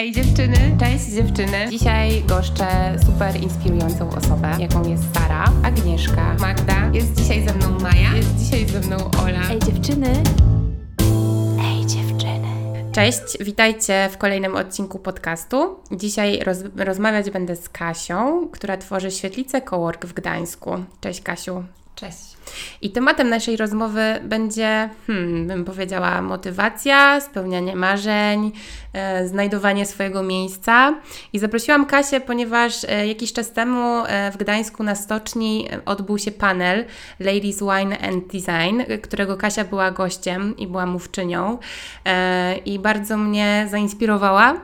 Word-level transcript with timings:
Ej 0.00 0.12
dziewczyny, 0.12 0.76
cześć 0.80 1.04
dziewczyny. 1.04 1.68
Dzisiaj 1.70 2.22
goszczę 2.22 2.66
super 3.06 3.42
inspirującą 3.42 4.10
osobę, 4.10 4.56
jaką 4.58 4.88
jest 4.88 5.02
Sara, 5.14 5.44
Agnieszka, 5.62 6.36
Magda. 6.38 6.90
Jest 6.92 7.14
dzisiaj 7.14 7.48
ze 7.48 7.54
mną 7.54 7.78
Maja, 7.80 8.16
jest 8.16 8.36
dzisiaj 8.36 8.66
ze 8.66 8.80
mną 8.80 8.96
Ola. 9.22 9.50
Ej 9.50 9.58
dziewczyny. 9.58 10.12
Ej 11.64 11.86
dziewczyny. 11.86 12.48
Cześć, 12.92 13.38
witajcie 13.40 14.08
w 14.12 14.18
kolejnym 14.18 14.56
odcinku 14.56 14.98
podcastu. 14.98 15.76
Dzisiaj 15.92 16.38
roz 16.38 16.58
rozmawiać 16.76 17.30
będę 17.30 17.56
z 17.56 17.68
Kasią, 17.68 18.48
która 18.52 18.76
tworzy 18.76 19.10
świetlicę 19.10 19.62
Cowork 19.62 20.06
w 20.06 20.12
Gdańsku. 20.12 20.70
Cześć 21.00 21.20
Kasiu. 21.20 21.64
Cześć. 22.00 22.30
I 22.82 22.90
tematem 22.90 23.28
naszej 23.28 23.56
rozmowy 23.56 24.02
będzie, 24.22 24.90
hmm, 25.06 25.46
bym 25.46 25.64
powiedziała, 25.64 26.22
motywacja, 26.22 27.20
spełnianie 27.20 27.76
marzeń, 27.76 28.52
e, 28.92 29.28
znajdowanie 29.28 29.86
swojego 29.86 30.22
miejsca. 30.22 30.94
I 31.32 31.38
zaprosiłam 31.38 31.86
Kasię, 31.86 32.20
ponieważ 32.20 32.84
e, 32.84 33.06
jakiś 33.06 33.32
czas 33.32 33.52
temu 33.52 34.04
e, 34.06 34.30
w 34.32 34.36
Gdańsku 34.36 34.82
na 34.82 34.94
stoczni 34.94 35.68
odbył 35.86 36.18
się 36.18 36.30
panel 36.30 36.84
Ladies 37.20 37.60
Wine 37.60 37.98
and 37.98 38.26
Design, 38.26 39.00
którego 39.02 39.36
Kasia 39.36 39.64
była 39.64 39.90
gościem 39.90 40.56
i 40.56 40.66
była 40.66 40.86
mówczynią. 40.86 41.58
E, 42.06 42.56
I 42.56 42.78
bardzo 42.78 43.16
mnie 43.16 43.68
zainspirowała. 43.70 44.54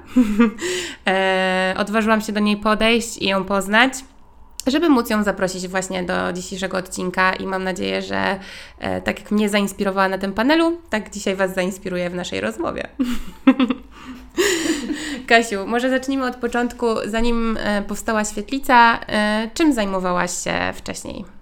E, 1.06 1.74
odważyłam 1.78 2.20
się 2.20 2.32
do 2.32 2.40
niej 2.40 2.56
podejść 2.56 3.18
i 3.18 3.26
ją 3.26 3.44
poznać 3.44 3.92
żeby 4.66 4.88
móc 4.88 5.10
ją 5.10 5.22
zaprosić 5.22 5.68
właśnie 5.68 6.02
do 6.02 6.32
dzisiejszego 6.32 6.76
odcinka 6.76 7.32
i 7.32 7.46
mam 7.46 7.64
nadzieję, 7.64 8.02
że 8.02 8.38
e, 8.78 9.00
tak 9.00 9.20
jak 9.20 9.30
mnie 9.30 9.48
zainspirowała 9.48 10.08
na 10.08 10.18
tym 10.18 10.32
panelu, 10.32 10.80
tak 10.90 11.10
dzisiaj 11.10 11.36
Was 11.36 11.54
zainspiruje 11.54 12.10
w 12.10 12.14
naszej 12.14 12.40
rozmowie. 12.40 12.88
Kasiu, 15.26 15.66
może 15.66 15.90
zacznijmy 15.90 16.26
od 16.26 16.36
początku, 16.36 16.86
zanim 17.04 17.58
e, 17.60 17.82
powstała 17.82 18.24
świetlica, 18.24 19.00
e, 19.06 19.50
czym 19.54 19.72
zajmowałaś 19.72 20.44
się 20.44 20.72
wcześniej? 20.74 21.35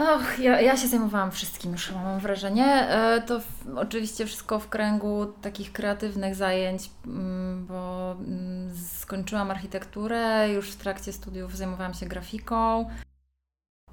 Och, 0.00 0.38
ja, 0.38 0.60
ja 0.60 0.76
się 0.76 0.88
zajmowałam 0.88 1.30
wszystkim 1.30 1.72
już, 1.72 1.92
mam 1.92 2.20
wrażenie. 2.20 2.66
E, 2.66 3.22
to 3.26 3.40
w, 3.40 3.76
oczywiście 3.76 4.26
wszystko 4.26 4.58
w 4.58 4.68
kręgu 4.68 5.26
takich 5.42 5.72
kreatywnych 5.72 6.34
zajęć, 6.34 6.90
mm, 7.06 7.66
bo 7.66 8.12
mm, 8.12 8.76
skończyłam 8.98 9.50
architekturę, 9.50 10.50
już 10.52 10.70
w 10.70 10.76
trakcie 10.76 11.12
studiów 11.12 11.56
zajmowałam 11.56 11.94
się 11.94 12.06
grafiką 12.06 12.86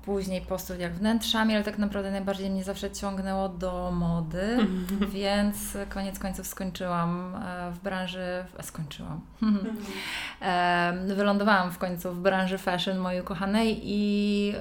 później 0.08 0.42
po 0.42 0.60
studiach 0.60 0.94
wnętrzami, 0.94 1.56
ale 1.56 1.64
tak 1.64 1.78
naprawdę 1.78 2.12
najbardziej 2.12 2.50
mnie 2.50 2.64
zawsze 2.64 2.92
ciągnęło 2.92 3.50
do 3.50 3.92
mody, 3.92 4.58
więc 5.20 5.78
koniec 5.90 6.20
końców 6.20 6.48
skończyłam 6.48 7.36
e, 7.36 7.72
w 7.72 7.80
branży, 7.80 8.46
skończyłam, 8.62 9.22
-hmm. 9.42 11.16
wylądowałam 11.16 11.72
w 11.72 11.78
końcu 11.78 12.12
w 12.12 12.20
branży 12.20 12.58
fashion 12.58 12.98
mojej 12.98 13.22
ukochanej 13.22 13.80
i 13.84 14.54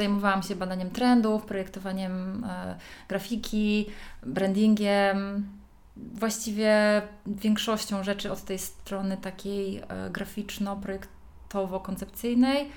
zajmowałam 0.00 0.42
się 0.42 0.56
badaniem 0.56 0.90
trendów, 0.90 1.44
projektowaniem 1.44 2.44
e, 2.44 2.76
grafiki, 3.08 3.86
brandingiem, 4.22 5.48
właściwie 5.96 7.02
większością 7.26 8.04
rzeczy 8.04 8.32
od 8.32 8.44
tej 8.44 8.58
strony 8.58 9.16
takiej 9.16 9.78
e, 9.78 10.10
graficzno-projektowej 10.10 11.80
koncepcyjnej 11.82 12.68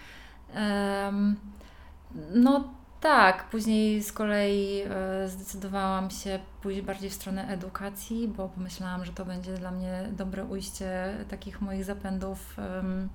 No 2.34 2.74
tak, 3.02 3.50
później 3.50 4.04
z 4.04 4.14
kolei 4.14 4.82
e, 4.82 5.30
zdecydowałam 5.30 6.10
się 6.10 6.40
pójść 6.62 6.82
bardziej 6.82 7.10
w 7.10 7.14
stronę 7.14 7.48
edukacji, 7.48 8.28
bo 8.28 8.50
pomyślałam, 8.50 9.06
że 9.06 9.14
to 9.14 9.26
będzie 9.26 9.54
dla 9.58 9.72
mnie 9.72 10.10
dobre 10.12 10.46
ujście 10.46 11.18
takich 11.30 11.62
moich 11.62 11.86
zapędów, 11.86 12.56
mm, 12.60 13.10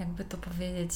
jakby 0.00 0.24
to 0.24 0.36
powiedzieć, 0.36 0.92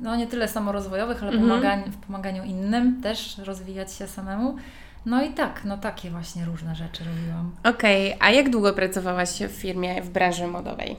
no 0.00 0.16
nie 0.16 0.26
tyle 0.26 0.48
samorozwojowych, 0.48 1.22
ale 1.22 1.32
mhm. 1.32 1.92
w 1.92 1.96
pomaganiu 1.96 2.44
innym 2.44 3.02
też 3.02 3.38
rozwijać 3.38 3.92
się 3.92 4.06
samemu. 4.06 4.56
No 5.06 5.24
i 5.24 5.30
tak, 5.30 5.64
no 5.64 5.78
takie 5.78 6.10
właśnie 6.10 6.44
różne 6.44 6.74
rzeczy 6.74 7.04
robiłam. 7.04 7.56
Okej, 7.64 8.14
okay. 8.14 8.28
a 8.28 8.30
jak 8.30 8.50
długo 8.50 8.72
pracowałaś 8.72 9.30
w 9.30 9.50
firmie 9.50 10.02
w 10.02 10.10
branży 10.10 10.46
modowej? 10.46 10.96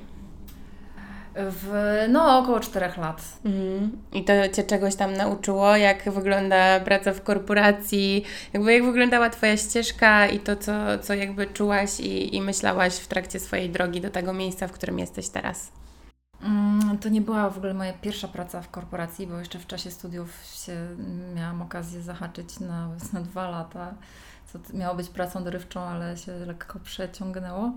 W, 1.36 1.74
no, 2.10 2.40
około 2.40 2.60
czterech 2.60 2.98
lat. 2.98 3.22
Mhm. 3.46 3.92
I 4.14 4.24
to 4.24 4.34
Cię 4.54 4.64
czegoś 4.64 4.96
tam 4.96 5.14
nauczyło? 5.14 5.76
Jak 5.76 6.12
wygląda 6.12 6.80
praca 6.80 7.14
w 7.14 7.24
korporacji? 7.24 8.24
Jakby 8.54 8.74
jak 8.74 8.86
wyglądała 8.86 9.30
Twoja 9.30 9.58
ścieżka 9.58 10.28
i 10.28 10.40
to, 10.40 10.56
co, 10.56 10.72
co 11.02 11.14
jakby 11.14 11.46
czułaś 11.46 12.00
i, 12.00 12.36
i 12.36 12.42
myślałaś 12.42 12.94
w 12.94 13.08
trakcie 13.08 13.40
swojej 13.40 13.70
drogi 13.70 14.02
do 14.02 14.10
tego 14.10 14.34
miejsca, 14.34 14.68
w 14.68 14.72
którym 14.72 15.00
jesteś 15.00 15.30
teraz? 15.30 15.72
Mm, 16.44 16.98
to 16.98 17.10
nie 17.10 17.22
była 17.22 17.50
w 17.50 17.58
ogóle 17.58 17.74
moja 17.74 17.94
pierwsza 17.94 18.28
praca 18.28 18.62
w 18.62 18.70
korporacji, 18.70 19.28
bo 19.28 19.40
jeszcze 19.40 19.60
w 19.60 19.68
czasie 19.68 19.92
studiów 19.92 20.46
się 20.46 20.88
miałam 21.36 21.62
okazję 21.62 22.02
zahaczyć 22.02 22.60
na, 22.60 22.90
na 23.14 23.22
dwa 23.22 23.50
lata, 23.50 23.94
co 24.54 24.78
miało 24.78 24.96
być 24.96 25.10
pracą 25.10 25.44
dorywczą, 25.44 25.82
ale 25.82 26.18
się 26.18 26.32
lekko 26.32 26.80
przeciągnęło. 26.80 27.72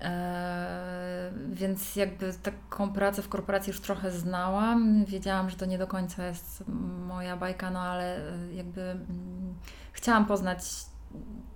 E, 0.00 1.30
więc 1.52 1.96
jakby 1.96 2.34
taką 2.42 2.92
pracę 2.92 3.22
w 3.22 3.28
korporacji 3.28 3.70
już 3.70 3.80
trochę 3.80 4.10
znałam. 4.10 5.04
Wiedziałam, 5.04 5.50
że 5.50 5.56
to 5.56 5.66
nie 5.66 5.78
do 5.78 5.86
końca 5.86 6.26
jest 6.26 6.64
moja 7.06 7.36
bajka, 7.36 7.70
no 7.70 7.80
ale 7.80 8.16
e, 8.16 8.54
jakby 8.54 8.82
mm, 8.82 9.54
chciałam 9.92 10.26
poznać 10.26 10.62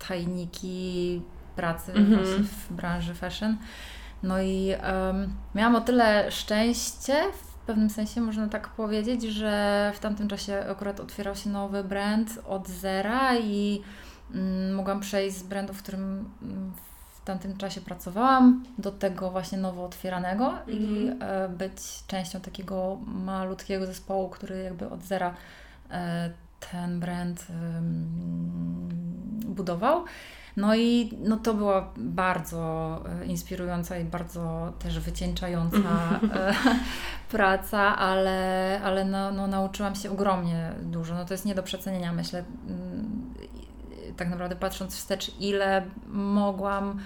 tajniki 0.08 1.22
pracy 1.56 1.92
mm 1.92 2.12
-hmm. 2.12 2.42
w 2.42 2.72
branży 2.72 3.14
fashion. 3.14 3.56
No 4.24 4.42
i 4.42 4.74
um, 5.06 5.34
miałam 5.54 5.76
o 5.76 5.80
tyle 5.80 6.30
szczęście, 6.30 7.14
w 7.32 7.66
pewnym 7.66 7.90
sensie 7.90 8.20
można 8.20 8.48
tak 8.48 8.68
powiedzieć, 8.68 9.22
że 9.22 9.92
w 9.94 9.98
tamtym 9.98 10.28
czasie 10.28 10.64
akurat 10.70 11.00
otwierał 11.00 11.36
się 11.36 11.50
nowy 11.50 11.84
brand 11.84 12.38
od 12.48 12.68
zera 12.68 13.36
i 13.38 13.82
um, 14.34 14.74
mogłam 14.74 15.00
przejść 15.00 15.36
z 15.36 15.42
brandu, 15.42 15.74
w 15.74 15.82
którym 15.82 16.30
um, 16.42 16.72
w 17.24 17.26
tamtym 17.26 17.56
czasie 17.56 17.80
pracowałam, 17.80 18.64
do 18.78 18.92
tego 18.92 19.30
właśnie 19.30 19.58
nowo 19.58 19.84
otwieranego 19.84 20.46
mm 20.46 20.68
i 20.68 21.10
e, 21.20 21.48
być 21.48 22.06
częścią 22.06 22.40
takiego 22.40 22.98
malutkiego 23.06 23.86
zespołu, 23.86 24.28
który 24.28 24.62
jakby 24.62 24.90
od 24.90 25.02
zera 25.02 25.34
e, 25.90 26.30
ten 26.70 27.00
brand 27.00 27.46
budował. 29.46 30.04
No 30.56 30.76
i 30.76 31.10
no 31.22 31.36
to 31.36 31.54
była 31.54 31.92
bardzo 31.96 33.00
e, 33.22 33.26
inspirująca 33.26 33.98
i 33.98 34.04
bardzo 34.04 34.72
też 34.78 35.00
wycieńczająca 35.00 35.78
e, 36.34 36.54
praca, 37.36 37.96
ale, 37.96 38.80
ale 38.84 39.04
no, 39.04 39.32
no, 39.32 39.46
nauczyłam 39.46 39.94
się 39.94 40.10
ogromnie 40.10 40.72
dużo. 40.82 41.14
No 41.14 41.24
to 41.24 41.34
jest 41.34 41.44
nie 41.44 41.54
do 41.54 41.62
przecenienia, 41.62 42.12
myślę, 42.12 42.44
mm, 42.68 43.34
tak 44.16 44.30
naprawdę 44.30 44.56
patrząc 44.56 44.96
wstecz, 44.96 45.40
ile 45.40 45.84
mogłam 46.06 47.00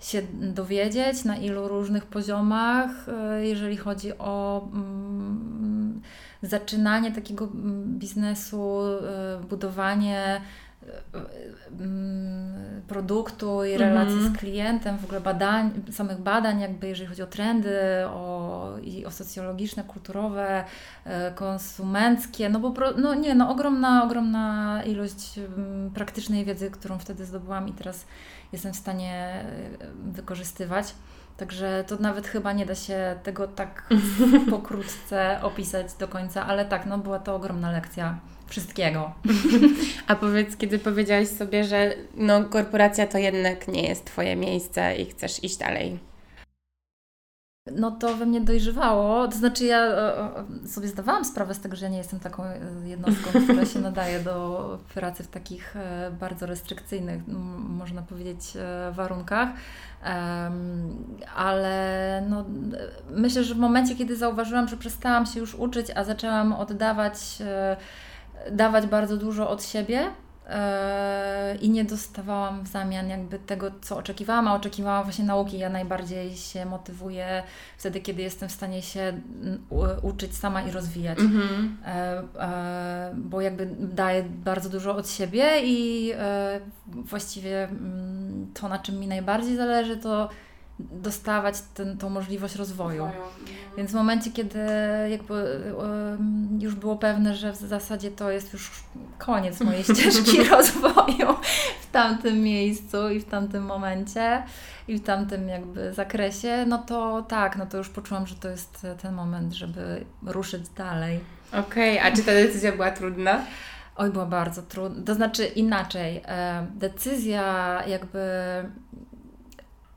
się 0.00 0.22
dowiedzieć, 0.32 1.24
na 1.24 1.36
ilu 1.36 1.68
różnych 1.68 2.06
poziomach, 2.06 2.90
e, 3.08 3.46
jeżeli 3.46 3.76
chodzi 3.76 4.18
o 4.18 4.68
mm, 4.72 6.00
zaczynanie 6.42 7.12
takiego 7.12 7.44
mm, 7.44 7.98
biznesu, 7.98 8.80
budowanie 9.50 10.40
produktu 12.88 13.64
i 13.64 13.76
relacji 13.76 14.18
mm. 14.18 14.34
z 14.34 14.38
klientem, 14.38 14.98
w 14.98 15.04
ogóle 15.04 15.20
badań, 15.20 15.70
samych 15.92 16.18
badań, 16.18 16.60
jakby 16.60 16.88
jeżeli 16.88 17.08
chodzi 17.08 17.22
o 17.22 17.26
trendy, 17.26 17.78
o, 18.06 18.74
i 18.82 19.06
o 19.06 19.10
socjologiczne, 19.10 19.84
kulturowe, 19.84 20.64
konsumenckie, 21.34 22.48
no 22.48 22.60
bo 22.60 22.74
no 22.96 23.14
nie, 23.14 23.34
no 23.34 23.50
ogromna, 23.50 24.04
ogromna 24.04 24.82
ilość 24.84 25.40
praktycznej 25.94 26.44
wiedzy, 26.44 26.70
którą 26.70 26.98
wtedy 26.98 27.24
zdobyłam 27.24 27.68
i 27.68 27.72
teraz 27.72 28.06
jestem 28.52 28.72
w 28.72 28.76
stanie 28.76 29.14
e, 29.14 29.42
wykorzystywać. 30.12 30.94
Także 31.36 31.84
to 31.86 31.96
nawet 31.96 32.26
chyba 32.26 32.52
nie 32.52 32.66
da 32.66 32.74
się 32.74 33.16
tego 33.22 33.48
tak 33.48 33.88
pokrótce 34.50 35.38
opisać 35.42 35.94
do 35.94 36.08
końca, 36.08 36.46
ale 36.46 36.64
tak, 36.64 36.86
no 36.86 36.98
była 36.98 37.18
to 37.18 37.34
ogromna 37.34 37.70
lekcja 37.70 38.18
wszystkiego. 38.46 39.12
A 40.08 40.16
powiedz, 40.16 40.56
kiedy 40.56 40.78
powiedziałaś 40.78 41.28
sobie, 41.28 41.64
że 41.64 41.94
no, 42.14 42.44
korporacja 42.44 43.06
to 43.06 43.18
jednak 43.18 43.68
nie 43.68 43.88
jest 43.88 44.04
Twoje 44.04 44.36
miejsce 44.36 44.96
i 44.96 45.06
chcesz 45.06 45.44
iść 45.44 45.56
dalej? 45.56 45.98
No 47.72 47.90
to 47.90 48.16
we 48.16 48.26
mnie 48.26 48.40
dojrzewało. 48.40 49.28
To 49.28 49.36
znaczy, 49.36 49.64
ja 49.64 49.92
sobie 50.66 50.88
zdawałam 50.88 51.24
sprawę 51.24 51.54
z 51.54 51.60
tego, 51.60 51.76
że 51.76 51.84
ja 51.84 51.90
nie 51.90 51.98
jestem 51.98 52.20
taką 52.20 52.44
e, 52.44 52.58
jednostką, 52.84 53.30
która 53.44 53.64
się 53.64 53.78
nadaje 53.78 54.20
do 54.20 54.78
pracy 54.94 55.22
w 55.22 55.28
takich 55.28 55.76
e, 55.76 56.10
bardzo 56.20 56.46
restrykcyjnych, 56.46 57.22
można 57.68 58.02
powiedzieć, 58.02 58.56
e, 58.56 58.92
warunkach. 58.92 59.48
Ale 61.36 62.22
no, 62.28 62.44
myślę, 63.10 63.44
że 63.44 63.54
w 63.54 63.58
momencie, 63.58 63.96
kiedy 63.96 64.16
zauważyłam, 64.16 64.68
że 64.68 64.76
przestałam 64.76 65.26
się 65.26 65.40
już 65.40 65.54
uczyć, 65.54 65.86
a 65.94 66.04
zaczęłam 66.04 66.52
oddawać 66.52 67.18
dawać 68.52 68.86
bardzo 68.86 69.16
dużo 69.16 69.50
od 69.50 69.64
siebie, 69.64 70.00
e, 70.00 70.10
i 71.60 71.70
nie 71.70 71.84
dostawałam 71.84 72.62
w 72.62 72.68
zamian 72.68 73.08
jakby 73.08 73.38
tego, 73.38 73.70
co 73.80 73.96
oczekiwałam, 73.96 74.48
a 74.48 74.54
oczekiwałam 74.54 75.04
właśnie 75.04 75.24
nauki. 75.24 75.58
Ja 75.58 75.70
najbardziej 75.70 76.36
się 76.36 76.66
motywuję 76.66 77.42
wtedy, 77.78 78.00
kiedy 78.00 78.22
jestem 78.22 78.48
w 78.48 78.52
stanie 78.52 78.82
się 78.82 79.20
uczyć 80.02 80.36
sama 80.36 80.62
i 80.62 80.70
rozwijać. 80.70 81.18
E, 81.86 82.22
e, 82.38 83.14
bo 83.16 83.40
jakby 83.40 83.68
daję 83.78 84.22
bardzo 84.22 84.68
dużo 84.68 84.96
od 84.96 85.10
siebie 85.10 85.44
i 85.64 86.12
właściwie 86.88 87.64
mm, 87.64 88.52
to, 88.54 88.68
na 88.68 88.78
czym 88.78 89.00
mi 89.00 89.06
najbardziej 89.06 89.56
zależy, 89.56 89.96
to 89.96 90.28
dostawać 90.78 91.54
ten, 91.74 91.98
tą 91.98 92.10
możliwość 92.10 92.54
rozwoju. 92.54 93.04
rozwoju. 93.04 93.24
Więc 93.76 93.90
w 93.90 93.94
momencie, 93.94 94.30
kiedy 94.30 94.58
jakby 95.10 95.60
już 96.58 96.74
było 96.74 96.96
pewne, 96.96 97.34
że 97.34 97.52
w 97.52 97.56
zasadzie 97.56 98.10
to 98.10 98.30
jest 98.30 98.52
już 98.52 98.70
koniec 99.18 99.60
mojej 99.60 99.84
ścieżki 99.94 100.44
rozwoju 100.44 101.36
w 101.80 101.90
tamtym 101.92 102.40
miejscu 102.40 103.10
i 103.10 103.20
w 103.20 103.24
tamtym 103.24 103.64
momencie 103.64 104.42
i 104.88 104.98
w 104.98 105.04
tamtym 105.04 105.48
jakby 105.48 105.92
zakresie, 105.92 106.64
no 106.66 106.78
to 106.78 107.22
tak, 107.22 107.56
no 107.56 107.66
to 107.66 107.78
już 107.78 107.88
poczułam, 107.88 108.26
że 108.26 108.34
to 108.34 108.48
jest 108.48 108.86
ten 109.02 109.14
moment, 109.14 109.52
żeby 109.52 110.04
ruszyć 110.26 110.68
dalej. 110.68 111.20
Okej, 111.52 111.98
okay, 111.98 112.12
a 112.12 112.16
czy 112.16 112.22
ta 112.22 112.32
decyzja 112.32 112.72
była 112.72 112.90
trudna? 112.90 113.40
Oj, 113.96 114.10
była 114.10 114.26
bardzo 114.26 114.62
trudna. 114.62 115.02
To 115.04 115.14
znaczy 115.14 115.46
inaczej. 115.46 116.22
Decyzja 116.74 117.82
jakby 117.86 118.20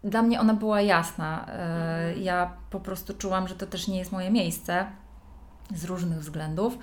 dla 0.03 0.21
mnie 0.21 0.39
ona 0.39 0.53
była 0.53 0.81
jasna. 0.81 1.45
E, 1.47 1.51
mhm. 1.51 2.23
Ja 2.23 2.53
po 2.69 2.79
prostu 2.79 3.13
czułam, 3.13 3.47
że 3.47 3.55
to 3.55 3.65
też 3.65 3.87
nie 3.87 3.97
jest 3.97 4.11
moje 4.11 4.31
miejsce 4.31 4.85
z 5.75 5.85
różnych 5.85 6.19
względów. 6.19 6.77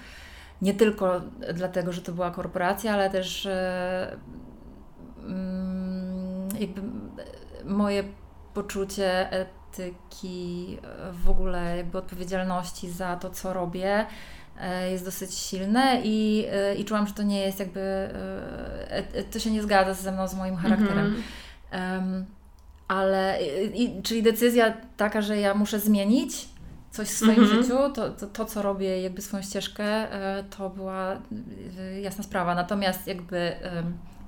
Nie 0.63 0.75
tylko 0.75 1.21
dlatego, 1.55 1.93
że 1.93 2.03
to 2.03 2.13
była 2.13 2.31
korporacja, 2.31 2.95
ale 2.95 3.11
też 3.11 3.47
e, 3.47 4.17
mm, 5.19 6.49
jakby 6.61 6.83
moje 7.65 8.05
poczucie 8.55 9.31
etyki, 9.31 10.79
w 11.13 11.31
ogóle 11.31 11.77
jakby 11.77 11.99
odpowiedzialności 11.99 12.91
za 12.91 13.17
to, 13.17 13.31
co 13.31 13.53
robię, 13.53 14.07
e, 14.61 14.91
jest 14.91 15.05
dosyć 15.05 15.35
silne 15.35 16.01
i, 16.05 16.47
i 16.79 16.85
czułam, 16.85 17.07
że 17.07 17.15
to 17.15 17.23
nie 17.23 17.41
jest 17.41 17.61
jakby, 17.61 18.11
to 19.31 19.39
się 19.39 19.51
nie 19.51 19.63
zgadza 19.63 19.95
ze 19.95 20.13
mną, 20.13 20.29
z 20.29 20.35
moim 20.35 20.57
charakterem. 20.57 21.15
Mhm 21.71 22.36
ale 22.89 23.39
i, 23.75 24.03
czyli 24.03 24.23
decyzja 24.23 24.75
taka, 24.97 25.23
że 25.23 25.37
ja 25.37 25.55
muszę 25.55 25.81
zmienić 25.81 26.49
coś 26.91 27.09
w 27.09 27.17
swoim 27.17 27.43
mhm. 27.43 27.63
życiu, 27.63 27.77
to, 27.95 28.11
to, 28.11 28.27
to, 28.27 28.45
co 28.45 28.63
robię, 28.63 29.03
jakby 29.03 29.23
swoją 29.23 29.43
ścieżkę, 29.43 29.85
e, 29.85 30.45
to 30.45 30.71
była 30.71 31.13
e, 31.79 32.01
jasna 32.01 32.25
sprawa. 32.25 32.55
Natomiast 32.55 33.07
jakby 33.07 33.57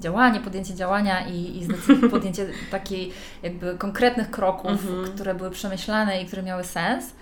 działanie, 0.00 0.40
podjęcie 0.40 0.74
działania 0.74 1.26
i, 1.28 1.62
i 1.62 1.68
podjęcie 2.10 2.46
takiej 2.70 3.12
jakby 3.42 3.74
konkretnych 3.78 4.30
kroków, 4.30 4.70
mhm. 4.70 5.04
które 5.14 5.34
były 5.34 5.50
przemyślane 5.50 6.22
i 6.22 6.26
które 6.26 6.42
miały 6.42 6.64
sens 6.64 7.12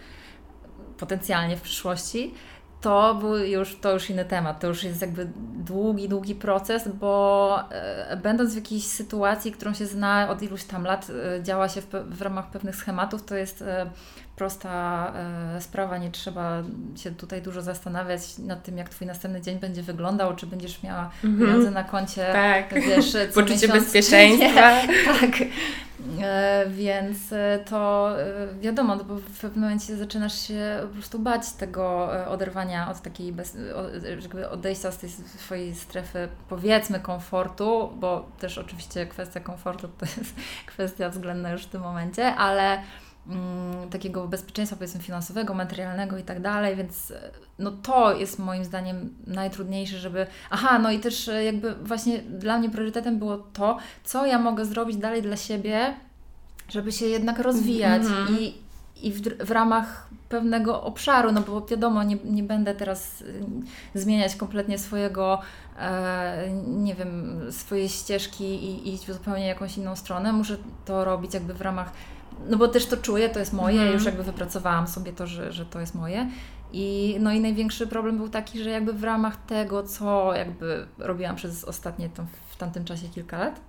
potencjalnie 0.98 1.56
w 1.56 1.60
przyszłości, 1.60 2.34
to 2.80 3.14
był 3.14 3.36
już, 3.36 3.76
to 3.76 3.92
już 3.92 4.10
inny 4.10 4.24
temat. 4.24 4.60
To 4.60 4.66
już 4.66 4.84
jest 4.84 5.00
jakby 5.00 5.28
długi, 5.54 6.08
długi 6.08 6.34
proces, 6.34 6.88
bo 6.88 7.58
e, 7.70 8.16
będąc 8.16 8.52
w 8.52 8.56
jakiejś 8.56 8.84
sytuacji, 8.84 9.52
którą 9.52 9.74
się 9.74 9.86
zna 9.86 10.28
od 10.30 10.42
iluś 10.42 10.64
tam 10.64 10.84
lat, 10.84 11.06
e, 11.38 11.42
działa 11.42 11.68
się 11.68 11.80
w, 11.80 11.86
w 12.08 12.22
ramach 12.22 12.50
pewnych 12.50 12.76
schematów, 12.76 13.24
to 13.24 13.36
jest 13.36 13.62
e, 13.62 13.90
prosta 14.36 15.12
e, 15.56 15.60
sprawa, 15.60 15.98
nie 15.98 16.10
trzeba 16.10 16.62
się 16.96 17.10
tutaj 17.10 17.42
dużo 17.42 17.62
zastanawiać 17.62 18.38
nad 18.38 18.62
tym, 18.62 18.78
jak 18.78 18.88
Twój 18.88 19.06
następny 19.06 19.40
dzień 19.40 19.58
będzie 19.58 19.82
wyglądał, 19.82 20.36
czy 20.36 20.46
będziesz 20.46 20.82
miała 20.82 21.10
mm 21.24 21.36
-hmm. 21.36 21.40
pieniądze 21.40 21.70
na 21.70 21.84
koncie, 21.84 22.26
tak. 22.32 22.74
wiesz, 22.74 23.12
co 23.12 23.18
Poczucie 23.34 23.54
miesiąc, 23.54 23.72
bezpieczeństwa. 23.72 24.70
tak. 25.20 25.30
E, 26.22 26.64
więc 26.68 27.32
e, 27.32 27.58
to 27.70 28.10
wiadomo, 28.60 28.96
no 28.96 29.04
bo 29.04 29.14
w 29.16 29.40
pewnym 29.40 29.64
momencie 29.64 29.96
zaczynasz 29.96 30.48
się 30.48 30.78
po 30.82 30.88
prostu 30.88 31.18
bać 31.18 31.52
tego 31.52 32.10
oderwania 32.28 32.90
od 32.90 33.00
takiej, 33.02 33.32
bez, 33.32 33.56
jakby 34.22 34.50
odejścia 34.50 34.90
z 34.90 34.98
tej 34.98 35.10
swojej 35.10 35.74
strefy, 35.74 36.28
powiedzmy, 36.48 37.00
komfortu, 37.00 37.92
bo 37.96 38.28
też 38.38 38.58
oczywiście 38.58 39.06
kwestia 39.06 39.40
komfortu 39.40 39.88
to 39.98 40.06
jest 40.06 40.34
kwestia 40.72 41.08
względna 41.08 41.50
już 41.50 41.62
w 41.62 41.68
tym 41.68 41.80
momencie, 41.80 42.34
ale 42.34 42.82
takiego 43.90 44.28
bezpieczeństwa 44.28 44.76
powiedzmy 44.76 45.00
finansowego, 45.00 45.54
materialnego 45.54 46.18
i 46.18 46.22
tak 46.22 46.40
dalej, 46.40 46.76
więc 46.76 47.10
e, 47.10 47.30
no 47.58 47.70
to 47.70 48.16
jest 48.16 48.38
moim 48.38 48.64
zdaniem 48.64 49.14
najtrudniejsze, 49.26 49.98
żeby 49.98 50.26
aha, 50.50 50.78
no 50.78 50.90
i 50.90 50.98
też 50.98 51.28
e, 51.28 51.44
jakby 51.44 51.74
właśnie 51.74 52.18
dla 52.18 52.58
mnie 52.58 52.70
priorytetem 52.70 53.18
było 53.18 53.36
to, 53.36 53.78
co 54.04 54.26
ja 54.26 54.38
mogę 54.38 54.64
zrobić 54.64 54.96
dalej 54.96 55.22
dla 55.22 55.36
siebie, 55.36 55.94
żeby 56.68 56.92
się 56.92 57.06
jednak 57.06 57.38
rozwijać 57.38 58.02
mm 58.02 58.26
-hmm. 58.26 58.40
i, 58.40 58.54
i 59.02 59.12
w, 59.12 59.22
w, 59.22 59.50
ramach 59.50 60.08
pewnego 60.28 60.82
obszaru, 60.82 61.32
no 61.32 61.40
bo 61.40 61.66
wiadomo, 61.66 62.02
nie, 62.02 62.16
nie 62.24 62.42
będę 62.42 62.74
teraz 62.74 63.22
e, 63.94 63.98
zmieniać 63.98 64.36
kompletnie 64.36 64.78
swojego, 64.78 65.40
e, 65.78 66.50
nie 66.66 66.94
wiem, 66.94 67.40
swojej 67.50 67.88
ścieżki 67.88 68.44
i, 68.44 68.88
i 68.88 68.94
iść 68.94 69.06
w 69.06 69.12
zupełnie 69.12 69.46
jakąś 69.46 69.78
inną 69.78 69.96
stronę. 69.96 70.32
Muszę 70.32 70.56
to 70.84 71.04
robić 71.04 71.34
jakby 71.34 71.54
w 71.54 71.60
ramach 71.60 71.92
no 72.48 72.56
bo 72.56 72.68
też 72.68 72.86
to 72.86 72.96
czuję, 72.96 73.28
to 73.28 73.38
jest 73.38 73.52
moje, 73.52 73.80
mm. 73.80 73.92
już 73.92 74.04
jakby 74.04 74.22
wypracowałam 74.22 74.88
sobie 74.88 75.12
to, 75.12 75.26
że, 75.26 75.52
że 75.52 75.66
to 75.66 75.80
jest 75.80 75.94
moje. 75.94 76.30
I, 76.72 77.16
no 77.20 77.32
i 77.32 77.40
największy 77.40 77.86
problem 77.86 78.16
był 78.16 78.28
taki, 78.28 78.62
że 78.62 78.70
jakby 78.70 78.92
w 78.92 79.04
ramach 79.04 79.36
tego, 79.46 79.82
co 79.82 80.34
jakby 80.34 80.86
robiłam 80.98 81.36
przez 81.36 81.64
ostatnie 81.64 82.08
tam, 82.08 82.26
w 82.48 82.56
tamtym 82.56 82.84
czasie 82.84 83.08
kilka 83.08 83.38
lat, 83.38 83.60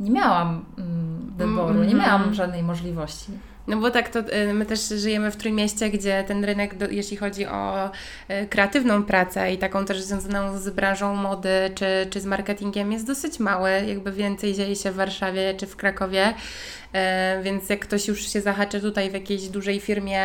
nie 0.00 0.10
miałam 0.10 0.64
mm, 0.78 1.32
wyboru, 1.36 1.74
mm 1.74 1.82
-hmm. 1.82 1.88
nie 1.88 1.94
miałam 1.94 2.20
mhm. 2.20 2.34
żadnej 2.34 2.62
możliwości. 2.62 3.32
No 3.68 3.76
bo 3.76 3.90
tak, 3.90 4.08
to 4.08 4.18
y, 4.18 4.54
my 4.54 4.66
też 4.66 4.88
żyjemy 4.88 5.30
w 5.30 5.36
Trójmieście, 5.36 5.90
gdzie 5.90 6.24
ten 6.28 6.44
rynek, 6.44 6.74
jeśli 6.90 7.16
chodzi 7.16 7.46
o 7.46 7.90
y, 8.30 8.46
kreatywną 8.46 9.02
pracę 9.02 9.52
i 9.52 9.58
taką 9.58 9.84
też 9.84 10.02
związaną 10.02 10.58
z 10.58 10.70
branżą 10.70 11.14
mody 11.14 11.70
czy, 11.74 11.86
czy 12.10 12.20
z 12.20 12.26
marketingiem 12.26 12.92
jest 12.92 13.06
dosyć 13.06 13.38
mały. 13.38 13.70
Jakby 13.86 14.12
więcej 14.12 14.54
dzieje 14.54 14.76
się 14.76 14.90
w 14.90 14.94
Warszawie 14.94 15.54
czy 15.54 15.66
w 15.66 15.76
Krakowie. 15.76 16.28
Y, 16.28 17.42
więc 17.42 17.68
jak 17.68 17.80
ktoś 17.80 18.08
już 18.08 18.32
się 18.32 18.40
zahaczy 18.40 18.80
tutaj 18.80 19.10
w 19.10 19.14
jakiejś 19.14 19.48
dużej 19.48 19.80
firmie, 19.80 20.22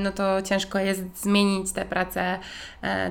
no 0.00 0.12
to 0.12 0.42
ciężko 0.42 0.78
jest 0.78 1.22
zmienić 1.22 1.72
tę 1.72 1.84
pracę 1.84 2.38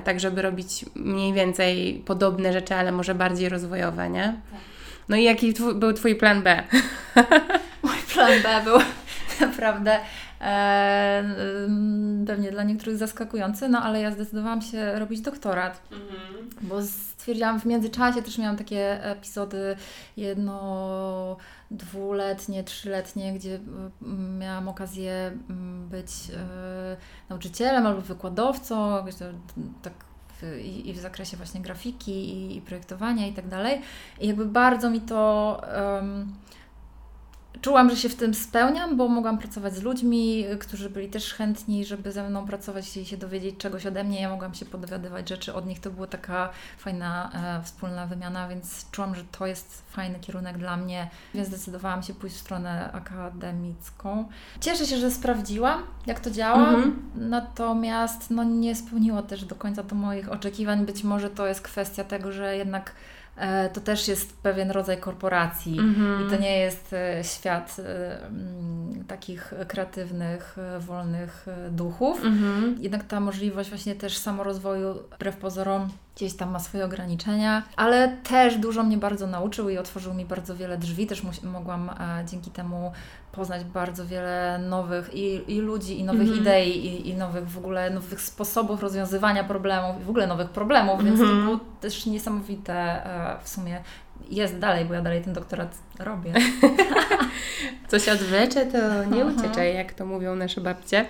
tak, 0.04 0.20
żeby 0.20 0.42
robić 0.42 0.84
mniej 0.94 1.32
więcej 1.32 2.02
podobne 2.06 2.52
rzeczy, 2.52 2.74
ale 2.74 2.92
może 2.92 3.14
bardziej 3.14 3.48
rozwojowe, 3.48 4.10
nie? 4.10 4.22
Tak. 4.50 4.73
No 5.08 5.16
i 5.16 5.24
jaki 5.24 5.54
był 5.74 5.92
Twój 5.92 6.16
plan 6.16 6.42
B? 6.42 6.62
Mój 7.82 7.96
plan 8.14 8.42
B 8.42 8.62
był 8.64 8.78
naprawdę 9.48 9.98
e, 10.40 11.24
pewnie 12.26 12.50
dla 12.50 12.62
niektórych 12.62 12.96
zaskakujący, 12.96 13.68
no 13.68 13.82
ale 13.82 14.00
ja 14.00 14.10
zdecydowałam 14.10 14.62
się 14.62 14.98
robić 14.98 15.20
doktorat, 15.20 15.82
mhm. 15.92 16.50
bo 16.62 16.82
stwierdziłam 16.82 17.60
w 17.60 17.64
międzyczasie 17.64 18.22
też 18.22 18.38
miałam 18.38 18.56
takie 18.56 19.04
epizody 19.04 19.76
jedno 20.16 21.36
dwuletnie, 21.70 22.64
trzyletnie, 22.64 23.32
gdzie 23.32 23.60
miałam 24.38 24.68
okazję 24.68 25.32
być 25.90 26.10
e, 26.36 26.96
nauczycielem 27.28 27.86
albo 27.86 28.00
wykładowcą, 28.00 29.04
tak 29.82 29.92
i, 30.62 30.90
i 30.90 30.92
w 30.92 30.98
zakresie 30.98 31.36
właśnie 31.36 31.60
grafiki 31.60 32.12
i, 32.12 32.56
i 32.56 32.60
projektowania 32.60 33.26
i 33.26 33.32
tak 33.32 33.48
dalej. 33.48 33.80
I 34.20 34.26
jakby 34.26 34.46
bardzo 34.46 34.90
mi 34.90 35.00
to 35.00 35.60
um, 36.00 36.34
czułam, 37.60 37.90
że 37.90 37.96
się 37.96 38.08
w 38.08 38.14
tym 38.14 38.34
spełniam, 38.34 38.96
bo 38.96 39.08
mogłam 39.08 39.38
pracować 39.38 39.74
z 39.74 39.82
ludźmi, 39.82 40.44
którzy 40.60 40.90
byli 40.90 41.08
też 41.08 41.34
chętni, 41.34 41.84
żeby 41.84 42.12
ze 42.12 42.28
mną 42.28 42.46
pracować 42.46 42.96
i 42.96 43.04
się 43.04 43.16
dowiedzieć 43.16 43.56
czegoś 43.56 43.86
ode 43.86 44.04
mnie. 44.04 44.20
Ja 44.20 44.28
mogłam 44.28 44.54
się 44.54 44.66
podwiadywać 44.66 45.28
rzeczy 45.28 45.54
od 45.54 45.66
nich. 45.66 45.80
To 45.80 45.90
była 45.90 46.06
taka 46.06 46.50
fajna 46.78 47.30
e, 47.34 47.62
wspólna 47.62 48.06
wymiana, 48.06 48.48
więc 48.48 48.90
czułam, 48.90 49.14
że 49.14 49.24
to 49.38 49.46
jest 49.46 49.82
fajny 49.90 50.20
kierunek 50.20 50.58
dla 50.58 50.76
mnie, 50.76 51.10
więc 51.34 51.48
zdecydowałam 51.48 52.02
się 52.02 52.14
pójść 52.14 52.36
w 52.36 52.40
stronę 52.40 52.92
akademicką. 52.92 54.28
Cieszę 54.60 54.86
się, 54.86 54.96
że 54.96 55.10
sprawdziłam, 55.10 55.82
jak 56.06 56.20
to 56.20 56.30
działa, 56.30 56.68
mhm. 56.68 57.10
natomiast 57.14 58.30
no, 58.30 58.44
nie 58.44 58.76
spełniło 58.76 59.22
też 59.22 59.44
do 59.44 59.54
końca 59.54 59.82
to 59.82 59.94
moich 59.94 60.32
oczekiwań. 60.32 60.86
Być 60.86 61.04
może 61.04 61.30
to 61.30 61.46
jest 61.46 61.60
kwestia 61.60 62.04
tego, 62.04 62.32
że 62.32 62.56
jednak 62.56 62.94
E, 62.94 63.13
to 63.72 63.80
też 63.80 64.08
jest 64.08 64.36
pewien 64.36 64.70
rodzaj 64.70 64.98
korporacji 64.98 65.76
mm-hmm. 65.76 66.26
i 66.26 66.30
to 66.30 66.36
nie 66.36 66.58
jest 66.58 66.92
e, 66.92 67.24
świat 67.24 67.76
e, 67.78 68.26
mm, 68.26 69.04
takich 69.04 69.54
kreatywnych, 69.68 70.56
wolnych 70.80 71.46
duchów. 71.70 72.22
Mm-hmm. 72.22 72.74
Jednak 72.78 73.04
ta 73.04 73.20
możliwość 73.20 73.68
właśnie 73.68 73.94
też 73.94 74.18
samorozwoju 74.18 74.94
wbrew 74.94 75.36
pozorom 75.36 75.88
gdzieś 76.16 76.34
tam 76.34 76.50
ma 76.50 76.58
swoje 76.58 76.84
ograniczenia, 76.84 77.62
ale 77.76 78.16
też 78.16 78.56
dużo 78.56 78.82
mnie 78.82 78.96
bardzo 78.96 79.26
nauczył 79.26 79.68
i 79.68 79.78
otworzył 79.78 80.14
mi 80.14 80.24
bardzo 80.24 80.56
wiele 80.56 80.78
drzwi. 80.78 81.06
Też 81.06 81.22
mogłam 81.42 81.90
e, 81.90 82.24
dzięki 82.26 82.50
temu 82.50 82.92
poznać 83.32 83.64
bardzo 83.64 84.06
wiele 84.06 84.58
nowych 84.58 85.14
i, 85.14 85.54
i 85.54 85.60
ludzi, 85.60 86.00
i 86.00 86.04
nowych 86.04 86.28
mm-hmm. 86.28 86.40
idei, 86.40 86.86
i, 86.86 87.08
i, 87.08 87.14
nowych 87.14 87.48
w 87.48 87.58
ogóle 87.58 87.90
nowych 87.90 88.20
sposobów 88.20 88.82
rozwiązywania 88.82 89.44
problemów, 89.44 90.00
i 90.00 90.04
w 90.04 90.10
ogóle 90.10 90.26
nowych 90.26 90.48
problemów, 90.48 91.04
więc 91.04 91.20
to 91.20 91.26
mhm. 91.26 91.44
było 91.44 91.60
też 91.80 92.06
niesamowite 92.06 92.74
e, 92.74 93.36
w 93.42 93.48
sumie. 93.48 93.82
Jest 94.30 94.58
dalej, 94.58 94.84
bo 94.84 94.94
ja 94.94 95.02
dalej 95.02 95.22
ten 95.22 95.32
doktorat 95.32 95.78
robię. 95.98 96.32
Co 97.88 97.98
się 97.98 98.12
odwlecze, 98.12 98.66
to 98.66 99.04
nie 99.04 99.24
ucieczaj, 99.24 99.74
jak 99.74 99.92
to 99.92 100.06
mówią 100.06 100.36
nasze 100.36 100.60
babcie. 100.60 101.06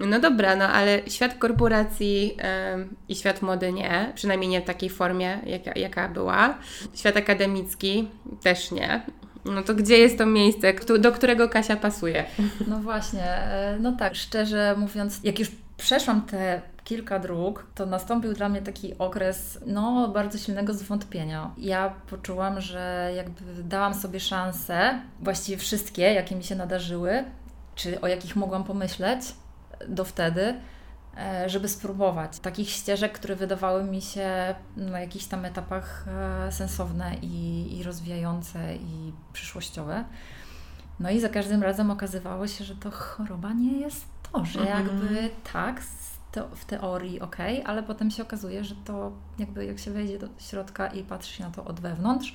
No 0.00 0.20
dobra, 0.20 0.56
no 0.56 0.64
ale 0.68 1.00
świat 1.06 1.34
korporacji 1.34 2.26
yy, 2.26 2.88
i 3.08 3.14
świat 3.14 3.42
mody 3.42 3.72
nie, 3.72 4.12
przynajmniej 4.14 4.50
nie 4.50 4.60
w 4.60 4.64
takiej 4.64 4.90
formie, 4.90 5.38
jaka, 5.46 5.72
jaka 5.76 6.08
była. 6.08 6.58
Świat 6.94 7.16
akademicki 7.16 8.08
też 8.42 8.70
nie. 8.70 9.02
No 9.44 9.62
to 9.62 9.74
gdzie 9.74 9.98
jest 9.98 10.18
to 10.18 10.26
miejsce, 10.26 10.74
do 10.98 11.12
którego 11.12 11.48
Kasia 11.48 11.76
pasuje? 11.76 12.24
No 12.66 12.78
właśnie, 12.78 13.24
e, 13.24 13.76
no 13.80 13.92
tak, 13.92 14.14
szczerze 14.14 14.74
mówiąc, 14.78 15.20
jak 15.24 15.38
już 15.38 15.48
przeszłam 15.76 16.22
te 16.22 16.62
kilka 16.88 17.18
dróg, 17.18 17.66
to 17.74 17.86
nastąpił 17.86 18.32
dla 18.32 18.48
mnie 18.48 18.62
taki 18.62 18.98
okres 18.98 19.58
no, 19.66 20.08
bardzo 20.08 20.38
silnego 20.38 20.74
zwątpienia. 20.74 21.50
Ja 21.58 21.94
poczułam, 22.10 22.60
że 22.60 23.12
jakby 23.16 23.62
dałam 23.62 23.94
sobie 23.94 24.20
szansę, 24.20 25.00
właściwie 25.20 25.58
wszystkie, 25.58 26.02
jakie 26.02 26.36
mi 26.36 26.44
się 26.44 26.54
nadarzyły, 26.54 27.24
czy 27.74 28.00
o 28.00 28.06
jakich 28.06 28.36
mogłam 28.36 28.64
pomyśleć 28.64 29.20
do 29.88 30.04
wtedy, 30.04 30.54
e, 31.18 31.48
żeby 31.48 31.68
spróbować 31.68 32.38
takich 32.38 32.70
ścieżek, 32.70 33.12
które 33.12 33.36
wydawały 33.36 33.84
mi 33.84 34.02
się 34.02 34.54
na 34.76 35.00
jakichś 35.00 35.24
tam 35.24 35.44
etapach 35.44 36.04
e, 36.08 36.52
sensowne 36.52 37.14
i, 37.22 37.76
i 37.78 37.82
rozwijające 37.82 38.76
i 38.76 39.12
przyszłościowe. 39.32 40.04
No 41.00 41.10
i 41.10 41.20
za 41.20 41.28
każdym 41.28 41.62
razem 41.62 41.90
okazywało 41.90 42.46
się, 42.46 42.64
że 42.64 42.76
to 42.76 42.90
choroba 42.90 43.52
nie 43.52 43.80
jest 43.80 44.06
to, 44.32 44.44
że 44.44 44.60
mhm. 44.60 44.86
jakby 44.86 45.30
tak, 45.52 45.82
w 46.54 46.64
teorii 46.64 47.20
ok, 47.20 47.36
ale 47.64 47.82
potem 47.82 48.10
się 48.10 48.22
okazuje, 48.22 48.64
że 48.64 48.74
to 48.84 49.12
jakby 49.38 49.64
jak 49.64 49.78
się 49.78 49.90
wejdzie 49.90 50.18
do 50.18 50.28
środka 50.38 50.86
i 50.86 51.04
patrzy 51.04 51.34
się 51.34 51.44
na 51.44 51.50
to 51.50 51.64
od 51.64 51.80
wewnątrz, 51.80 52.32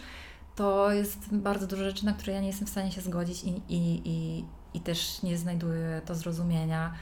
to 0.56 0.92
jest 0.92 1.36
bardzo 1.36 1.68
dużo 1.68 1.84
rzeczy, 1.84 2.06
na 2.06 2.14
które 2.14 2.34
ja 2.34 2.42
nie 2.42 2.48
jestem 2.48 2.68
w 2.68 2.72
stanie 2.72 2.92
się 2.92 3.02
zgodzić 3.02 3.44
i, 3.44 3.62
i, 3.70 4.02
i, 4.06 4.46
i 4.74 4.80
też 4.80 5.24
nie 5.24 5.38
znajduję 5.38 6.02
to 6.06 6.16
zrozumienia 6.16 6.94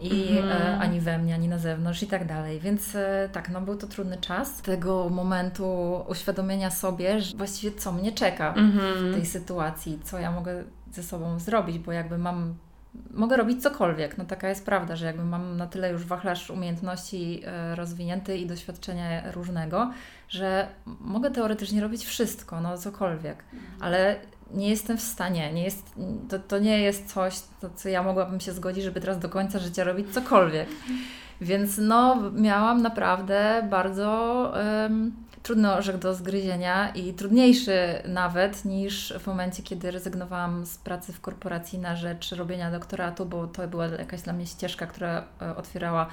i 0.00 0.38
e, 0.38 0.78
ani 0.78 1.00
we 1.00 1.18
mnie, 1.18 1.34
ani 1.34 1.48
na 1.48 1.58
zewnątrz 1.58 2.02
i 2.02 2.06
tak 2.06 2.26
dalej. 2.26 2.60
Więc 2.60 2.94
e, 2.94 3.28
tak, 3.32 3.48
no 3.48 3.60
był 3.60 3.76
to 3.76 3.86
trudny 3.86 4.18
czas 4.18 4.62
tego 4.62 5.08
momentu 5.08 6.00
uświadomienia 6.08 6.70
sobie, 6.70 7.20
że 7.20 7.36
właściwie 7.36 7.78
co 7.78 7.92
mnie 7.92 8.12
czeka 8.12 8.52
w 8.52 8.58
mhm. 8.58 9.14
tej 9.14 9.26
sytuacji, 9.26 10.00
co 10.04 10.18
ja 10.18 10.30
mogę 10.30 10.64
ze 10.92 11.02
sobą 11.02 11.38
zrobić, 11.38 11.78
bo 11.78 11.92
jakby 11.92 12.18
mam 12.18 12.54
mogę 13.10 13.36
robić 13.36 13.62
cokolwiek. 13.62 14.18
No 14.18 14.24
taka 14.24 14.48
jest 14.48 14.64
prawda, 14.64 14.96
że 14.96 15.06
jakby 15.06 15.24
mam 15.24 15.56
na 15.56 15.66
tyle 15.66 15.90
już 15.90 16.04
wachlarz 16.04 16.50
umiejętności 16.50 17.42
e, 17.44 17.76
rozwinięty 17.76 18.38
i 18.38 18.46
doświadczenia 18.46 19.32
różnego, 19.32 19.90
że 20.28 20.68
mogę 21.00 21.30
teoretycznie 21.30 21.80
robić 21.80 22.04
wszystko, 22.04 22.60
no 22.60 22.78
cokolwiek, 22.78 23.44
ale 23.80 24.16
nie 24.50 24.68
jestem 24.68 24.98
w 24.98 25.02
stanie, 25.02 25.52
nie 25.52 25.64
jest, 25.64 25.94
to, 26.28 26.38
to 26.38 26.58
nie 26.58 26.80
jest 26.80 27.12
coś, 27.12 27.40
to, 27.60 27.70
co 27.70 27.88
ja 27.88 28.02
mogłabym 28.02 28.40
się 28.40 28.52
zgodzić, 28.52 28.84
żeby 28.84 29.00
teraz 29.00 29.18
do 29.18 29.28
końca 29.28 29.58
życia 29.58 29.84
robić 29.84 30.14
cokolwiek. 30.14 30.68
Więc 31.40 31.78
no, 31.78 32.30
miałam 32.32 32.82
naprawdę 32.82 33.66
bardzo 33.70 34.52
um, 34.54 35.12
trudny 35.42 35.72
orzech 35.72 35.98
do 35.98 36.14
zgryzienia 36.14 36.90
i 36.90 37.14
trudniejszy 37.14 37.78
nawet 38.08 38.64
niż 38.64 39.14
w 39.18 39.26
momencie, 39.26 39.62
kiedy 39.62 39.90
rezygnowałam 39.90 40.66
z 40.66 40.78
pracy 40.78 41.12
w 41.12 41.20
korporacji 41.20 41.78
na 41.78 41.96
rzecz 41.96 42.32
robienia 42.32 42.70
doktoratu, 42.70 43.26
bo 43.26 43.46
to 43.46 43.68
była 43.68 43.86
jakaś 43.86 44.22
dla 44.22 44.32
mnie 44.32 44.46
ścieżka, 44.46 44.86
która 44.86 45.24
e, 45.42 45.56
otwierała 45.56 46.06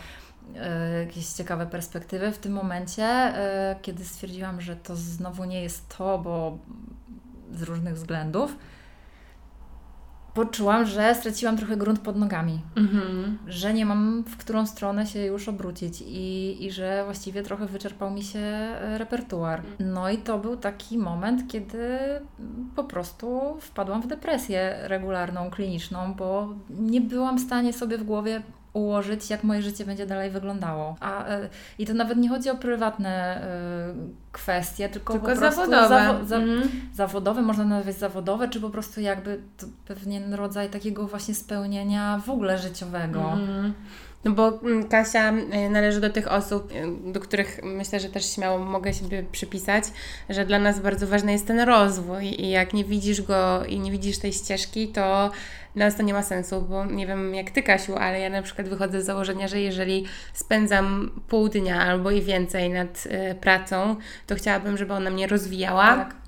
e, 0.56 1.00
jakieś 1.00 1.28
ciekawe 1.28 1.66
perspektywy. 1.66 2.32
W 2.32 2.38
tym 2.38 2.54
momencie, 2.54 3.04
e, 3.04 3.76
kiedy 3.82 4.06
stwierdziłam, 4.06 4.62
że 4.62 4.76
to 4.76 4.96
znowu 4.96 5.46
nie 5.46 5.64
jest 5.64 5.98
to, 5.98 6.20
bo 6.20 6.58
z 7.52 7.62
różnych 7.62 7.94
względów, 7.94 8.56
poczułam, 10.38 10.86
że 10.86 11.16
straciłam 11.16 11.58
trochę 11.58 11.78
grunt 11.78 12.00
pod 12.00 12.16
nogami, 12.16 12.60
mhm. 12.76 13.38
że 13.48 13.74
nie 13.74 13.86
mam 13.86 14.24
w 14.24 14.38
którą 14.38 14.66
stronę 14.66 15.06
się 15.06 15.26
już 15.26 15.50
obrócić 15.50 16.04
i, 16.08 16.58
i 16.66 16.72
że 16.72 17.02
właściwie 17.06 17.44
trochę 17.44 17.66
wyczerpał 17.66 18.12
mi 18.12 18.24
się 18.24 18.40
e, 18.40 18.98
repertuar. 18.98 19.62
No 19.80 20.10
i 20.10 20.18
to 20.18 20.40
był 20.40 20.58
taki 20.58 20.98
moment, 20.98 21.52
kiedy 21.52 21.88
po 22.76 22.84
prostu 22.84 23.58
wpadłam 23.60 24.02
w 24.02 24.08
depresję 24.08 24.78
regularną, 24.84 25.50
kliniczną, 25.50 26.14
bo 26.14 26.56
nie 26.70 27.02
byłam 27.02 27.38
w 27.38 27.42
stanie 27.42 27.74
sobie 27.74 27.98
w 27.98 28.04
głowie 28.04 28.42
ułożyć, 28.78 29.30
jak 29.30 29.44
moje 29.44 29.62
życie 29.62 29.86
będzie 29.86 30.06
dalej 30.06 30.30
wyglądało. 30.30 30.96
A, 31.00 31.36
y, 31.36 31.50
I 31.80 31.86
to 31.86 31.94
nawet 31.94 32.18
nie 32.18 32.30
chodzi 32.30 32.50
o 32.50 32.56
prywatne 32.56 33.42
y, 33.42 34.32
kwestie, 34.32 34.90
tylko, 34.90 35.14
tylko 35.14 35.28
po 35.28 35.36
zawodowe. 35.36 35.88
Zawo 35.88 36.26
za 36.26 36.36
mm. 36.36 36.70
Zawodowe, 36.94 37.42
można 37.42 37.64
nazwać 37.64 37.96
zawodowe, 37.96 38.48
czy 38.50 38.62
po 38.62 38.70
prostu 38.70 39.02
jakby 39.02 39.42
pewien 39.88 40.34
rodzaj 40.34 40.70
takiego 40.70 41.08
właśnie 41.08 41.36
spełnienia 41.36 42.22
w 42.26 42.30
ogóle 42.30 42.58
życiowego. 42.58 43.34
Mm. 43.34 43.74
No 44.28 44.34
bo 44.34 44.60
mm, 44.64 44.88
Kasia 44.88 45.34
y, 45.34 45.70
należy 45.70 46.02
do 46.02 46.10
tych 46.10 46.32
osób, 46.32 46.72
y, 46.72 47.12
do 47.12 47.20
których 47.20 47.60
myślę, 47.64 48.00
że 48.00 48.10
też 48.10 48.34
śmiało 48.34 48.58
mogę 48.58 48.94
siebie 48.94 49.24
przypisać, 49.32 49.84
że 50.30 50.46
dla 50.46 50.60
nas 50.60 50.80
bardzo 50.80 51.08
ważny 51.08 51.32
jest 51.32 51.48
ten 51.48 51.60
rozwój 51.60 52.42
i 52.42 52.50
jak 52.50 52.74
nie 52.74 52.86
widzisz 52.86 53.22
go 53.22 53.66
i 53.66 53.80
nie 53.80 53.92
widzisz 53.92 54.18
tej 54.18 54.34
ścieżki, 54.34 54.88
to 54.88 55.32
dla 55.76 55.86
nas 55.86 55.96
to 55.96 56.04
nie 56.04 56.14
ma 56.14 56.24
sensu, 56.24 56.62
bo 56.62 56.86
nie 56.86 57.08
wiem 57.08 57.36
jak 57.36 57.52
Ty 57.52 57.64
Kasiu, 57.64 57.96
ale 57.96 58.20
ja 58.20 58.30
na 58.30 58.42
przykład 58.42 58.68
wychodzę 58.68 59.02
z 59.02 59.06
założenia, 59.06 59.48
że 59.48 59.62
jeżeli 59.62 60.06
spędzam 60.34 61.12
pół 61.28 61.50
dnia 61.50 61.82
albo 61.82 62.12
i 62.12 62.22
więcej 62.22 62.70
nad 62.70 63.06
y, 63.06 63.36
pracą, 63.36 63.96
to 64.28 64.36
chciałabym, 64.36 64.78
żeby 64.78 64.94
ona 64.94 65.10
mnie 65.10 65.28
rozwijała. 65.28 65.96
Tak 65.96 66.27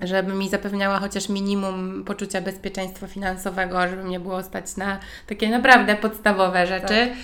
żeby 0.00 0.32
mi 0.32 0.48
zapewniała 0.48 0.98
chociaż 0.98 1.28
minimum 1.28 2.04
poczucia 2.04 2.40
bezpieczeństwa 2.40 3.06
finansowego, 3.06 3.88
żeby 3.88 4.04
mnie 4.04 4.20
było 4.20 4.42
stać 4.42 4.76
na 4.76 4.98
takie 5.26 5.48
naprawdę 5.48 5.96
podstawowe 5.96 6.66
rzeczy. 6.66 7.08
Tak. 7.08 7.18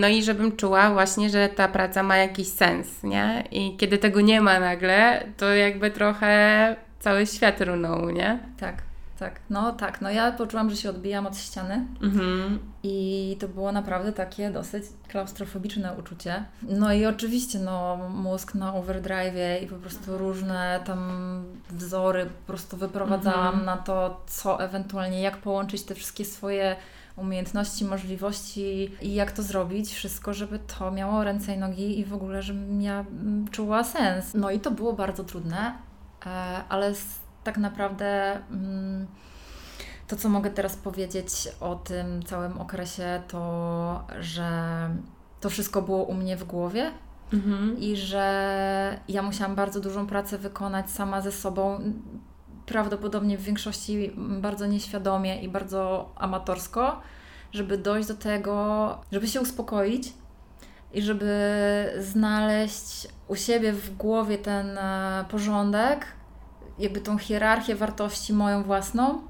No 0.00 0.08
i 0.08 0.22
żebym 0.22 0.56
czuła 0.56 0.90
właśnie, 0.90 1.30
że 1.30 1.48
ta 1.48 1.68
praca 1.68 2.02
ma 2.02 2.16
jakiś 2.16 2.48
sens, 2.48 3.02
nie? 3.02 3.44
I 3.50 3.76
kiedy 3.76 3.98
tego 3.98 4.20
nie 4.20 4.40
ma 4.40 4.60
nagle, 4.60 5.26
to 5.36 5.54
jakby 5.54 5.90
trochę 5.90 6.76
cały 7.00 7.26
świat 7.26 7.60
runął, 7.60 8.10
nie? 8.10 8.38
Tak 8.60 8.89
tak. 9.20 9.40
No 9.50 9.72
tak, 9.72 10.00
no 10.00 10.10
ja 10.10 10.32
poczułam, 10.32 10.70
że 10.70 10.76
się 10.76 10.90
odbijam 10.90 11.26
od 11.26 11.36
ściany 11.36 11.86
mhm. 12.02 12.58
i 12.82 13.36
to 13.40 13.48
było 13.48 13.72
naprawdę 13.72 14.12
takie 14.12 14.50
dosyć 14.50 14.84
klaustrofobiczne 15.08 15.94
uczucie. 15.98 16.44
No 16.62 16.92
i 16.92 17.06
oczywiście 17.06 17.58
no 17.58 17.96
mózg 18.10 18.54
na 18.54 18.74
overdrive 18.74 19.62
i 19.62 19.66
po 19.66 19.76
prostu 19.76 20.18
różne 20.18 20.80
tam 20.84 21.10
wzory 21.70 22.26
po 22.26 22.46
prostu 22.46 22.76
wyprowadzałam 22.76 23.46
mhm. 23.46 23.66
na 23.66 23.76
to, 23.76 24.24
co 24.26 24.60
ewentualnie, 24.60 25.20
jak 25.20 25.36
połączyć 25.36 25.82
te 25.82 25.94
wszystkie 25.94 26.24
swoje 26.24 26.76
umiejętności, 27.16 27.84
możliwości 27.84 28.90
i 29.02 29.14
jak 29.14 29.32
to 29.32 29.42
zrobić, 29.42 29.94
wszystko, 29.94 30.34
żeby 30.34 30.58
to 30.58 30.90
miało 30.90 31.24
ręce 31.24 31.54
i 31.54 31.58
nogi 31.58 31.98
i 31.98 32.04
w 32.04 32.14
ogóle, 32.14 32.42
żebym 32.42 32.82
ja 32.82 33.04
czuła 33.50 33.84
sens. 33.84 34.34
No 34.34 34.50
i 34.50 34.60
to 34.60 34.70
było 34.70 34.92
bardzo 34.92 35.24
trudne, 35.24 35.74
e, 36.26 36.30
ale 36.68 36.94
tak 37.44 37.58
naprawdę 37.58 38.40
mm, 38.50 39.06
to, 40.08 40.16
co 40.16 40.28
mogę 40.28 40.50
teraz 40.50 40.76
powiedzieć 40.76 41.48
o 41.60 41.74
tym 41.74 42.22
całym 42.22 42.58
okresie, 42.58 43.22
to 43.28 44.04
że 44.20 44.50
to 45.40 45.50
wszystko 45.50 45.82
było 45.82 46.04
u 46.04 46.14
mnie 46.14 46.36
w 46.36 46.44
głowie. 46.44 46.90
Mhm. 47.32 47.78
I 47.78 47.96
że 47.96 49.00
ja 49.08 49.22
musiałam 49.22 49.54
bardzo 49.54 49.80
dużą 49.80 50.06
pracę 50.06 50.38
wykonać 50.38 50.90
sama 50.90 51.20
ze 51.20 51.32
sobą, 51.32 51.80
prawdopodobnie 52.66 53.38
w 53.38 53.42
większości 53.42 54.12
bardzo 54.16 54.66
nieświadomie 54.66 55.42
i 55.42 55.48
bardzo 55.48 56.12
amatorsko, 56.16 57.00
żeby 57.52 57.78
dojść 57.78 58.08
do 58.08 58.14
tego, 58.14 58.98
żeby 59.12 59.28
się 59.28 59.40
uspokoić 59.40 60.12
i 60.92 61.02
żeby 61.02 61.32
znaleźć 61.98 63.08
u 63.28 63.36
siebie 63.36 63.72
w 63.72 63.96
głowie 63.96 64.38
ten 64.38 64.78
e, 64.78 65.24
porządek, 65.30 66.06
jakby 66.80 67.00
tą 67.00 67.18
hierarchię 67.18 67.74
wartości 67.74 68.32
moją 68.32 68.62
własną 68.62 69.20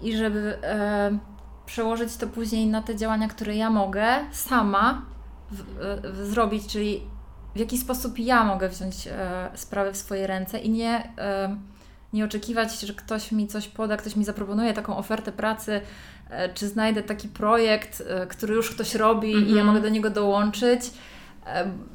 i 0.00 0.16
żeby 0.16 0.58
e, 0.62 1.18
przełożyć 1.66 2.16
to 2.16 2.26
później 2.26 2.66
na 2.66 2.82
te 2.82 2.96
działania, 2.96 3.28
które 3.28 3.56
ja 3.56 3.70
mogę 3.70 4.06
sama 4.32 5.02
w, 5.50 5.60
e, 5.60 6.12
w, 6.12 6.26
zrobić, 6.26 6.66
czyli 6.66 7.02
w 7.54 7.58
jaki 7.58 7.78
sposób 7.78 8.18
ja 8.18 8.44
mogę 8.44 8.68
wziąć 8.68 9.06
e, 9.06 9.50
sprawy 9.54 9.92
w 9.92 9.96
swoje 9.96 10.26
ręce 10.26 10.58
i 10.58 10.70
nie, 10.70 11.12
e, 11.18 11.56
nie 12.12 12.24
oczekiwać, 12.24 12.80
że 12.80 12.94
ktoś 12.94 13.32
mi 13.32 13.46
coś 13.46 13.68
poda, 13.68 13.96
ktoś 13.96 14.16
mi 14.16 14.24
zaproponuje 14.24 14.74
taką 14.74 14.96
ofertę 14.96 15.32
pracy, 15.32 15.80
e, 16.30 16.54
czy 16.54 16.68
znajdę 16.68 17.02
taki 17.02 17.28
projekt, 17.28 18.02
e, 18.08 18.26
który 18.26 18.54
już 18.54 18.70
ktoś 18.70 18.94
robi 18.94 19.32
mm 19.32 19.44
-hmm. 19.44 19.48
i 19.48 19.50
ja 19.50 19.60
mhm. 19.60 19.66
mogę 19.66 19.80
do 19.80 19.88
niego 19.88 20.10
dołączyć 20.10 20.90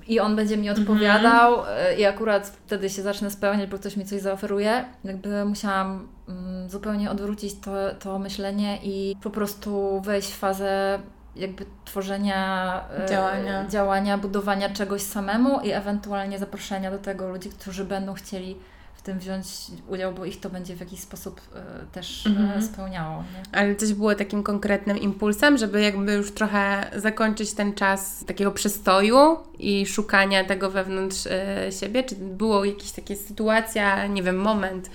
i 0.07 0.19
on 0.19 0.35
będzie 0.35 0.57
mi 0.57 0.69
odpowiadał 0.69 1.53
mm. 1.53 1.99
i 1.99 2.05
akurat 2.05 2.47
wtedy 2.47 2.89
się 2.89 3.01
zacznę 3.01 3.31
spełniać, 3.31 3.69
bo 3.69 3.77
ktoś 3.77 3.97
mi 3.97 4.05
coś 4.05 4.21
zaoferuje. 4.21 4.85
Jakby 5.03 5.45
musiałam 5.45 6.07
mm, 6.29 6.69
zupełnie 6.69 7.11
odwrócić 7.11 7.59
to, 7.59 7.71
to 7.99 8.19
myślenie 8.19 8.79
i 8.83 9.15
po 9.23 9.29
prostu 9.29 10.01
wejść 10.01 10.31
w 10.31 10.37
fazę 10.37 10.99
jakby 11.35 11.65
tworzenia 11.85 12.83
działania. 13.09 13.67
działania, 13.67 14.17
budowania 14.17 14.69
czegoś 14.69 15.01
samemu 15.01 15.59
i 15.59 15.71
ewentualnie 15.71 16.39
zaproszenia 16.39 16.91
do 16.91 16.97
tego 16.97 17.29
ludzi, 17.29 17.49
którzy 17.49 17.85
będą 17.85 18.13
chcieli 18.13 18.57
tym 19.05 19.19
wziąć 19.19 19.45
udział, 19.87 20.13
bo 20.13 20.25
ich 20.25 20.39
to 20.39 20.49
będzie 20.49 20.75
w 20.75 20.79
jakiś 20.79 20.99
sposób 20.99 21.41
e, 21.55 21.85
też 21.91 22.27
e, 22.27 22.29
mhm. 22.29 22.63
spełniało. 22.63 23.17
Nie? 23.17 23.59
Ale 23.59 23.75
coś 23.75 23.93
było 23.93 24.15
takim 24.15 24.43
konkretnym 24.43 24.97
impulsem, 24.97 25.57
żeby 25.57 25.81
jakby 25.81 26.13
już 26.13 26.31
trochę 26.31 26.91
zakończyć 26.95 27.53
ten 27.53 27.73
czas 27.73 28.25
takiego 28.25 28.51
przystoju 28.51 29.37
i 29.59 29.85
szukania 29.85 30.43
tego 30.43 30.71
wewnątrz 30.71 31.27
e, 31.27 31.71
siebie? 31.71 32.03
Czy 32.03 32.15
było 32.15 32.65
jakaś 32.65 32.91
taka 32.91 33.15
sytuacja, 33.15 34.07
nie 34.07 34.23
wiem, 34.23 34.37
moment, 34.37 34.89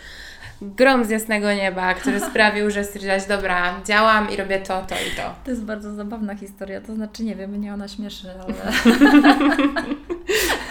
grom 0.63 1.05
z 1.05 1.11
jasnego 1.11 1.53
nieba, 1.53 1.95
który 1.95 2.21
sprawił, 2.31 2.71
że 2.71 2.85
stwierdziłaś, 2.85 3.27
dobra, 3.27 3.81
działam 3.85 4.31
i 4.31 4.37
robię 4.37 4.61
to, 4.61 4.83
to 4.83 4.95
i 4.95 5.17
to. 5.17 5.35
To 5.45 5.51
jest 5.51 5.63
bardzo 5.63 5.95
zabawna 5.95 6.35
historia, 6.35 6.81
to 6.81 6.95
znaczy, 6.95 7.25
nie 7.25 7.37
wiem, 7.37 7.51
mnie 7.51 7.75
ona 7.75 7.89
śmieszy, 7.89 8.29
ale 8.31 8.55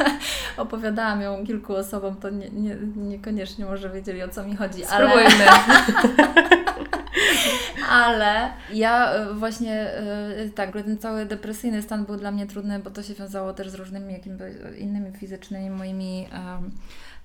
opowiadałam 0.58 1.22
ją 1.22 1.46
kilku 1.46 1.76
osobom, 1.76 2.16
to 2.16 2.30
nie, 2.30 2.50
nie, 2.50 2.76
niekoniecznie 2.96 3.66
może 3.66 3.90
wiedzieli, 3.90 4.24
o 4.24 4.30
co 4.30 4.44
mi 4.44 4.56
chodzi. 4.56 4.86
Spróbujmy. 4.86 5.46
Ale 7.90 8.50
ja 8.74 9.14
e, 9.14 9.34
właśnie 9.34 9.74
e, 9.74 10.50
tak, 10.56 10.72
ten 10.72 10.98
cały 10.98 11.26
depresyjny 11.26 11.82
stan 11.82 12.06
był 12.06 12.18
dla 12.18 12.32
mnie 12.32 12.48
trudny, 12.48 12.80
bo 12.80 12.90
to 12.90 13.04
się 13.04 13.14
wiązało 13.14 13.54
też 13.54 13.70
z 13.70 13.76
różnymi 13.76 14.14
jakimiś 14.14 14.42
innymi 14.78 15.12
fizycznymi 15.12 15.70
moimi 15.70 16.28
um, 16.34 16.72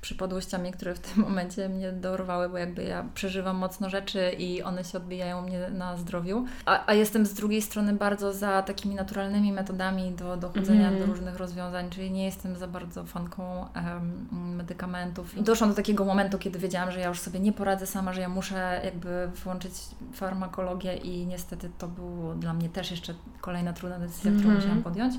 przypadłościami, 0.04 0.72
które 0.72 0.94
w 0.94 1.00
tym 1.00 1.22
momencie 1.22 1.68
mnie 1.68 1.92
dorwały, 1.92 2.48
bo 2.48 2.58
jakby 2.58 2.84
ja 2.84 3.04
przeżywam 3.14 3.56
mocno 3.56 3.90
rzeczy 3.90 4.30
i 4.38 4.62
one 4.62 4.84
się 4.84 4.98
odbijają 4.98 5.42
mnie 5.42 5.70
na 5.70 5.96
zdrowiu. 5.96 6.44
A, 6.66 6.86
a 6.86 6.94
jestem 6.94 7.26
z 7.26 7.34
drugiej 7.34 7.62
strony 7.62 7.92
bardzo 7.92 8.32
za 8.32 8.62
takimi 8.62 8.94
naturalnymi 8.94 9.52
metodami 9.52 10.12
do 10.12 10.36
dochodzenia 10.36 10.88
mm. 10.88 11.00
do 11.00 11.06
różnych 11.06 11.36
rozwiązań, 11.36 11.90
czyli 11.90 12.10
nie 12.10 12.24
jestem 12.24 12.56
za 12.56 12.68
bardzo 12.68 13.04
fanką 13.04 13.66
um, 13.76 14.56
medykamentów. 14.56 15.36
I 15.36 15.42
doszłam 15.42 15.70
do 15.70 15.76
takiego 15.76 16.04
momentu, 16.04 16.38
kiedy 16.38 16.58
wiedziałam, 16.58 16.90
że 16.90 17.00
ja 17.00 17.08
już 17.08 17.20
sobie 17.20 17.40
nie 17.40 17.52
poradzę 17.52 17.86
sama, 17.86 18.12
że 18.12 18.20
ja 18.20 18.28
muszę 18.28 18.80
jakby 18.84 19.30
włączyć 19.44 19.72
farmakologię 20.12 20.96
i 20.96 21.26
niestety 21.26 21.70
to 21.78 21.88
było 21.88 22.34
dla 22.34 22.54
mnie 22.54 22.68
też 22.68 22.90
jeszcze 22.90 23.14
kolejna 23.40 23.72
trudna 23.72 23.98
decyzja, 23.98 24.30
mm. 24.30 24.40
którą 24.40 24.54
mhm. 24.54 24.64
musiałam 24.64 24.82
podjąć 24.82 25.14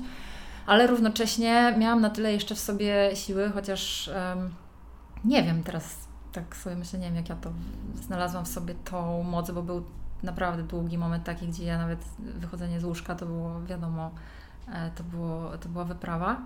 ale 0.66 0.86
równocześnie 0.86 1.74
miałam 1.78 2.00
na 2.00 2.10
tyle 2.10 2.32
jeszcze 2.32 2.54
w 2.54 2.60
sobie 2.60 3.16
siły, 3.16 3.50
chociaż 3.54 4.10
um, 4.14 4.50
nie 5.24 5.42
wiem, 5.42 5.62
teraz 5.62 6.08
tak 6.32 6.56
sobie 6.56 6.76
myślę, 6.76 6.98
nie 6.98 7.06
wiem 7.06 7.16
jak 7.16 7.28
ja 7.28 7.36
to 7.36 7.52
znalazłam 7.94 8.44
w 8.44 8.48
sobie 8.48 8.74
tą 8.74 9.22
moc, 9.22 9.50
bo 9.50 9.62
był 9.62 9.84
naprawdę 10.22 10.62
długi 10.62 10.98
moment 10.98 11.24
taki, 11.24 11.48
gdzie 11.48 11.64
ja 11.64 11.78
nawet 11.78 12.04
wychodzenie 12.18 12.80
z 12.80 12.84
łóżka 12.84 13.14
to 13.14 13.26
było 13.26 13.62
wiadomo, 13.62 14.10
e, 14.72 14.90
to, 14.90 15.04
było, 15.04 15.58
to 15.58 15.68
była 15.68 15.84
wyprawa. 15.84 16.40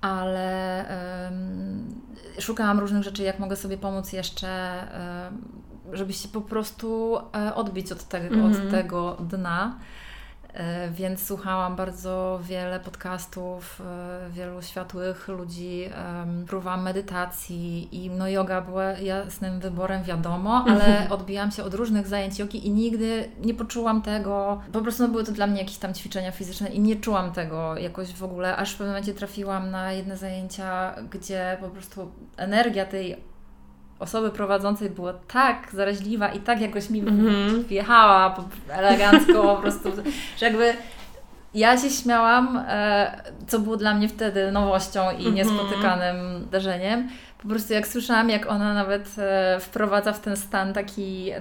Ale 0.00 0.84
um, 1.24 2.02
szukałam 2.40 2.80
różnych 2.80 3.02
rzeczy, 3.02 3.22
jak 3.22 3.38
mogę 3.38 3.56
sobie 3.56 3.78
pomóc 3.78 4.12
jeszcze, 4.12 4.82
um, 5.90 5.96
żeby 5.96 6.12
się 6.12 6.28
po 6.28 6.40
prostu 6.40 7.18
e, 7.36 7.54
odbić 7.54 7.92
od, 7.92 8.04
te, 8.04 8.18
mm 8.18 8.32
-hmm. 8.32 8.46
od 8.46 8.52
mhm. 8.52 8.70
tego 8.70 9.16
dna. 9.20 9.78
E, 10.56 10.90
więc 10.90 11.26
słuchałam 11.26 11.76
bardzo 11.76 12.40
wiele 12.42 12.80
podcastów, 12.80 13.82
e, 14.26 14.30
wielu 14.30 14.62
światłych 14.62 15.28
ludzi, 15.28 15.90
próbowałam 16.46 16.82
medytacji 16.82 17.88
i 18.04 18.10
no 18.10 18.28
yoga 18.28 18.60
była 18.60 18.84
jasnym 18.84 19.60
wyborem, 19.60 20.02
wiadomo, 20.02 20.64
ale 20.68 21.06
odbijałam 21.10 21.50
się 21.50 21.64
od 21.64 21.74
różnych 21.74 22.06
zajęć 22.06 22.38
jogi 22.38 22.66
i 22.66 22.70
nigdy 22.70 23.28
nie 23.40 23.54
poczułam 23.54 24.02
tego, 24.02 24.60
po 24.72 24.80
prostu 24.80 25.02
no 25.02 25.08
były 25.08 25.24
to 25.24 25.32
dla 25.32 25.46
mnie 25.46 25.60
jakieś 25.60 25.78
tam 25.78 25.94
ćwiczenia 25.94 26.32
fizyczne 26.32 26.68
i 26.68 26.80
nie 26.80 26.96
czułam 26.96 27.32
tego 27.32 27.76
jakoś 27.76 28.12
w 28.12 28.24
ogóle, 28.24 28.56
aż 28.56 28.72
w 28.72 28.78
pewnym 28.78 28.88
momencie 28.88 29.14
trafiłam 29.14 29.70
na 29.70 29.92
jedne 29.92 30.16
zajęcia, 30.16 30.94
gdzie 31.10 31.56
po 31.60 31.68
prostu 31.68 32.12
energia 32.36 32.86
tej 32.86 33.35
osoby 33.98 34.30
prowadzącej 34.30 34.90
była 34.90 35.12
tak 35.12 35.68
zaraźliwa 35.72 36.28
i 36.28 36.40
tak 36.40 36.60
jakoś 36.60 36.90
mi 36.90 37.02
mm-hmm. 37.02 37.64
wjechała 37.64 38.36
elegancko 38.68 39.42
po 39.42 39.56
prostu, 39.56 39.92
że 40.36 40.46
jakby 40.46 40.74
ja 41.54 41.78
się 41.78 41.90
śmiałam, 41.90 42.64
e, 42.68 43.22
co 43.46 43.58
było 43.58 43.76
dla 43.76 43.94
mnie 43.94 44.08
wtedy 44.08 44.52
nowością 44.52 45.10
i 45.10 45.24
mm-hmm. 45.24 45.32
niespotykanym 45.32 46.44
zdarzeniem. 46.48 47.08
Po 47.42 47.48
prostu 47.48 47.72
jak 47.72 47.86
słyszałam, 47.86 48.30
jak 48.30 48.50
ona 48.50 48.74
nawet 48.74 49.08
e, 49.18 49.60
wprowadza 49.60 50.12
w 50.12 50.20
ten 50.20 50.36
stan 50.36 50.72
taki, 50.72 51.32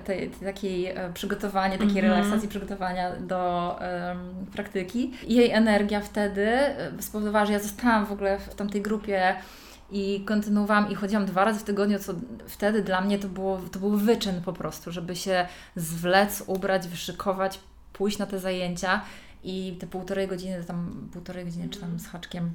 takiej 0.45 0.85
e, 0.85 1.13
przygotowanie, 1.13 1.77
takiej 1.77 1.93
mm-hmm. 1.93 2.01
relaksacji, 2.01 2.49
przygotowania 2.49 3.11
do 3.19 3.75
praktyki. 4.53 5.13
I 5.27 5.35
jej 5.35 5.51
energia 5.51 6.01
wtedy 6.01 6.57
spowodowała, 6.99 7.45
że 7.45 7.53
ja 7.53 7.59
zostałam 7.59 8.05
w 8.05 8.11
ogóle 8.11 8.39
w 8.39 8.55
tamtej 8.55 8.81
grupie 8.81 9.35
i 9.91 10.23
kontynuowałam 10.25 10.91
i 10.91 10.95
chodziłam 10.95 11.25
dwa 11.25 11.45
razy 11.45 11.59
w 11.59 11.63
tygodniu, 11.63 11.99
co 11.99 12.13
wtedy 12.47 12.81
dla 12.81 13.01
mnie 13.01 13.19
to, 13.19 13.27
było, 13.27 13.61
to 13.71 13.79
był 13.79 13.97
wyczyn 13.97 14.41
po 14.41 14.53
prostu, 14.53 14.91
żeby 14.91 15.15
się 15.15 15.47
zwlec, 15.75 16.43
ubrać, 16.47 16.87
wyszykować, 16.87 17.59
pójść 17.93 18.17
na 18.17 18.25
te 18.25 18.39
zajęcia 18.39 19.01
i 19.43 19.77
te 19.79 19.87
półtorej 19.87 20.27
godziny, 20.27 20.63
tam 20.63 21.09
półtorej 21.13 21.45
godziny 21.45 21.69
czy 21.69 21.79
tam 21.79 21.99
z 21.99 22.07
haczkiem 22.07 22.51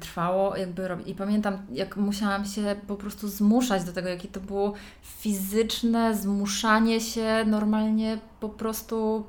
trwało 0.00 0.56
jakby 0.56 0.88
i 1.06 1.14
pamiętam 1.14 1.58
jak 1.72 1.96
musiałam 1.96 2.44
się 2.44 2.76
po 2.86 2.96
prostu 2.96 3.28
zmuszać 3.28 3.84
do 3.84 3.92
tego, 3.92 4.08
jakie 4.08 4.28
to 4.28 4.40
było 4.40 4.72
fizyczne 5.02 6.14
zmuszanie 6.14 7.00
się 7.00 7.44
normalnie 7.46 8.18
po 8.40 8.48
prostu 8.48 9.24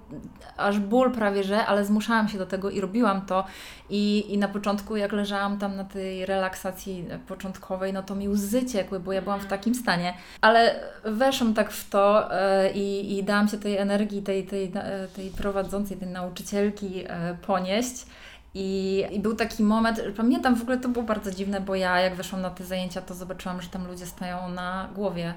aż 0.58 0.80
ból 0.80 1.12
prawie, 1.12 1.43
że, 1.43 1.65
ale 1.65 1.86
zmuszałam 1.86 2.28
się 2.28 2.38
do 2.38 2.45
tego 2.45 2.69
i 2.69 2.82
robiłam 2.82 3.21
to. 3.21 3.45
I, 3.89 4.34
i 4.34 4.38
na 4.38 4.47
początku 4.47 4.95
jak 4.95 5.12
leżałam 5.12 5.58
tam 5.58 5.76
na 5.76 5.84
tej 5.84 6.26
relaksacji 6.26 7.06
początkowej, 7.28 7.93
no 7.93 8.04
to 8.04 8.15
mi 8.15 8.30
łzy 8.30 8.65
ciekły, 8.65 9.00
bo 9.00 9.13
ja 9.13 9.21
byłam 9.21 9.39
w 9.39 9.45
takim 9.45 9.76
stanie, 9.76 10.13
ale 10.41 10.80
weszłam 11.06 11.54
tak 11.54 11.71
w 11.71 11.89
to 11.89 12.30
yy, 12.63 12.71
i, 12.71 13.17
i 13.17 13.23
dałam 13.23 13.47
się 13.47 13.58
tej 13.58 13.78
energii, 13.78 14.21
tej, 14.21 14.45
tej, 14.45 14.71
tej 15.15 15.30
prowadzącej, 15.30 15.97
tej 15.97 16.08
nauczycielki 16.08 17.04
ponieść 17.47 18.06
i, 18.53 19.03
I, 19.12 19.19
był 19.19 19.36
taki 19.36 19.63
moment, 19.63 20.01
pamiętam 20.17 20.55
w 20.55 20.62
ogóle 20.62 20.77
to 20.77 20.89
było 20.89 21.05
bardzo 21.05 21.31
dziwne, 21.31 21.62
bo 21.62 21.75
ja 21.75 21.99
jak 21.99 22.15
weszłam 22.15 22.41
na 22.41 22.49
te 22.49 22.63
zajęcia, 22.63 23.01
to 23.01 23.13
zobaczyłam, 23.13 23.62
że 23.62 23.69
tam 23.69 23.88
ludzie 23.88 24.05
stają 24.05 24.49
na 24.49 24.89
głowie. 24.95 25.33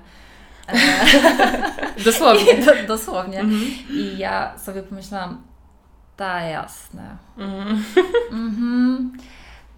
E, 0.68 0.76
dosłownie. 2.04 2.54
Do, 2.66 2.86
dosłownie. 2.86 3.40
Mhm. 3.40 3.62
I 3.90 4.18
ja 4.18 4.58
sobie 4.58 4.82
pomyślałam, 4.82 5.42
ta 6.16 6.40
jasne. 6.40 7.16
Mhm. 7.38 7.84
Mhm. 8.32 9.12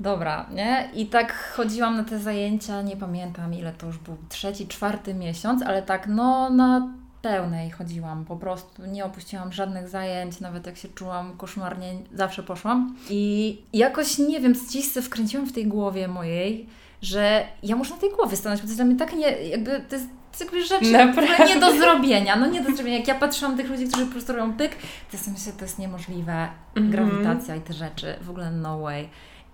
Dobra, 0.01 0.47
nie? 0.51 0.91
I 0.95 1.07
tak 1.07 1.53
chodziłam 1.57 1.97
na 1.97 2.05
te 2.05 2.19
zajęcia, 2.19 2.83
nie 2.83 2.97
pamiętam 2.97 3.55
ile 3.55 3.73
to 3.73 3.87
już 3.87 3.99
był, 3.99 4.17
trzeci, 4.29 4.69
czwarty 4.69 5.15
miesiąc, 5.15 5.63
ale 5.63 5.83
tak 5.83 6.07
no 6.07 6.51
na 6.51 6.89
pełnej 7.23 7.71
chodziłam, 7.71 8.25
po 8.25 8.37
prostu 8.37 8.87
nie 8.87 9.05
opuściłam 9.05 9.53
żadnych 9.53 9.89
zajęć, 9.89 10.41
nawet 10.41 10.67
jak 10.67 10.77
się 10.77 10.89
czułam 10.89 11.37
koszmarnie, 11.37 11.95
zawsze 12.15 12.43
poszłam. 12.43 12.97
I 13.11 13.63
jakoś, 13.73 14.19
nie 14.19 14.41
wiem, 14.41 14.55
się 14.95 15.03
wkręciłam 15.03 15.47
w 15.47 15.53
tej 15.53 15.67
głowie 15.67 16.09
mojej, 16.09 16.69
że 17.03 17.47
ja 17.63 17.77
muszę 17.77 17.95
na 17.95 18.01
tej 18.01 18.11
głowie 18.11 18.37
stanąć, 18.37 18.61
bo 18.61 18.67
to 18.67 18.69
jest 18.69 18.79
dla 18.79 18.85
mnie 18.85 18.97
tak 18.97 19.13
nie, 19.13 19.31
jakby, 19.31 19.81
to 19.89 19.97
jest 19.97 20.09
jakby 20.41 20.65
rzeczy 20.65 20.93
Naprawdę? 20.93 21.47
nie 21.47 21.61
do 21.61 21.73
zrobienia, 21.73 22.37
no 22.37 22.47
nie 22.47 22.61
do 22.61 22.73
zrobienia. 22.77 22.99
Jak 22.99 23.09
ja 23.09 23.15
patrzyłam 23.15 23.57
tych 23.57 23.71
ludzi, 23.71 23.87
którzy 23.87 24.07
po 24.07 24.13
prostu 24.13 24.33
robią 24.33 24.53
pyk, 24.53 24.73
to 25.11 25.19
sobie 25.19 25.33
myślę, 25.33 25.53
to 25.53 25.65
jest 25.65 25.79
niemożliwe, 25.79 26.49
-hmm. 26.75 26.91
grawitacja 26.91 27.57
i 27.57 27.61
te 27.61 27.73
rzeczy, 27.73 28.15
w 28.21 28.31
ogóle 28.31 28.51
no 28.51 28.81
way. 28.81 29.09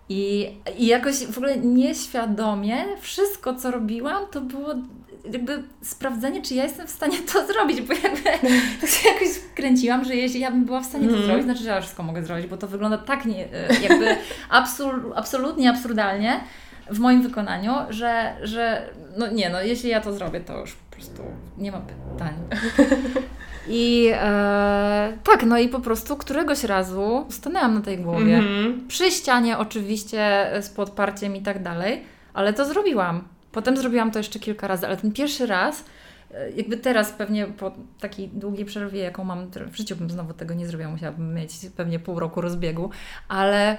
I, 0.09 0.50
I 0.78 0.87
jakoś 0.87 1.26
w 1.26 1.38
ogóle 1.38 1.57
nieświadomie 1.57 2.85
wszystko, 3.00 3.54
co 3.54 3.70
robiłam, 3.70 4.22
to 4.31 4.40
było 4.40 4.74
jakby 5.33 5.62
sprawdzenie, 5.83 6.42
czy 6.42 6.54
ja 6.54 6.64
jestem 6.64 6.87
w 6.87 6.90
stanie 6.90 7.18
to 7.33 7.46
zrobić, 7.46 7.81
bo 7.81 7.94
jakby 7.94 8.48
tak 8.81 8.90
się 8.90 9.09
jakoś 9.09 9.28
kręciłam, 9.54 10.04
że 10.04 10.16
jeśli 10.16 10.40
ja 10.40 10.50
bym 10.50 10.64
była 10.64 10.81
w 10.81 10.87
stanie 10.87 11.09
to 11.09 11.14
mm. 11.14 11.26
zrobić, 11.26 11.44
znaczy, 11.44 11.62
że 11.62 11.68
ja 11.68 11.81
wszystko 11.81 12.02
mogę 12.02 12.24
zrobić, 12.24 12.46
bo 12.46 12.57
to 12.57 12.66
wygląda 12.66 12.98
tak 12.98 13.24
nie, 13.24 13.52
e, 13.52 13.81
jakby 13.88 14.16
absur, 14.50 15.12
absolutnie 15.16 15.70
absurdalnie 15.70 16.40
w 16.90 16.98
moim 16.98 17.22
wykonaniu, 17.22 17.72
że, 17.90 18.37
że 18.42 18.90
no 19.16 19.26
nie, 19.31 19.50
no 19.50 19.62
jeśli 19.62 19.90
ja 19.90 20.00
to 20.00 20.12
zrobię, 20.12 20.40
to 20.40 20.61
już 20.61 20.72
po 20.72 20.96
prostu 20.96 21.22
nie 21.59 21.72
ma 21.72 21.81
pytań. 21.81 22.35
I 23.68 24.11
e, 24.12 25.12
tak, 25.24 25.42
no 25.46 25.59
i 25.59 25.68
po 25.68 25.81
prostu 25.81 26.16
któregoś 26.16 26.64
razu 26.64 27.26
stanęłam 27.28 27.74
na 27.74 27.81
tej 27.81 27.98
głowie. 27.98 28.37
Mm 28.37 28.44
-hmm. 28.44 28.87
Przy 28.88 29.11
ścianie 29.11 29.59
oczywiście 29.59 30.50
z 30.61 30.68
podparciem 30.68 31.37
i 31.37 31.42
tak 31.42 31.62
dalej, 31.62 32.04
ale 32.35 32.52
to 32.52 32.64
zrobiłam. 32.64 33.38
Potem 33.52 33.76
zrobiłam 33.76 34.11
to 34.11 34.18
jeszcze 34.18 34.38
kilka 34.38 34.68
razy, 34.68 34.87
ale 34.87 34.96
ten 34.96 35.12
pierwszy 35.12 35.46
raz, 35.46 35.84
e, 36.34 36.50
jakby 36.50 36.76
teraz 36.76 37.12
pewnie 37.12 37.46
po 37.46 37.72
takiej 38.00 38.28
długiej 38.28 38.64
przerwie, 38.64 39.00
jaką 39.00 39.24
mam 39.24 39.50
w 39.70 39.76
życiu, 39.76 39.96
bym 39.96 40.11
znowu 40.11 40.34
tego 40.34 40.54
nie 40.54 40.66
zrobiła, 40.66 40.90
musiałabym 40.90 41.34
mieć 41.34 41.52
pewnie 41.76 41.98
pół 41.98 42.20
roku 42.20 42.40
rozbiegu, 42.40 42.90
ale 43.28 43.78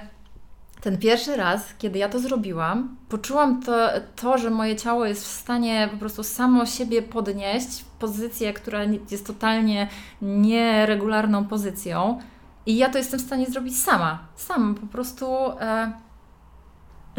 ten 0.80 0.98
pierwszy 0.98 1.36
raz, 1.36 1.74
kiedy 1.78 1.98
ja 1.98 2.08
to 2.08 2.18
zrobiłam, 2.18 2.96
poczułam 3.08 3.62
to, 3.62 3.88
to, 4.16 4.38
że 4.38 4.50
moje 4.50 4.76
ciało 4.76 5.06
jest 5.06 5.24
w 5.24 5.26
stanie 5.26 5.88
po 5.92 5.96
prostu 5.96 6.22
samo 6.22 6.66
siebie 6.66 7.02
podnieść 7.02 7.82
w 7.82 7.84
pozycję, 7.84 8.52
która 8.52 8.80
jest 9.10 9.26
totalnie 9.26 9.88
nieregularną 10.22 11.44
pozycją. 11.44 12.20
I 12.66 12.76
ja 12.76 12.88
to 12.88 12.98
jestem 12.98 13.20
w 13.20 13.22
stanie 13.22 13.46
zrobić 13.46 13.78
sama. 13.78 14.18
Sama, 14.36 14.74
po 14.74 14.86
prostu 14.86 15.26
e, 15.60 15.92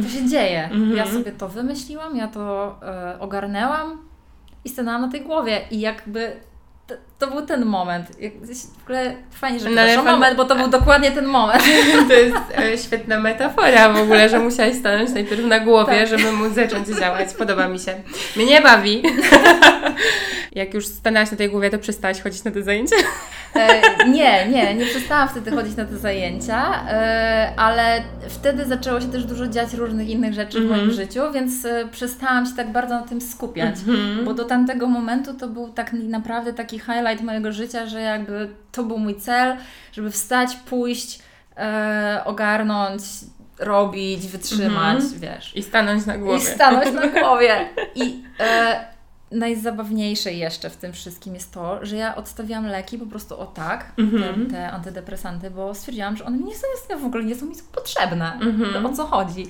to 0.04 0.10
się 0.10 0.28
dzieje. 0.28 0.64
Mhm. 0.64 0.96
Ja 0.96 1.08
sobie 1.08 1.32
to 1.32 1.50
wymyśliłam, 1.50 2.16
ja 2.18 2.28
to 2.28 2.76
e, 2.84 3.20
ogarnęłam 3.20 3.98
i 4.66 4.70
stanęłam 4.70 5.02
na 5.02 5.08
tej 5.08 5.22
głowie. 5.22 5.62
I 5.72 5.80
jakby 5.80 6.36
to, 7.22 7.32
był 7.32 7.42
ten 7.46 7.66
moment. 7.66 8.22
Jak, 8.22 8.34
w 8.80 8.84
ogóle 8.84 9.16
fajnie, 9.32 9.60
że 9.60 9.70
No, 9.70 10.04
pan- 10.04 10.14
moment, 10.14 10.38
bo 10.38 10.46
to 10.46 10.56
był 10.56 10.68
dokładnie 10.68 11.12
ten 11.12 11.26
moment. 11.26 11.64
To 12.08 12.14
jest 12.14 12.36
e, 12.58 12.78
świetna 12.78 13.20
metafora 13.20 13.90
w 13.94 13.98
ogóle, 13.98 14.30
że 14.30 14.40
musiałaś 14.40 14.76
stanąć 14.76 15.12
najpierw 15.12 15.46
na 15.46 15.60
głowie, 15.60 16.00
Tak. 16.00 16.08
żeby 16.08 16.32
móc 16.32 16.54
zacząć 16.54 16.88
działać. 16.88 17.34
Podoba 17.34 17.68
mi 17.68 17.80
się. 17.80 17.94
Mnie 18.36 18.46
nie 18.46 18.62
bawi. 18.62 19.04
Jak 20.52 20.74
już 20.74 20.86
stanęłaś 20.88 21.32
na 21.32 21.38
tej 21.38 21.50
głowie, 21.50 21.70
to 21.70 21.80
przestałaś 21.80 22.22
chodzić 22.22 22.44
na 22.44 22.52
te 22.52 22.64
zajęcia? 22.64 22.96
E, 23.56 23.82
nie, 24.08 24.48
nie, 24.48 24.76
nie 24.76 24.86
przestałam 24.86 25.30
wtedy 25.30 25.52
chodzić 25.52 25.76
na 25.78 25.86
te 25.86 25.98
zajęcia, 25.98 26.84
e, 26.90 27.54
ale 27.58 28.02
wtedy 28.30 28.66
zaczęło 28.66 29.02
się 29.02 29.08
też 29.08 29.24
dużo 29.26 29.48
dziać 29.48 29.74
różnych 29.74 30.10
innych 30.10 30.34
rzeczy 30.34 30.60
w 30.60 30.62
Mhm. 30.64 30.80
moim 30.80 30.92
życiu, 30.92 31.20
więc 31.34 31.66
e, 31.66 31.88
przestałam 31.92 32.46
się 32.46 32.52
tak 32.56 32.72
bardzo 32.72 32.94
na 32.94 33.02
tym 33.08 33.22
skupiać. 33.22 33.76
Mhm. 33.88 34.26
Bo 34.26 34.34
do 34.34 34.44
tamtego 34.46 34.88
momentu 34.88 35.34
to 35.34 35.48
był 35.48 35.70
tak 35.70 35.94
naprawdę 35.94 36.54
taki 36.54 36.80
highlight 36.80 37.11
mojego 37.20 37.52
życia, 37.52 37.86
że 37.88 38.02
jakby 38.02 38.50
to 38.72 38.84
był 38.84 38.98
mój 38.98 39.16
cel, 39.16 39.58
żeby 39.94 40.12
wstać, 40.12 40.56
pójść, 40.56 41.20
e, 41.58 42.22
ogarnąć, 42.26 43.02
robić, 43.60 44.28
wytrzymać, 44.28 44.96
Mhm. 45.04 45.20
wiesz. 45.20 45.56
I 45.56 45.64
stanąć 45.64 46.06
na 46.06 46.18
głowie. 46.18 46.38
I 46.38 46.42
stanąć 46.46 46.92
na 46.94 47.08
głowie. 47.08 47.70
I 47.96 48.24
e, 48.40 48.86
najzabawniejsze 49.32 50.34
jeszcze 50.34 50.70
w 50.70 50.78
tym 50.78 50.94
wszystkim 50.94 51.34
jest 51.34 51.54
to, 51.54 51.86
że 51.86 51.96
ja 51.96 52.16
odstawiałam 52.16 52.66
leki 52.66 52.98
po 52.98 53.06
prostu 53.06 53.40
o 53.40 53.46
tak, 53.46 53.92
Mhm. 53.98 54.46
te, 54.46 54.52
te 54.52 54.72
antydepresanty, 54.72 55.52
bo 55.52 55.74
stwierdziłam, 55.76 56.18
że 56.18 56.26
one 56.26 56.38
nie 56.38 56.56
są, 56.56 56.68
w 57.02 57.06
ogóle 57.06 57.24
nie 57.24 57.36
są 57.36 57.46
mi 57.46 57.56
potrzebne. 57.72 58.34
Mhm. 58.34 58.74
To 58.84 58.90
o 58.90 58.94
co 58.94 59.06
chodzi? 59.06 59.48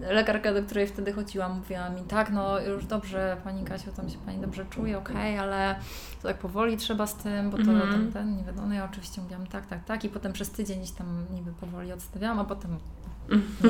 Lekarka, 0.00 0.54
do 0.54 0.62
której 0.62 0.86
wtedy 0.86 1.12
chodziłam, 1.12 1.56
mówiła 1.58 1.88
mi, 1.88 2.02
tak, 2.02 2.30
no 2.30 2.60
już 2.60 2.84
dobrze, 2.86 3.36
Pani 3.44 3.64
Kasiu, 3.64 3.92
tam 3.96 4.10
się 4.10 4.18
Pani 4.26 4.38
dobrze 4.38 4.64
czuje, 4.70 4.98
okej, 4.98 5.38
ale 5.38 5.74
to 6.22 6.28
tak 6.28 6.38
powoli 6.38 6.76
trzeba 6.76 7.06
z 7.06 7.14
tym, 7.14 7.50
bo 7.50 7.56
to 7.56 7.62
Mhm. 7.62 7.90
ten, 7.92 8.12
ten, 8.12 8.36
nie 8.36 8.44
wiadomo. 8.44 8.66
No 8.66 8.74
ja 8.74 8.84
oczywiście 8.92 9.20
mówiłam 9.20 9.46
tak, 9.46 9.66
tak, 9.66 9.84
tak 9.84 10.04
i 10.04 10.08
potem 10.08 10.32
przez 10.32 10.50
tydzień 10.50 10.78
gdzieś 10.78 10.90
tam 10.92 11.26
niby 11.34 11.52
powoli 11.52 11.92
odstawiałam, 11.92 12.38
a 12.38 12.44
potem 12.44 12.78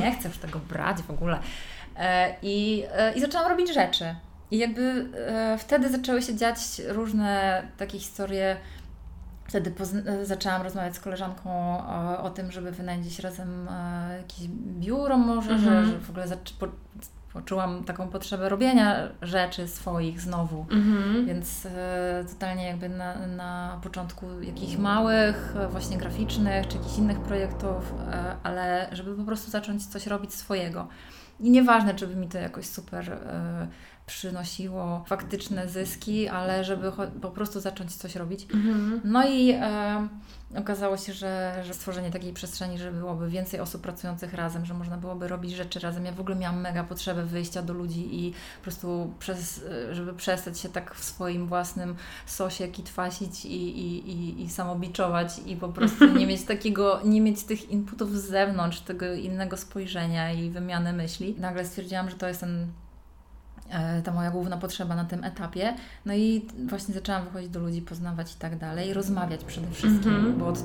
nie 0.00 0.12
chcę 0.12 0.28
już 0.28 0.38
tego 0.38 0.58
brać 0.58 1.02
w 1.02 1.10
ogóle. 1.10 1.38
E, 1.96 2.34
I, 2.42 2.84
e, 2.92 3.12
i 3.14 3.20
zaczęłam 3.20 3.50
robić 3.50 3.74
rzeczy. 3.74 4.14
I 4.50 4.58
jakby 4.58 5.08
e, 5.26 5.58
wtedy 5.58 5.88
zaczęły 5.88 6.22
się 6.22 6.36
dziać 6.36 6.58
różne 6.88 7.62
takie 7.76 7.98
historie. 7.98 8.56
Wtedy 9.44 9.72
e, 10.06 10.26
zaczęłam 10.26 10.62
rozmawiać 10.62 10.94
z 10.96 11.00
koleżanką 11.00 11.50
o, 11.88 12.22
o 12.22 12.30
tym, 12.30 12.52
żeby 12.52 12.70
wynająć 12.72 13.18
razem 13.18 13.68
e, 13.68 14.16
jakieś 14.18 14.48
biuro 14.80 15.18
może, 15.18 15.50
Mhm. 15.50 15.84
że, 15.86 15.92
że 15.92 15.98
w 15.98 16.10
ogóle 16.10 16.26
zac- 16.28 16.52
po, 16.58 16.66
poczułam 17.32 17.84
taką 17.84 18.08
potrzebę 18.08 18.48
robienia 18.48 18.96
rzeczy 19.22 19.68
swoich 19.68 20.20
znowu. 20.20 20.66
Mhm. 20.70 21.26
Więc 21.26 21.66
e, 21.66 22.24
totalnie 22.28 22.66
jakby 22.66 22.88
na, 22.88 23.26
na 23.26 23.80
początku 23.82 24.40
jakichś 24.42 24.76
małych, 24.76 25.54
e, 25.56 25.68
właśnie 25.68 25.98
graficznych, 25.98 26.68
czy 26.68 26.76
jakichś 26.76 26.98
innych 26.98 27.20
projektów, 27.20 27.94
e, 28.12 28.34
ale 28.42 28.88
żeby 28.92 29.14
po 29.16 29.24
prostu 29.24 29.50
zacząć 29.50 29.86
coś 29.86 30.06
robić 30.06 30.34
swojego. 30.34 30.88
I 31.40 31.50
nieważne, 31.50 31.94
czy 31.94 32.06
by 32.06 32.16
mi 32.16 32.28
to 32.28 32.38
jakoś 32.38 32.66
super 32.66 33.12
e, 33.12 33.68
przynosiło 34.10 35.04
faktyczne 35.06 35.68
zyski, 35.68 36.28
ale 36.28 36.64
żeby 36.64 36.92
po 37.22 37.30
prostu 37.30 37.60
zacząć 37.60 37.96
coś 37.96 38.16
robić. 38.16 38.46
Mhm. 38.54 39.00
No 39.04 39.28
i 39.28 39.50
e, 39.50 40.08
okazało 40.56 40.96
się, 40.96 41.12
że, 41.12 41.62
że 41.66 41.74
stworzenie 41.74 42.10
takiej 42.10 42.32
przestrzeni, 42.32 42.78
że 42.78 42.92
byłoby 42.92 43.28
więcej 43.28 43.60
osób 43.60 43.82
pracujących 43.82 44.34
razem, 44.34 44.66
że 44.66 44.74
można 44.74 44.96
byłoby 44.96 45.28
robić 45.28 45.52
rzeczy 45.52 45.80
razem. 45.80 46.04
Ja 46.04 46.12
w 46.12 46.20
ogóle 46.20 46.36
miałam 46.36 46.60
mega 46.60 46.84
potrzebę 46.84 47.24
wyjścia 47.24 47.62
do 47.62 47.72
ludzi 47.74 48.24
i 48.26 48.32
po 48.32 48.62
prostu 48.62 49.14
przez, 49.18 49.64
żeby 49.92 50.14
przestać 50.14 50.60
się 50.60 50.68
tak 50.68 50.94
w 50.94 51.04
swoim 51.04 51.46
własnym 51.46 51.96
sosie 52.26 52.68
kitwasić 52.68 53.44
i, 53.44 53.78
i, 53.78 54.10
i, 54.10 54.42
i 54.42 54.50
samobiczować 54.50 55.40
i 55.46 55.56
po 55.56 55.68
prostu 55.68 56.06
nie 56.18 56.26
mieć 56.26 56.44
takiego, 56.44 57.00
nie 57.04 57.20
mieć 57.20 57.44
tych 57.44 57.70
inputów 57.70 58.18
z 58.18 58.24
zewnątrz, 58.24 58.80
tego 58.80 59.14
innego 59.14 59.56
spojrzenia 59.56 60.32
i 60.32 60.50
wymiany 60.50 60.92
myśli. 60.92 61.34
Nagle 61.38 61.64
stwierdziłam, 61.64 62.10
że 62.10 62.16
to 62.16 62.28
jest 62.28 62.40
ten 62.40 62.66
ta 64.04 64.12
moja 64.12 64.30
główna 64.30 64.56
potrzeba 64.56 64.94
na 64.96 65.04
tym 65.04 65.24
etapie. 65.24 65.74
No 66.06 66.14
i 66.14 66.46
właśnie 66.68 66.94
zaczęłam 66.94 67.24
wychodzić 67.24 67.48
do 67.48 67.60
ludzi, 67.60 67.82
poznawać 67.82 68.34
i 68.34 68.38
tak 68.38 68.58
dalej, 68.58 68.94
rozmawiać 68.94 69.44
przede 69.44 69.70
wszystkim, 69.70 70.14
Mhm. 70.14 70.38
bo 70.38 70.46
od, 70.46 70.58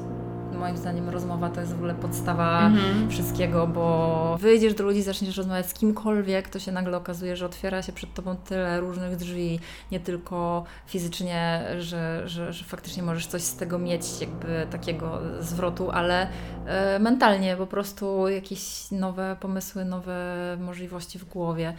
moim 0.59 0.77
zdaniem 0.77 1.09
rozmowa 1.09 1.49
to 1.49 1.59
jest 1.59 1.71
w 1.73 1.75
ogóle 1.75 1.93
podstawa 1.95 2.65
Mhm. 2.67 3.09
wszystkiego, 3.09 3.67
bo 3.67 4.37
wyjdziesz 4.39 4.73
do 4.73 4.83
ludzi, 4.83 5.01
zaczniesz 5.01 5.37
rozmawiać 5.37 5.65
z 5.69 5.73
kimkolwiek, 5.73 6.49
to 6.49 6.59
się 6.59 6.71
nagle 6.71 6.97
okazuje, 6.97 7.35
że 7.35 7.45
otwiera 7.45 7.81
się 7.81 7.93
przed 7.93 8.13
Tobą 8.13 8.35
tyle 8.35 8.79
różnych 8.79 9.15
drzwi, 9.15 9.59
nie 9.91 9.99
tylko 9.99 10.63
fizycznie, 10.87 11.61
że, 11.79 12.21
że, 12.29 12.53
że 12.53 12.65
faktycznie 12.65 13.03
możesz 13.03 13.27
coś 13.27 13.41
z 13.41 13.55
tego 13.55 13.79
mieć, 13.79 14.21
jakby 14.21 14.67
takiego 14.71 15.19
zwrotu, 15.39 15.91
ale 15.91 16.27
e, 16.65 16.99
mentalnie 16.99 17.55
po 17.57 17.67
prostu 17.67 18.27
jakieś 18.27 18.91
nowe 18.91 19.35
pomysły, 19.39 19.85
nowe 19.85 20.15
możliwości 20.59 21.19
w 21.19 21.25
głowie. 21.25 21.73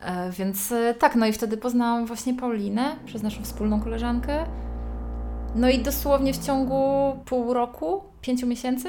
E, 0.00 0.30
Więc 0.30 0.72
e, 0.72 0.94
tak, 0.94 1.16
no 1.16 1.26
i 1.26 1.32
wtedy 1.32 1.56
poznałam 1.56 2.06
właśnie 2.06 2.34
Paulinę 2.34 2.96
przez 3.04 3.22
naszą 3.22 3.42
wspólną 3.42 3.80
koleżankę. 3.80 4.46
No 5.54 5.68
i 5.68 5.78
dosłownie 5.78 6.32
w 6.32 6.44
ciągu 6.46 7.12
pół 7.24 7.54
roku, 7.54 8.00
pięciu 8.20 8.46
miesięcy 8.46 8.88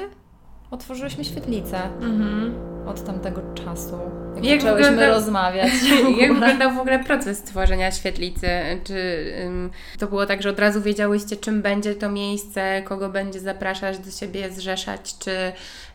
otworzyłyśmy 0.70 1.24
świetlicę 1.24 1.82
Mhm. 2.00 2.54
od 2.86 3.04
tamtego 3.04 3.40
czasu. 3.54 3.98
Jak, 4.36 4.44
Jak 4.44 4.60
zaczęłyśmy 4.60 4.90
wygląda- 4.90 5.14
rozmawiać. 5.14 5.72
Jak 6.20 6.32
wyglądał 6.34 6.72
w 6.74 6.78
ogóle 6.78 6.98
proces 7.04 7.42
tworzenia 7.42 7.92
świetlicy? 7.92 8.48
Czy 8.84 8.94
ym, 9.46 9.70
to 9.98 10.06
było 10.06 10.26
tak, 10.26 10.42
że 10.42 10.50
od 10.50 10.58
razu 10.58 10.82
wiedziałyście, 10.82 11.36
czym 11.36 11.62
będzie 11.62 11.94
to 11.94 12.08
miejsce, 12.10 12.82
kogo 12.82 13.08
będzie 13.08 13.40
zapraszać 13.40 13.98
do 13.98 14.10
siebie, 14.10 14.50
zrzeszać, 14.50 15.18
czy 15.18 15.30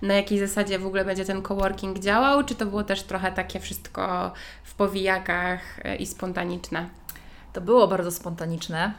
na 0.02 0.14
jakiej 0.14 0.40
zasadzie 0.40 0.80
w 0.80 0.86
ogóle 0.88 1.06
będzie 1.06 1.26
ten 1.26 1.42
coworking 1.42 2.00
działał, 2.00 2.44
czy 2.44 2.56
to 2.56 2.66
było 2.66 2.84
też 2.84 3.04
trochę 3.04 3.32
takie 3.32 3.60
wszystko 3.60 4.32
w 4.64 4.74
powijakach 4.76 5.60
e, 5.84 5.96
i 5.96 6.06
spontaniczne? 6.06 6.86
To 7.54 7.62
było 7.62 7.88
bardzo 7.88 8.12
spontaniczne, 8.12 8.94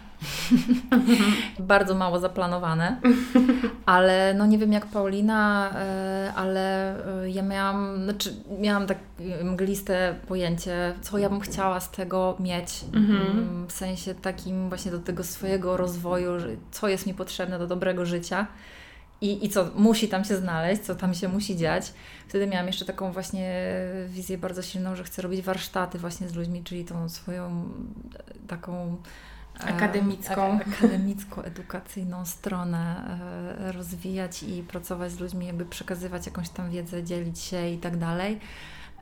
bardzo 1.58 1.94
mało 1.94 2.20
zaplanowane, 2.20 3.00
ale 3.86 4.34
no 4.34 4.46
nie 4.46 4.58
wiem 4.58 4.72
jak 4.72 4.86
Paulina, 4.86 5.70
e, 5.74 6.32
ale 6.36 6.94
e, 7.22 7.30
ja 7.30 7.42
miałam, 7.42 8.04
znaczy 8.04 8.34
miałam 8.60 8.86
tak 8.86 8.98
mgliste 9.44 10.14
pojęcie, 10.28 10.94
co 11.02 11.18
ja 11.18 11.28
bym 11.28 11.40
chciała 11.40 11.80
z 11.80 11.90
tego 11.90 12.36
mieć, 12.40 12.84
Mhm. 12.94 13.30
Mm, 13.30 13.66
w 13.66 13.72
sensie 13.72 14.14
takim 14.14 14.68
właśnie 14.68 14.90
do 14.90 14.98
tego 14.98 15.24
swojego 15.24 15.76
rozwoju, 15.76 16.32
co 16.70 16.88
jest 16.88 17.06
mi 17.06 17.14
potrzebne 17.14 17.58
do 17.58 17.66
dobrego 17.66 18.06
życia. 18.06 18.46
I, 19.24 19.44
I 19.44 19.48
co 19.48 19.70
musi 19.76 20.08
tam 20.08 20.24
się 20.24 20.36
znaleźć, 20.36 20.82
co 20.82 20.94
tam 20.94 21.14
się 21.14 21.28
musi 21.28 21.56
dziać. 21.56 21.92
Wtedy 22.28 22.46
miałam 22.46 22.66
jeszcze 22.66 22.84
taką 22.84 23.12
właśnie 23.12 23.64
wizję 24.08 24.38
bardzo 24.38 24.62
silną, 24.62 24.96
że 24.96 25.04
chcę 25.04 25.22
robić 25.22 25.42
warsztaty 25.42 25.98
właśnie 25.98 26.28
z 26.28 26.34
ludźmi, 26.34 26.64
czyli 26.64 26.84
tą 26.84 27.08
swoją 27.08 27.68
e, 28.18 28.48
taką 28.48 28.96
e, 29.60 29.64
Akademicką. 29.64 30.58
ak- 30.60 30.68
akademicko-edukacyjną 30.68 32.24
stronę 32.26 33.04
e, 33.60 33.72
rozwijać 33.72 34.42
i 34.42 34.62
pracować 34.62 35.12
z 35.12 35.20
ludźmi, 35.20 35.46
jakby 35.46 35.64
przekazywać 35.66 36.26
jakąś 36.26 36.48
tam 36.48 36.70
wiedzę, 36.70 37.04
dzielić 37.04 37.38
się 37.38 37.68
i 37.68 37.78
tak 37.78 37.96
dalej. 37.96 38.40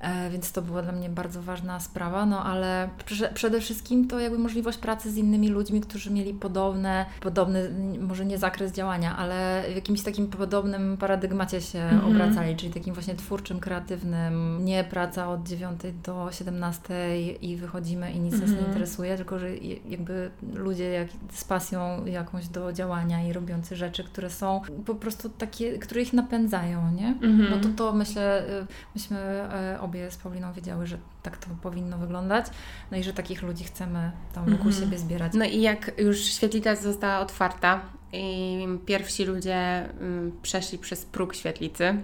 E, 0.02 0.30
Więc 0.30 0.52
to 0.52 0.62
była 0.62 0.82
dla 0.82 0.92
mnie 0.92 1.08
bardzo 1.08 1.42
ważna 1.42 1.80
sprawa, 1.80 2.26
no 2.26 2.44
ale 2.44 2.88
prze- 3.06 3.32
przede 3.34 3.60
wszystkim 3.60 4.08
to 4.08 4.20
jakby 4.20 4.38
możliwość 4.38 4.78
pracy 4.78 5.10
z 5.12 5.16
innymi 5.16 5.48
ludźmi, 5.48 5.80
którzy 5.80 6.10
mieli 6.10 6.34
podobne, 6.34 7.06
podobny, 7.20 7.70
może 8.00 8.24
nie 8.26 8.38
zakres 8.38 8.72
działania, 8.72 9.16
ale 9.16 9.62
w 9.72 9.74
jakimś 9.74 10.02
takim 10.02 10.26
podobnym 10.26 10.96
paradygmacie 10.96 11.60
się 11.60 11.78
Mhm. 11.78 12.12
obracali, 12.12 12.56
czyli 12.56 12.72
takim 12.72 12.94
właśnie 12.94 13.14
twórczym, 13.14 13.60
kreatywnym, 13.60 14.64
nie 14.64 14.84
praca 14.84 15.28
od 15.30 15.48
9 15.48 15.80
do 16.04 16.28
17 16.32 17.20
i 17.42 17.56
wychodzimy 17.56 18.12
i 18.12 18.20
nic 18.20 18.32
nas 18.32 18.42
nie 18.42 18.46
Mhm. 18.48 18.66
interesuje, 18.68 19.16
tylko 19.16 19.38
że 19.38 19.56
jakby 19.88 20.30
ludzie 20.54 20.90
jak, 20.90 21.08
z 21.32 21.44
pasją 21.44 22.06
jakąś 22.06 22.48
do 22.48 22.72
działania 22.72 23.26
i 23.28 23.32
robiący 23.32 23.76
rzeczy, 23.76 24.04
które 24.04 24.30
są 24.30 24.60
po 24.86 24.94
prostu 24.94 25.28
takie, 25.28 25.78
które 25.78 26.02
ich 26.02 26.12
napędzają, 26.12 26.90
nie? 26.92 27.08
Mhm. 27.08 27.50
No 27.50 27.56
to 27.60 27.68
to 27.76 27.92
myślę, 27.92 28.42
y, 28.62 28.66
myśmy 28.94 29.18
e, 29.18 29.80
obie 29.92 30.10
z 30.10 30.16
Pauliną 30.16 30.52
wiedziały, 30.52 30.86
że 30.86 30.98
tak 31.22 31.36
to 31.36 31.46
powinno 31.62 31.98
wyglądać, 31.98 32.46
no 32.90 32.96
i 32.96 33.02
że 33.02 33.12
takich 33.12 33.42
ludzi 33.42 33.64
chcemy 33.64 34.12
tam 34.34 34.44
wokół 34.44 34.66
Mhm. 34.66 34.84
siebie 34.84 34.98
zbierać. 34.98 35.32
No 35.34 35.44
i 35.44 35.60
jak 35.60 35.92
już 35.98 36.24
świetlica 36.24 36.76
została 36.76 37.20
otwarta, 37.20 37.80
i 38.14 38.66
pierwsi 38.86 39.24
ludzie 39.24 39.88
um, 40.00 40.32
przeszli 40.42 40.78
przez 40.78 41.04
próg 41.04 41.34
świetlicy. 41.34 41.94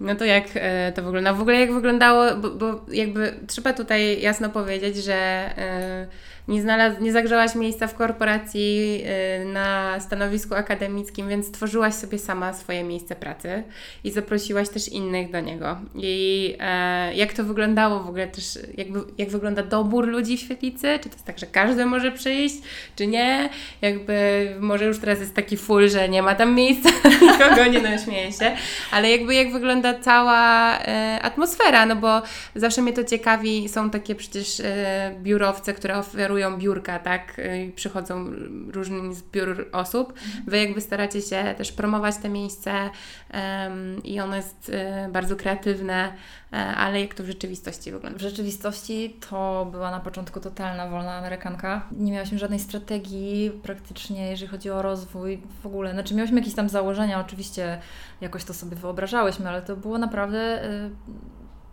No 0.00 0.14
to 0.14 0.24
jak 0.24 0.44
e, 0.54 0.92
to 0.92 1.02
wygląda? 1.02 1.32
W 1.32 1.40
ogóle 1.40 1.60
jak 1.60 1.72
wyglądało, 1.72 2.36
bo, 2.36 2.50
bo 2.50 2.80
jakby 2.92 3.40
trzeba 3.46 3.72
tutaj 3.72 4.20
jasno 4.20 4.48
powiedzieć, 4.50 4.96
że 4.96 5.14
e, 5.14 6.06
nie, 6.48 6.62
znalaz, 6.62 7.00
nie 7.00 7.12
zagrzałaś 7.12 7.54
miejsca 7.54 7.86
w 7.86 7.94
korporacji 7.94 9.02
y, 9.42 9.44
na 9.44 10.00
stanowisku 10.00 10.54
akademickim, 10.54 11.28
więc 11.28 11.46
stworzyłaś 11.46 11.94
sobie 11.94 12.18
sama 12.18 12.52
swoje 12.52 12.84
miejsce 12.84 13.16
pracy 13.16 13.62
i 14.04 14.10
zaprosiłaś 14.10 14.68
też 14.68 14.88
innych 14.88 15.30
do 15.30 15.40
niego. 15.40 15.76
I 15.94 16.56
e, 16.60 17.14
jak 17.14 17.32
to 17.32 17.44
wyglądało 17.44 18.00
w 18.00 18.08
ogóle 18.08 18.26
też, 18.26 18.58
jakby, 18.76 19.00
jak 19.18 19.28
wygląda 19.28 19.62
dobór 19.62 20.08
ludzi 20.08 20.36
w 20.36 20.40
świetlicy? 20.40 20.98
Czy 21.02 21.08
to 21.08 21.14
jest 21.14 21.24
tak, 21.24 21.38
że 21.38 21.46
każdy 21.46 21.86
może 21.86 22.12
przyjść, 22.12 22.56
czy 22.96 23.06
nie? 23.06 23.48
Jakby 23.82 24.14
może 24.60 24.84
już 24.84 24.98
teraz 24.98 25.20
jest 25.20 25.34
taki 25.34 25.56
full, 25.56 25.88
że 25.88 26.08
nie 26.08 26.22
ma 26.22 26.34
tam 26.34 26.54
miejsca, 26.54 26.90
nikogo 27.32 27.66
nie 27.66 27.82
naśmieje 27.82 28.32
się, 28.32 28.56
ale 28.90 29.10
jakby 29.10 29.34
jak 29.34 29.52
wygląda 29.52 29.94
cała 29.94 30.78
e, 30.78 31.18
atmosfera, 31.22 31.86
no 31.86 31.96
bo 31.96 32.22
zawsze 32.54 32.82
mnie 32.82 32.92
to 32.92 33.04
ciekawi, 33.04 33.68
są 33.68 33.90
takie 33.90 34.14
przecież 34.14 34.60
e, 34.60 35.14
biurowce, 35.22 35.74
które 35.74 35.98
oferują 35.98 36.33
oferują 36.34 36.58
biurka, 36.58 36.98
tak? 36.98 37.38
Y, 37.38 37.72
przychodzą 37.76 38.26
różni 38.72 39.14
z 39.14 39.22
biur 39.22 39.66
osób. 39.72 40.12
Mhm. 40.12 40.44
Wy 40.46 40.58
jakby 40.58 40.80
staracie 40.80 41.22
się 41.22 41.54
też 41.58 41.72
promować 41.72 42.16
te 42.16 42.28
miejsce 42.28 42.72
um, 42.72 44.02
i 44.04 44.20
ono 44.20 44.36
jest 44.36 44.68
y, 44.68 45.12
bardzo 45.12 45.36
kreatywne, 45.36 46.12
y, 46.52 46.56
ale 46.56 47.00
jak 47.00 47.14
to 47.14 47.22
w 47.22 47.26
rzeczywistości 47.26 47.92
wygląda? 47.92 48.18
W 48.18 48.22
rzeczywistości 48.22 49.16
to 49.30 49.68
była 49.72 49.90
na 49.90 50.00
początku 50.00 50.40
totalna 50.40 50.88
wolna 50.88 51.14
amerykanka. 51.14 51.82
Nie 51.92 52.12
miałyśmy 52.12 52.38
żadnej 52.38 52.60
strategii 52.60 53.50
praktycznie, 53.62 54.30
jeżeli 54.30 54.50
chodzi 54.50 54.70
o 54.70 54.82
rozwój 54.82 55.42
w 55.62 55.66
ogóle. 55.66 55.92
Znaczy 55.92 56.14
miałyśmy 56.14 56.40
jakieś 56.40 56.54
tam 56.54 56.68
założenia, 56.68 57.20
oczywiście 57.20 57.78
jakoś 58.20 58.44
to 58.44 58.54
sobie 58.54 58.76
wyobrażałyśmy, 58.76 59.48
ale 59.48 59.62
to 59.62 59.76
było 59.76 59.98
naprawdę 59.98 60.64
y, 60.64 60.90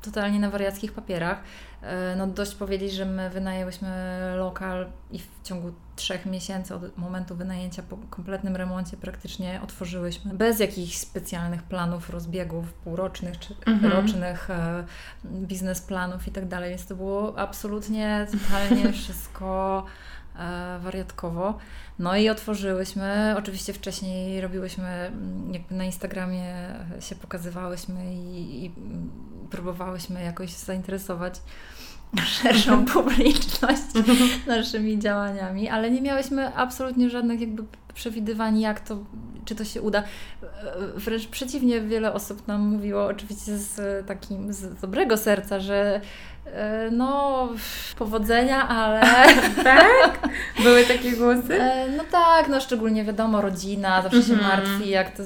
totalnie 0.02 0.40
na 0.40 0.50
wariackich 0.50 0.94
papierach. 0.94 1.44
E, 1.82 2.16
no 2.16 2.28
dość 2.28 2.56
powiedzieć, 2.56 2.94
że 2.94 3.06
my 3.06 3.30
wynajęłyśmy 3.30 3.90
lokal 4.36 4.86
i 5.12 5.20
w 5.20 5.28
ciągu 5.44 5.72
trzech 5.96 6.26
miesięcy 6.26 6.76
od 6.76 6.98
momentu 6.98 7.36
wynajęcia 7.36 7.84
po 7.84 7.98
kompletnym 7.98 8.56
remoncie 8.56 8.98
praktycznie 8.98 9.60
otworzyłyśmy 9.64 10.34
bez 10.34 10.60
jakichś 10.60 10.98
specjalnych 10.98 11.64
planów, 11.64 12.10
rozbiegów 12.10 12.74
półrocznych 12.74 13.40
czy 13.40 13.56
mhm. 13.66 13.94
rocznych, 13.94 14.50
e, 14.50 14.84
biznesplanów 15.26 16.28
i 16.28 16.32
tak 16.32 16.48
dalej. 16.48 16.70
Więc 16.70 16.86
to 16.86 16.96
było 16.96 17.40
absolutnie, 17.40 18.28
totalnie 18.32 18.94
wszystko 19.02 19.86
wariatkowo. 20.80 21.58
No 22.00 22.18
i 22.18 22.30
otworzyłyśmy, 22.30 23.36
oczywiście 23.38 23.74
wcześniej 23.74 24.42
robiłyśmy, 24.42 24.88
mm, 24.88 25.54
jakby 25.54 25.76
na 25.76 25.84
Instagramie 25.84 26.54
się 27.00 27.16
pokazywałyśmy 27.16 28.16
i, 28.16 28.66
i 28.66 28.72
próbowałyśmy 29.50 30.24
jakoś 30.24 30.50
zainteresować 30.50 31.42
szerszą 32.42 32.86
publiczność 32.86 33.82
naszymi 34.48 35.00
działaniami, 35.00 35.70
ale 35.70 35.92
nie 35.92 36.02
miałyśmy 36.02 36.56
absolutnie 36.56 37.10
żadnych 37.10 37.42
jakby 37.42 37.64
przewidywań, 37.94 38.60
jak 38.60 38.80
to, 38.80 38.98
czy 39.46 39.56
to 39.56 39.66
się 39.66 39.82
uda. 39.82 40.04
Wręcz 40.96 41.28
przeciwnie, 41.28 41.82
wiele 41.82 42.14
osób 42.14 42.48
nam 42.48 42.62
mówiło, 42.62 43.06
oczywiście 43.06 43.58
z 43.58 44.08
takim, 44.08 44.54
z 44.54 44.82
dobrego 44.82 45.18
serca, 45.18 45.60
że 45.60 46.02
E, 46.41 46.41
no, 46.92 47.50
powodzenia, 47.98 48.68
ale. 48.68 49.02
tak? 49.64 50.30
Były 50.64 50.84
takie 50.84 51.12
głosy? 51.12 51.62
E, 51.62 51.90
no 51.98 52.04
tak, 52.12 52.48
no 52.50 52.62
szczególnie 52.62 53.04
wiadomo, 53.04 53.42
rodzina 53.42 54.02
zawsze 54.02 54.24
się 54.24 54.34
mhm. 54.34 54.50
martwi, 54.50 54.90
jak 54.90 55.18
to, 55.18 55.24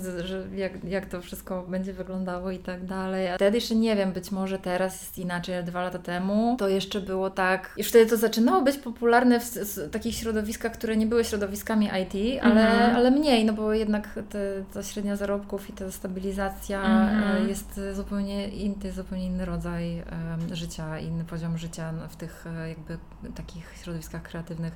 jak, 0.55 0.83
jak 0.83 1.05
to 1.05 1.21
wszystko 1.21 1.63
będzie 1.67 1.93
wyglądało 1.93 2.51
i 2.51 2.59
tak 2.59 2.85
dalej. 2.85 3.29
A 3.29 3.35
wtedy 3.35 3.57
jeszcze 3.57 3.75
nie 3.75 3.95
wiem, 3.95 4.11
być 4.11 4.31
może 4.31 4.59
teraz 4.59 5.01
jest 5.01 5.17
inaczej, 5.17 5.55
ale 5.55 5.63
dwa 5.63 5.83
lata 5.83 5.99
temu 5.99 6.55
to 6.59 6.69
jeszcze 6.69 7.01
było 7.01 7.29
tak. 7.29 7.73
Już 7.77 7.87
wtedy 7.87 8.09
to 8.09 8.17
zaczynało 8.17 8.61
być 8.61 8.77
popularne 8.77 9.39
w, 9.39 9.89
takich 9.91 10.15
środowiskach, 10.15 10.71
które 10.71 10.97
nie 10.97 11.07
były 11.07 11.23
środowiskami 11.23 11.85
IT, 11.85 12.43
ale, 12.43 12.71
mhm. 12.71 12.95
ale 12.95 13.11
mniej, 13.11 13.45
no 13.45 13.53
bo 13.53 13.73
jednak 13.73 14.19
te, 14.29 14.39
ta 14.73 14.83
średnia 14.83 15.15
zarobków 15.15 15.69
i 15.69 15.73
ta 15.73 15.91
stabilizacja 15.91 16.81
mhm. 16.81 17.49
jest 17.49 17.81
zupełnie 17.93 18.47
inny, 18.47 18.91
zupełnie 18.95 19.25
inny 19.25 19.45
rodzaj 19.45 19.95
um, 19.95 20.55
życia 20.55 20.99
inny 21.15 21.25
poziom 21.25 21.57
życia 21.57 21.93
w 22.09 22.15
tych 22.15 22.47
e, 22.47 22.69
jakby 22.69 22.97
takich 23.35 23.73
środowiskach 23.83 24.23
kreatywnych, 24.23 24.73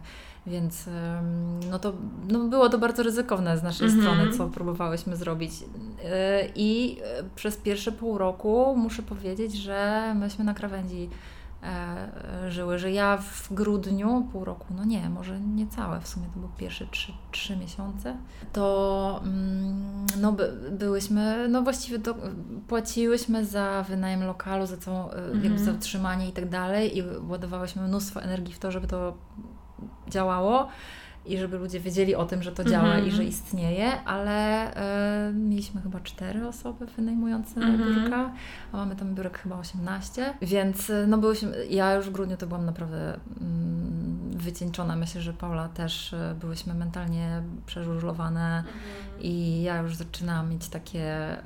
więc 0.47 0.89
no 1.69 1.79
to 1.79 1.93
no 2.27 2.39
było 2.39 2.69
to 2.69 2.77
bardzo 2.77 3.03
ryzykowne 3.03 3.57
z 3.57 3.63
naszej 3.63 3.87
mm 3.87 3.99
-hmm. 3.99 4.01
strony, 4.01 4.37
co 4.37 4.47
próbowałyśmy 4.47 5.15
zrobić. 5.15 5.51
E, 6.03 6.47
I 6.55 6.99
e, 7.03 7.23
przez 7.35 7.57
pierwsze 7.57 7.91
pół 7.91 8.17
roku 8.17 8.75
muszę 8.77 9.03
powiedzieć, 9.03 9.53
że 9.53 10.13
myśmy 10.19 10.45
na 10.45 10.53
krawędzi 10.53 11.09
żyły, 12.49 12.79
że 12.79 12.91
ja 12.91 13.17
w 13.17 13.53
grudniu, 13.53 14.27
pół 14.31 14.45
roku, 14.45 14.65
no 14.75 14.85
nie, 14.85 15.09
może 15.09 15.39
nie 15.39 15.67
całe, 15.67 16.01
w 16.01 16.07
sumie 16.07 16.25
to 16.33 16.39
były 16.39 16.51
pierwsze 16.57 16.87
trzy, 16.87 17.13
trzy 17.31 17.57
miesiące, 17.57 18.17
to 18.53 19.21
mm, 19.23 20.05
no 20.21 20.31
by, 20.31 20.53
byłyśmy, 20.71 21.47
no 21.49 21.61
właściwie 21.61 21.99
płaciłyśmy 22.67 23.45
za 23.45 23.85
wynajem 23.89 24.23
lokalu, 24.23 24.65
za 24.65 24.77
całą, 24.77 25.11
mhm. 25.11 25.43
jakby 25.43 25.59
za 25.59 25.71
utrzymanie 25.71 26.29
i 26.29 26.31
tak 26.31 26.49
dalej 26.49 26.97
i 26.97 27.03
ładowałyśmy 27.27 27.81
mnóstwo 27.81 28.21
energii 28.21 28.53
w 28.53 28.59
to, 28.59 28.71
żeby 28.71 28.87
to 28.87 29.17
działało 30.07 30.67
i 31.29 31.37
żeby 31.37 31.57
ludzie 31.57 31.79
wiedzieli 31.79 32.15
o 32.15 32.25
tym, 32.25 32.43
że 32.43 32.51
to 32.51 32.63
działa 32.63 32.93
mm 32.93 33.05
-hmm. 33.05 33.07
i 33.07 33.11
że 33.11 33.23
istnieje, 33.23 34.01
ale 34.03 34.69
y, 35.29 35.33
mieliśmy 35.33 35.81
chyba 35.81 35.99
cztery 35.99 36.47
osoby 36.47 36.85
wynajmujące 36.85 37.61
mm 37.61 37.77
-hmm. 37.77 37.95
biurka, 37.95 38.31
a 38.71 38.77
mamy 38.77 38.95
tam 38.95 39.15
biurek 39.15 39.37
chyba 39.37 39.57
18, 39.57 40.33
więc 40.41 40.91
no 41.07 41.17
byłyśmy, 41.17 41.65
ja 41.69 41.93
już 41.93 42.05
w 42.05 42.11
grudniu 42.11 42.37
to 42.37 42.47
byłam 42.47 42.65
naprawdę 42.65 43.19
mm, 43.41 44.31
wycieńczona. 44.31 44.95
Myślę, 44.95 45.21
że 45.21 45.33
Paula 45.33 45.67
też 45.67 46.13
y, 46.13 46.35
byłyśmy 46.39 46.73
mentalnie 46.73 47.41
przeżużlowane 47.65 48.49
mm 48.49 48.63
-hmm. 48.63 49.21
i 49.21 49.61
ja 49.61 49.77
już 49.77 49.95
zaczynałam 49.95 50.49
mieć 50.49 50.67
takie 50.67 51.37
y, 51.37 51.41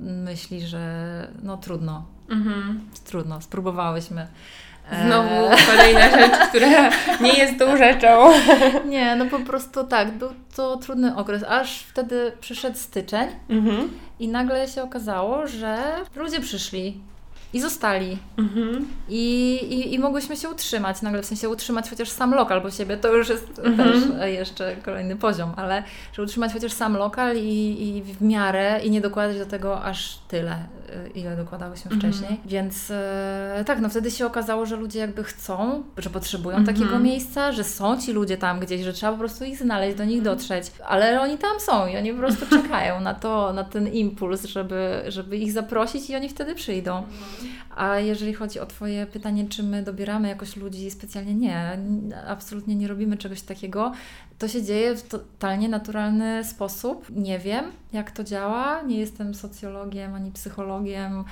myśli, 0.00 0.60
że 0.60 1.32
no 1.42 1.56
trudno, 1.56 2.06
mhm. 2.28 2.80
trudno, 3.04 3.40
spróbowałyśmy. 3.40 4.26
Znowu 4.92 5.34
eee. 5.34 5.56
kolejna 5.66 6.10
rzecz, 6.10 6.48
która 6.48 6.90
nie 7.20 7.32
jest 7.32 7.58
tą 7.58 7.76
rzeczą. 7.76 8.30
Nie, 8.90 9.16
no 9.16 9.26
po 9.26 9.38
prostu 9.40 9.84
tak, 9.84 10.10
był 10.10 10.28
to 10.56 10.76
trudny 10.76 11.16
okres, 11.16 11.44
aż 11.48 11.82
wtedy 11.82 12.32
przyszedł 12.40 12.78
styczeń 12.78 13.28
mhm. 13.50 13.90
i 14.18 14.28
nagle 14.28 14.68
się 14.68 14.82
okazało, 14.82 15.46
że 15.46 15.76
ludzie 16.16 16.40
przyszli 16.40 17.00
i 17.52 17.60
zostali. 17.60 18.18
Mhm. 18.38 18.88
I, 19.08 19.54
i, 19.70 19.94
I 19.94 19.98
mogłyśmy 19.98 20.36
się 20.36 20.48
utrzymać, 20.48 21.02
nagle 21.02 21.22
w 21.22 21.26
sensie 21.26 21.48
utrzymać 21.48 21.90
chociaż 21.90 22.10
sam 22.10 22.34
lokal, 22.34 22.60
bo 22.60 22.70
siebie 22.70 22.96
to 22.96 23.14
już 23.14 23.28
jest 23.28 23.58
mhm. 23.58 23.92
też 23.92 24.32
jeszcze 24.32 24.76
kolejny 24.84 25.16
poziom, 25.16 25.52
ale 25.56 25.82
że 26.12 26.22
utrzymać 26.22 26.52
chociaż 26.52 26.72
sam 26.72 26.96
lokal 26.96 27.36
i, 27.36 27.86
i 27.88 28.02
w 28.02 28.22
miarę 28.22 28.80
i 28.84 28.90
nie 28.90 29.00
dokładać 29.00 29.38
do 29.38 29.46
tego 29.46 29.82
aż 29.82 30.18
tyle, 30.28 30.58
ile 31.14 31.36
dokładałyśmy 31.36 31.90
mhm. 31.92 32.12
wcześniej. 32.12 32.40
Więc 32.46 32.90
e, 32.90 33.64
tak, 33.66 33.80
no 33.80 33.88
wtedy 33.88 34.10
się 34.10 34.26
okazało, 34.26 34.66
że 34.66 34.76
ludzie 34.76 34.98
jakby 34.98 35.24
chcą, 35.24 35.82
że 35.96 36.10
potrzebują 36.10 36.56
mhm. 36.56 36.76
takiego 36.76 36.98
miejsca, 36.98 37.52
że 37.52 37.64
są 37.64 38.00
ci 38.00 38.12
ludzie 38.12 38.36
tam 38.36 38.60
gdzieś, 38.60 38.82
że 38.82 38.92
trzeba 38.92 39.12
po 39.12 39.18
prostu 39.18 39.44
ich 39.44 39.58
znaleźć, 39.58 39.98
do 39.98 40.04
nich 40.04 40.18
mhm. 40.18 40.36
dotrzeć, 40.36 40.72
ale 40.86 41.20
oni 41.20 41.38
tam 41.38 41.60
są 41.60 41.86
i 41.86 41.96
oni 41.96 42.12
po 42.12 42.18
prostu 42.18 42.46
czekają 42.62 43.00
na 43.00 43.14
to, 43.14 43.52
na 43.52 43.64
ten 43.64 43.88
impuls, 43.88 44.44
żeby, 44.44 45.02
żeby 45.08 45.36
ich 45.36 45.52
zaprosić 45.52 46.10
i 46.10 46.16
oni 46.16 46.28
wtedy 46.28 46.54
przyjdą. 46.54 46.96
Mhm. 46.98 47.58
A 47.76 47.98
jeżeli 47.98 48.34
chodzi 48.34 48.60
o 48.60 48.66
Twoje 48.66 49.06
pytanie, 49.06 49.48
czy 49.48 49.62
my 49.62 49.82
dobieramy 49.82 50.28
jakoś 50.28 50.56
ludzi 50.56 50.90
specjalnie, 50.90 51.34
nie, 51.34 51.78
absolutnie 52.26 52.74
nie 52.74 52.88
robimy 52.88 53.16
czegoś 53.16 53.42
takiego. 53.42 53.92
To 54.38 54.48
się 54.48 54.62
dzieje 54.62 54.96
w 54.96 55.08
totalnie 55.08 55.68
naturalny 55.68 56.44
sposób. 56.44 57.06
Nie 57.10 57.38
wiem, 57.38 57.72
jak 57.92 58.10
to 58.10 58.24
działa, 58.24 58.82
nie 58.82 58.98
jestem 58.98 59.34
socjologiem 59.34 60.14
ani 60.14 60.32
psychologiem, 60.32 61.24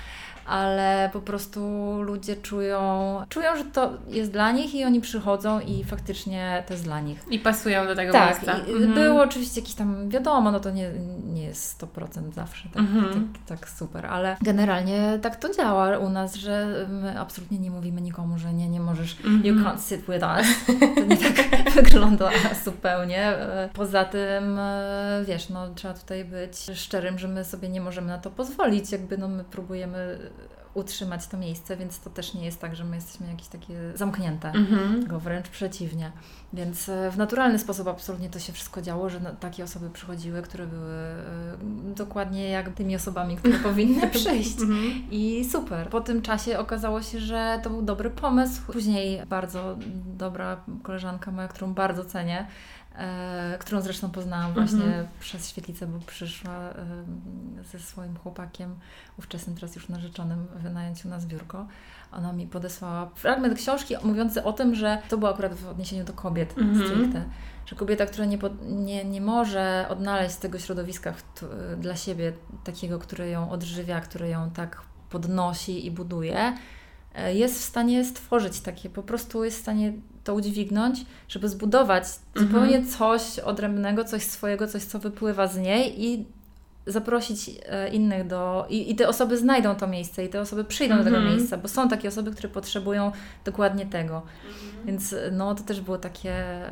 ale 0.46 1.10
po 1.12 1.20
prostu 1.20 1.60
ludzie 2.02 2.36
czują, 2.36 2.80
czują, 3.28 3.56
że 3.56 3.64
to 3.64 3.92
jest 4.08 4.32
dla 4.32 4.52
nich 4.52 4.74
i 4.74 4.84
oni 4.84 5.00
przychodzą 5.00 5.60
i 5.60 5.84
faktycznie 5.84 6.64
to 6.66 6.74
jest 6.74 6.84
dla 6.84 7.00
nich. 7.00 7.24
I 7.30 7.38
pasują 7.38 7.86
do 7.86 7.94
tego 7.94 8.12
tak, 8.12 8.26
miejsca. 8.26 8.52
Tak, 8.52 8.68
mhm. 8.68 8.94
było 8.94 9.22
oczywiście 9.22 9.60
jakieś 9.60 9.74
tam, 9.74 10.08
wiadomo, 10.08 10.50
no 10.50 10.60
to 10.60 10.70
nie, 10.70 10.90
nie 11.24 11.42
jest 11.42 11.82
100% 11.82 12.32
zawsze 12.32 12.68
tak, 12.68 12.82
mhm. 12.82 13.28
tak, 13.46 13.58
tak, 13.58 13.68
super, 13.70 14.06
ale 14.06 14.36
generalnie 14.42 15.18
tak 15.22 15.36
to 15.36 15.54
działa 15.54 15.98
u 15.98 16.08
nas, 16.08 16.34
że 16.34 16.86
my 16.88 17.20
absolutnie 17.20 17.58
nie 17.58 17.70
mówimy 17.70 18.00
nikomu, 18.00 18.38
że 18.38 18.54
nie, 18.54 18.68
nie 18.68 18.80
możesz, 18.80 19.16
mhm. 19.16 19.44
you 19.44 19.54
can't 19.54 19.80
sit 19.80 20.00
with 20.00 20.24
us. 20.24 20.46
To 20.96 21.04
nie 21.04 21.16
tak 21.16 21.50
wygląda 21.82 22.30
zupełnie. 22.64 22.95
Poza 23.74 24.04
tym, 24.04 24.58
wiesz, 25.24 25.48
no 25.48 25.74
trzeba 25.74 25.94
tutaj 25.94 26.24
być 26.24 26.56
szczerym, 26.74 27.18
że 27.18 27.28
my 27.28 27.44
sobie 27.44 27.68
nie 27.68 27.80
możemy 27.80 28.08
na 28.08 28.18
to 28.18 28.30
pozwolić, 28.30 28.92
jakby 28.92 29.18
no 29.18 29.28
my 29.28 29.44
próbujemy 29.44 30.18
utrzymać 30.74 31.26
to 31.26 31.36
miejsce, 31.36 31.76
więc 31.76 32.00
to 32.00 32.10
też 32.10 32.34
nie 32.34 32.44
jest 32.44 32.60
tak, 32.60 32.76
że 32.76 32.84
my 32.84 32.96
jesteśmy 32.96 33.26
jakieś 33.30 33.48
takie 33.48 33.74
zamknięte, 33.94 34.48
Mhm. 34.48 35.00
tylko 35.00 35.20
wręcz 35.20 35.48
przeciwnie. 35.48 36.12
Więc 36.52 36.88
e, 36.88 37.10
w 37.10 37.18
naturalny 37.18 37.58
sposób 37.58 37.88
absolutnie 37.88 38.30
to 38.30 38.38
się 38.38 38.52
wszystko 38.52 38.82
działo, 38.82 39.10
że 39.10 39.20
na- 39.20 39.30
takie 39.32 39.64
osoby 39.64 39.90
przychodziły, 39.90 40.42
które 40.42 40.66
były 40.66 40.92
e, 40.94 41.94
dokładnie 41.94 42.48
jak 42.48 42.68
tymi 42.72 42.96
osobami, 42.96 43.36
które 43.36 43.58
powinny 43.70 44.06
przyjść. 44.10 44.60
Mhm. 44.60 44.92
I 45.10 45.48
super. 45.52 45.88
Po 45.88 46.00
tym 46.00 46.22
czasie 46.22 46.58
okazało 46.58 47.02
się, 47.02 47.20
że 47.20 47.60
to 47.62 47.70
był 47.70 47.82
dobry 47.82 48.10
pomysł. 48.10 48.60
Później 48.72 49.26
bardzo 49.26 49.76
dobra 50.16 50.60
koleżanka 50.82 51.30
moja, 51.30 51.48
którą 51.48 51.74
bardzo 51.74 52.04
cenię, 52.04 52.40
e, 52.40 52.46
którą 53.58 53.80
zresztą 53.80 54.10
poznałam 54.10 54.52
właśnie 54.52 54.84
Mhm. 54.84 55.06
przez 55.20 55.48
świetlicę, 55.50 55.86
bo 55.86 55.98
przyszła 55.98 56.52
e, 56.52 56.74
ze 57.72 57.78
swoim 57.78 58.16
chłopakiem, 58.16 58.74
ówczesnym 59.18 59.56
teraz 59.56 59.76
już 59.76 59.88
narzeczonym, 59.88 60.46
wynająć 60.56 61.04
u 61.04 61.08
nas 61.08 61.26
biurko. 61.26 61.66
Ona 62.12 62.32
mi 62.32 62.46
podesłała 62.46 63.10
fragment 63.14 63.54
książki 63.58 63.94
mówiący 64.02 64.44
o 64.44 64.52
tym, 64.52 64.74
że 64.74 64.98
to 65.08 65.18
było 65.18 65.30
akurat 65.30 65.54
w 65.54 65.68
odniesieniu 65.68 66.04
do 66.04 66.12
kobiet 66.12 66.58
Mhm. 66.58 66.86
stricte, 66.86 67.24
że 67.66 67.76
kobieta, 67.76 68.06
która 68.06 68.24
nie, 68.24 68.38
nie, 68.62 69.04
nie 69.04 69.20
może 69.20 69.86
odnaleźć 69.90 70.36
tego 70.36 70.58
środowiska 70.58 71.14
dla 71.78 71.96
siebie 71.96 72.32
takiego, 72.64 72.98
które 72.98 73.30
ją 73.30 73.50
odżywia, 73.50 74.00
które 74.00 74.28
ją 74.28 74.50
tak 74.50 74.82
podnosi 75.10 75.86
i 75.86 75.90
buduje, 75.90 76.52
e, 77.14 77.34
jest 77.34 77.58
w 77.58 77.64
stanie 77.64 78.04
stworzyć 78.04 78.60
takie, 78.60 78.90
po 78.90 79.02
prostu 79.02 79.44
jest 79.44 79.58
w 79.58 79.62
stanie 79.62 79.92
to 80.26 80.34
udźwignąć, 80.34 81.06
żeby 81.28 81.48
zbudować 81.48 82.04
Mhm. 82.36 82.46
zupełnie 82.46 82.86
coś 82.86 83.38
odrębnego, 83.38 84.04
coś 84.04 84.22
swojego, 84.22 84.66
coś, 84.66 84.82
co 84.84 84.98
wypływa 84.98 85.46
z 85.46 85.56
niej 85.58 86.04
i 86.04 86.26
zaprosić 86.86 87.50
e, 87.66 87.88
innych 87.88 88.26
do. 88.26 88.66
I, 88.68 88.90
I 88.90 88.96
te 88.96 89.08
osoby 89.08 89.38
znajdą 89.38 89.74
to 89.74 89.86
miejsce, 89.86 90.24
i 90.24 90.28
te 90.28 90.40
osoby 90.40 90.64
przyjdą 90.64 90.96
do 90.98 91.04
tego 91.04 91.16
Mhm. 91.16 91.36
miejsca, 91.36 91.56
bo 91.56 91.68
są 91.68 91.88
takie 91.88 92.08
osoby, 92.08 92.30
które 92.30 92.48
potrzebują 92.48 93.12
dokładnie 93.44 93.86
tego. 93.86 94.22
Więc 94.84 95.14
no, 95.32 95.54
to 95.54 95.62
też 95.62 95.80
było 95.80 95.98
takie 95.98 96.30
e, 96.32 96.70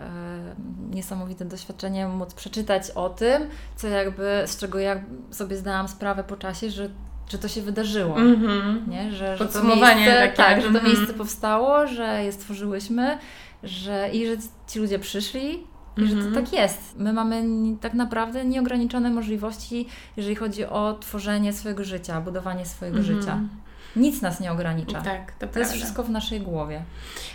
niesamowite 0.91 1.45
doświadczenie, 1.45 2.09
móc 2.09 2.35
przeczytać 2.35 2.91
o 2.91 3.09
tym, 3.11 3.43
co 3.77 3.89
jakby, 3.89 4.43
z 4.47 4.57
czego 4.57 4.79
ja 4.79 5.01
sobie 5.31 5.57
zdałam 5.57 5.89
sprawę 5.89 6.25
po 6.25 6.37
czasie, 6.37 6.71
że, 6.71 6.89
że 7.29 7.39
to 7.39 7.49
się 7.49 7.63
wydarzyło. 7.63 8.17
Mhm. 8.19 8.85
Nie? 8.91 9.13
Że, 9.13 9.37
że 9.37 9.39
to 9.39 9.45
Podsumowanie 9.45 9.97
miejsce, 10.07 10.21
takie. 10.23 10.37
tak, 10.37 10.57
że 10.57 10.63
to 10.63 10.69
Mhm. 10.79 10.87
miejsce 10.87 11.15
powstało, 11.15 11.87
że 11.87 12.25
je 12.25 12.33
stworzyłyśmy 12.33 13.19
że, 13.63 14.11
i 14.13 14.27
że 14.27 14.37
ci 14.69 14.79
ludzie 14.79 14.99
przyszli 14.99 15.67
i 15.97 16.07
że 16.07 16.15
Mhm. 16.15 16.35
to 16.35 16.41
tak 16.41 16.53
jest. 16.53 16.95
My 16.99 17.13
mamy 17.13 17.45
tak 17.81 17.95
naprawdę 17.95 18.45
nieograniczone 18.45 19.11
możliwości, 19.11 19.89
jeżeli 20.17 20.37
chodzi 20.37 20.65
o 20.65 20.99
tworzenie 21.01 21.53
swojego 21.53 21.85
życia, 21.85 22.21
budowanie 22.21 22.67
swojego 22.67 22.99
Mhm. 22.99 23.21
życia. 23.21 23.39
Nic 23.97 24.23
nas 24.23 24.41
nie 24.41 24.53
ogranicza. 24.53 25.01
Tak, 25.03 25.33
to, 25.33 25.47
To 25.47 25.59
jest 25.59 25.73
wszystko 25.73 26.03
w 26.03 26.11
naszej 26.11 26.41
głowie. 26.41 26.83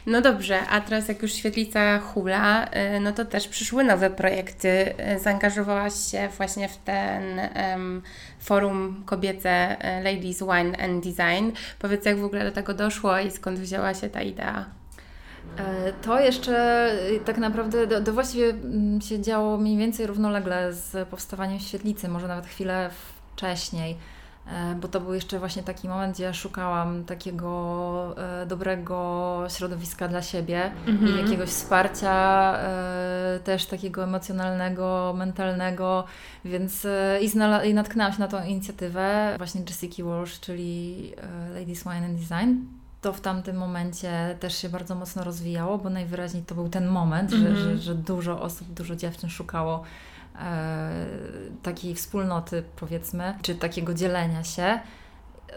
No 0.06 0.22
dobrze, 0.22 0.60
a 0.70 0.82
teraz 0.82 1.08
jak 1.08 1.22
już 1.22 1.34
świetlica 1.34 2.00
hula, 2.00 2.66
y, 2.66 3.00
no 3.00 3.12
to 3.12 3.26
też 3.26 3.48
przyszły 3.48 3.84
nowe 3.84 4.10
projekty. 4.10 4.94
Y, 5.16 5.20
Zaangażowałaś 5.20 5.94
się 6.12 6.30
właśnie 6.38 6.70
w 6.70 6.78
ten 6.78 7.40
em, 7.40 8.02
forum 8.40 9.04
kobiece 9.06 9.78
y, 10.00 10.04
Ladies 10.04 10.40
Wine 10.40 10.84
and 10.84 11.04
Design. 11.04 11.52
Powiedz, 11.80 12.06
jak 12.06 12.18
w 12.18 12.24
ogóle 12.24 12.44
do 12.44 12.52
tego 12.52 12.74
doszło 12.74 13.20
i 13.20 13.32
skąd 13.32 13.60
wzięła 13.60 13.94
się 13.94 14.10
ta 14.10 14.22
idea? 14.22 14.66
E, 15.58 15.94
To 15.94 16.20
jeszcze 16.20 16.90
y, 17.12 17.20
tak 17.20 17.38
naprawdę 17.38 17.88
to, 17.88 18.02
to 18.02 18.14
właściwie 18.14 18.50
mm, 18.50 19.02
się 19.02 19.22
działo 19.22 19.58
mniej 19.58 19.78
więcej 19.78 20.08
równolegle 20.08 20.74
z 20.74 21.10
powstawaniem 21.10 21.60
świetlicy, 21.60 22.08
może 22.10 22.28
nawet 22.28 22.46
chwilę 22.46 22.90
wcześniej, 23.36 23.92
e, 23.92 24.19
bo 24.82 24.88
to 24.88 25.00
był 25.02 25.14
jeszcze 25.14 25.40
właśnie 25.40 25.64
taki 25.64 25.88
moment, 25.90 26.14
gdzie 26.16 26.24
ja 26.24 26.34
szukałam 26.34 27.04
takiego 27.04 28.16
e, 28.42 28.46
dobrego 28.46 29.44
środowiska 29.50 30.08
dla 30.08 30.22
siebie 30.22 30.72
Mhm. 30.88 31.14
i 31.14 31.22
jakiegoś 31.22 31.50
wsparcia 31.50 32.14
e, 32.58 33.40
też 33.44 33.66
takiego 33.66 34.04
emocjonalnego, 34.04 35.14
mentalnego, 35.18 36.04
więc 36.46 36.86
e, 36.86 37.20
i, 37.22 37.30
znala- 37.30 37.64
i 37.66 37.74
natknęłam 37.74 38.14
się 38.14 38.20
na 38.20 38.28
tą 38.28 38.44
inicjatywę 38.44 39.34
właśnie 39.38 39.62
Jessica 39.62 40.04
Walsh, 40.04 40.40
czyli 40.40 41.14
e, 41.54 41.60
Ladies 41.60 41.84
Wine 41.84 42.06
and 42.06 42.16
Design. 42.20 42.56
To 43.02 43.14
w 43.14 43.22
tamtym 43.22 43.58
momencie 43.58 44.36
też 44.40 44.58
się 44.58 44.70
bardzo 44.70 44.96
mocno 44.96 45.24
rozwijało, 45.24 45.78
bo 45.78 45.90
najwyraźniej 45.90 46.44
to 46.44 46.56
był 46.56 46.70
ten 46.70 46.88
moment, 46.88 47.32
że, 47.32 47.38
Mhm. 47.48 47.56
że, 47.56 47.78
że 47.78 47.96
dużo 47.96 48.42
osób, 48.42 48.68
dużo 48.74 48.96
dziewczyn 48.96 49.30
szukało 49.30 49.76
e, 49.78 50.19
takiej 51.64 51.96
wspólnoty, 51.96 52.64
powiedzmy, 52.76 53.34
czy 53.42 53.56
takiego 53.56 53.94
dzielenia 53.94 54.44
się 54.44 54.80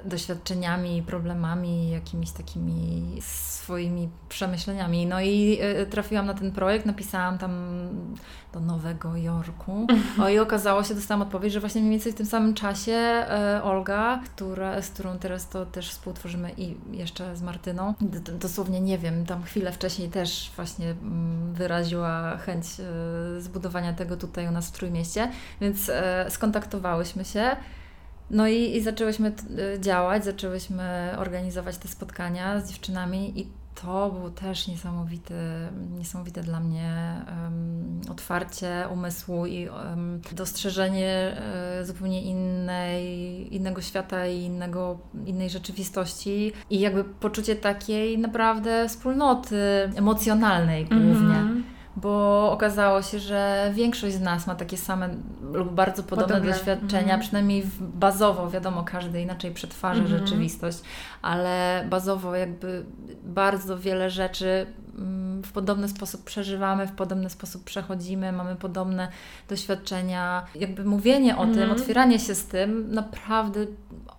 doświadczeniami, 0.04 1.02
problemami, 1.02 1.90
jakimiś 1.90 2.30
takimi 2.30 3.18
swoimi 3.20 4.08
przemyśleniami. 4.28 5.06
No 5.06 5.20
i 5.20 5.58
e, 5.60 5.86
trafiłam 5.86 6.26
na 6.26 6.34
ten 6.34 6.52
projekt, 6.52 6.86
napisałam 6.86 7.38
tam 7.38 7.52
do 8.52 8.60
Nowego 8.60 9.16
Jorku. 9.16 9.86
O 10.22 10.28
i 10.28 10.38
okazało 10.38 10.84
się, 10.84 10.94
dostałam 10.94 11.22
odpowiedź, 11.22 11.52
że 11.52 11.60
właśnie 11.60 11.80
mniej 11.80 11.90
więcej 11.90 12.12
w 12.12 12.14
tym 12.14 12.26
samym 12.26 12.54
czasie 12.54 12.92
e, 12.92 13.60
Olga, 13.62 14.20
która, 14.24 14.82
z 14.82 14.90
którą 14.90 15.18
teraz 15.18 15.48
to 15.48 15.66
też 15.66 15.90
współtworzymy 15.90 16.50
i 16.56 16.76
jeszcze 16.90 17.36
z 17.36 17.42
Martyną, 17.42 17.94
dosłownie 18.40 18.80
nie 18.80 18.98
wiem, 18.98 19.26
tam 19.26 19.42
chwilę 19.42 19.72
wcześniej 19.72 20.08
też 20.08 20.50
właśnie 20.56 20.90
mm, 20.90 21.54
wyraziła 21.54 22.36
chęć 22.36 22.66
e, 22.66 23.40
zbudowania 23.40 23.92
tego 23.92 24.16
tutaj 24.16 24.48
u 24.48 24.50
nas 24.50 24.68
w 24.68 24.72
Trójmieście, 24.72 25.30
więc 25.60 25.90
skontaktowałyśmy 26.28 27.24
się. 27.24 27.56
No 28.32 28.48
i, 28.48 28.76
i 28.76 28.80
zaczęłyśmy 28.80 29.32
y, 29.76 29.80
działać, 29.80 30.24
zaczęłyśmy 30.24 31.14
organizować 31.18 31.78
te 31.78 31.88
spotkania 31.88 32.60
z 32.60 32.68
dziewczynami 32.68 33.40
i 33.40 33.46
to 33.74 34.10
było 34.10 34.30
też 34.30 34.68
niesamowite, 34.68 35.34
niesamowite 35.98 36.42
dla 36.42 36.60
mnie 36.60 36.90
em, 37.46 38.00
otwarcie 38.10 38.88
umysłu 38.92 39.46
i 39.46 39.68
em, 39.68 40.20
dostrzeżenie 40.32 41.08
e, 41.10 41.84
zupełnie 41.84 42.22
innej, 42.22 43.54
innego 43.54 43.82
świata 43.82 44.26
i 44.26 44.38
innego, 44.42 44.98
innej 45.26 45.50
rzeczywistości 45.50 46.52
i 46.70 46.80
jakby 46.80 47.04
poczucie 47.04 47.56
takiej 47.56 48.18
naprawdę 48.18 48.88
wspólnoty 48.88 49.56
emocjonalnej 49.96 50.84
głównie 50.84 51.12
Mhm. 51.12 51.71
Bo 51.96 52.50
okazało 52.52 53.02
się, 53.02 53.18
że 53.18 53.70
większość 53.74 54.14
z 54.14 54.20
nas 54.20 54.46
ma 54.46 54.54
takie 54.54 54.76
same 54.76 55.08
lub 55.52 55.72
bardzo 55.74 56.02
podobne, 56.02 56.34
Podobne. 56.34 56.52
doświadczenia, 56.52 57.02
Mhm. 57.02 57.20
przynajmniej 57.20 57.66
bazowo, 57.80 58.50
wiadomo, 58.50 58.82
każdy 58.84 59.20
inaczej 59.22 59.50
przetwarza 59.50 60.00
Mhm. 60.02 60.18
rzeczywistość, 60.20 60.78
ale 61.22 61.84
bazowo 61.90 62.36
jakby 62.36 62.84
bardzo 63.24 63.78
wiele 63.78 64.10
rzeczy 64.10 64.66
mm, 64.98 65.42
w 65.42 65.52
podobny 65.52 65.88
sposób 65.88 66.24
przeżywamy, 66.24 66.86
w 66.86 66.92
podobny 66.92 67.30
sposób 67.30 67.64
przechodzimy, 67.64 68.32
mamy 68.32 68.56
podobne 68.56 69.08
doświadczenia. 69.48 70.46
Jakby 70.54 70.84
mówienie 70.84 71.36
o 71.36 71.40
tym, 71.42 71.50
Mhm. 71.52 71.70
otwieranie 71.70 72.18
się 72.18 72.34
z 72.34 72.46
tym 72.46 72.94
naprawdę 72.94 73.60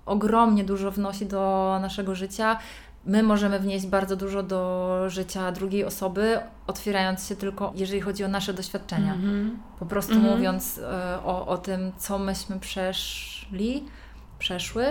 ogromnie 0.05 0.63
dużo 0.63 0.91
wnosi 0.91 1.25
do 1.25 1.77
naszego 1.81 2.15
życia. 2.15 2.57
My 3.05 3.23
możemy 3.23 3.59
wnieść 3.59 3.87
bardzo 3.87 4.15
dużo 4.15 4.43
do 4.43 4.99
życia 5.07 5.51
drugiej 5.51 5.85
osoby, 5.85 6.39
otwierając 6.67 7.27
się 7.27 7.35
tylko, 7.35 7.73
jeżeli 7.75 8.01
chodzi 8.01 8.23
o 8.23 8.27
nasze 8.27 8.53
doświadczenia. 8.53 9.13
Mhm. 9.13 9.59
Po 9.79 9.85
prostu 9.85 10.13
Mhm. 10.13 10.33
mówiąc 10.33 10.79
e, 10.79 11.19
o, 11.23 11.47
o 11.47 11.57
tym, 11.57 11.91
co 11.97 12.19
myśmy 12.19 12.59
przeszli, 12.59 13.83
przeszły, 14.39 14.85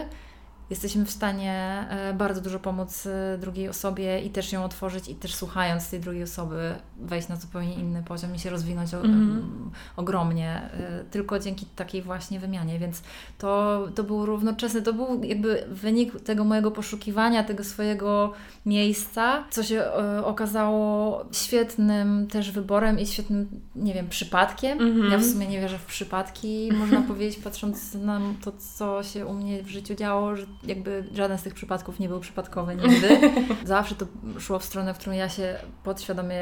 jesteśmy 0.72 1.04
w 1.04 1.10
stanie 1.10 1.86
e, 1.90 2.14
bardzo 2.14 2.40
dużo 2.40 2.58
pomóc 2.58 3.06
e, 3.06 3.38
drugiej 3.38 3.68
osobie 3.68 4.20
i 4.20 4.30
też 4.30 4.52
ją 4.52 4.64
otworzyć 4.64 5.08
i 5.08 5.14
też 5.14 5.34
słuchając 5.34 5.90
tej 5.90 6.00
drugiej 6.00 6.22
osoby 6.22 6.74
wejść 6.96 7.28
na 7.28 7.36
zupełnie 7.36 7.74
inny 7.74 8.02
poziom 8.02 8.34
i 8.34 8.38
się 8.38 8.50
rozwinąć 8.50 8.94
o, 8.94 9.02
Mhm. 9.02 9.70
ogromnie, 9.96 10.60
e, 10.80 11.04
tylko 11.10 11.38
dzięki 11.38 11.66
takiej 11.66 12.02
właśnie 12.02 12.40
wymianie, 12.40 12.78
więc 12.78 13.02
to, 13.38 13.88
to 13.94 14.04
był 14.04 14.26
równoczesny, 14.26 14.82
to 14.82 14.92
był 14.92 15.24
jakby 15.24 15.64
wynik 15.68 16.20
tego 16.20 16.44
mojego 16.44 16.70
poszukiwania, 16.70 17.44
tego 17.44 17.64
swojego 17.64 18.32
miejsca, 18.66 19.44
co 19.50 19.62
się 19.62 19.84
okazało 20.24 21.24
świetnym 21.32 22.26
też 22.26 22.50
wyborem 22.50 22.98
i 22.98 23.06
świetnym, 23.06 23.48
nie 23.76 23.94
wiem, 23.94 24.08
przypadkiem. 24.08 24.80
Mhm. 24.80 25.12
Ja 25.12 25.18
w 25.18 25.24
sumie 25.24 25.46
nie 25.46 25.60
wierzę 25.60 25.78
w 25.78 25.86
przypadki, 25.86 26.70
można 26.72 27.02
powiedzieć, 27.12 27.38
patrząc 27.44 27.94
na 27.94 28.20
to, 28.44 28.52
co 28.76 29.02
się 29.02 29.26
u 29.26 29.34
mnie 29.34 29.62
w 29.62 29.68
życiu 29.68 29.94
działo, 29.94 30.36
że 30.36 30.46
jakby 30.64 31.04
żaden 31.14 31.38
z 31.38 31.42
tych 31.42 31.54
przypadków 31.54 31.98
nie 31.98 32.08
był 32.08 32.20
przypadkowy 32.20 32.76
nigdy. 32.76 33.20
Zawsze 33.64 33.94
to 33.94 34.06
szło 34.38 34.58
w 34.58 34.64
stronę, 34.64 34.94
w 34.94 34.98
którą 34.98 35.12
ja 35.12 35.28
się 35.28 35.58
podświadomie 35.84 36.40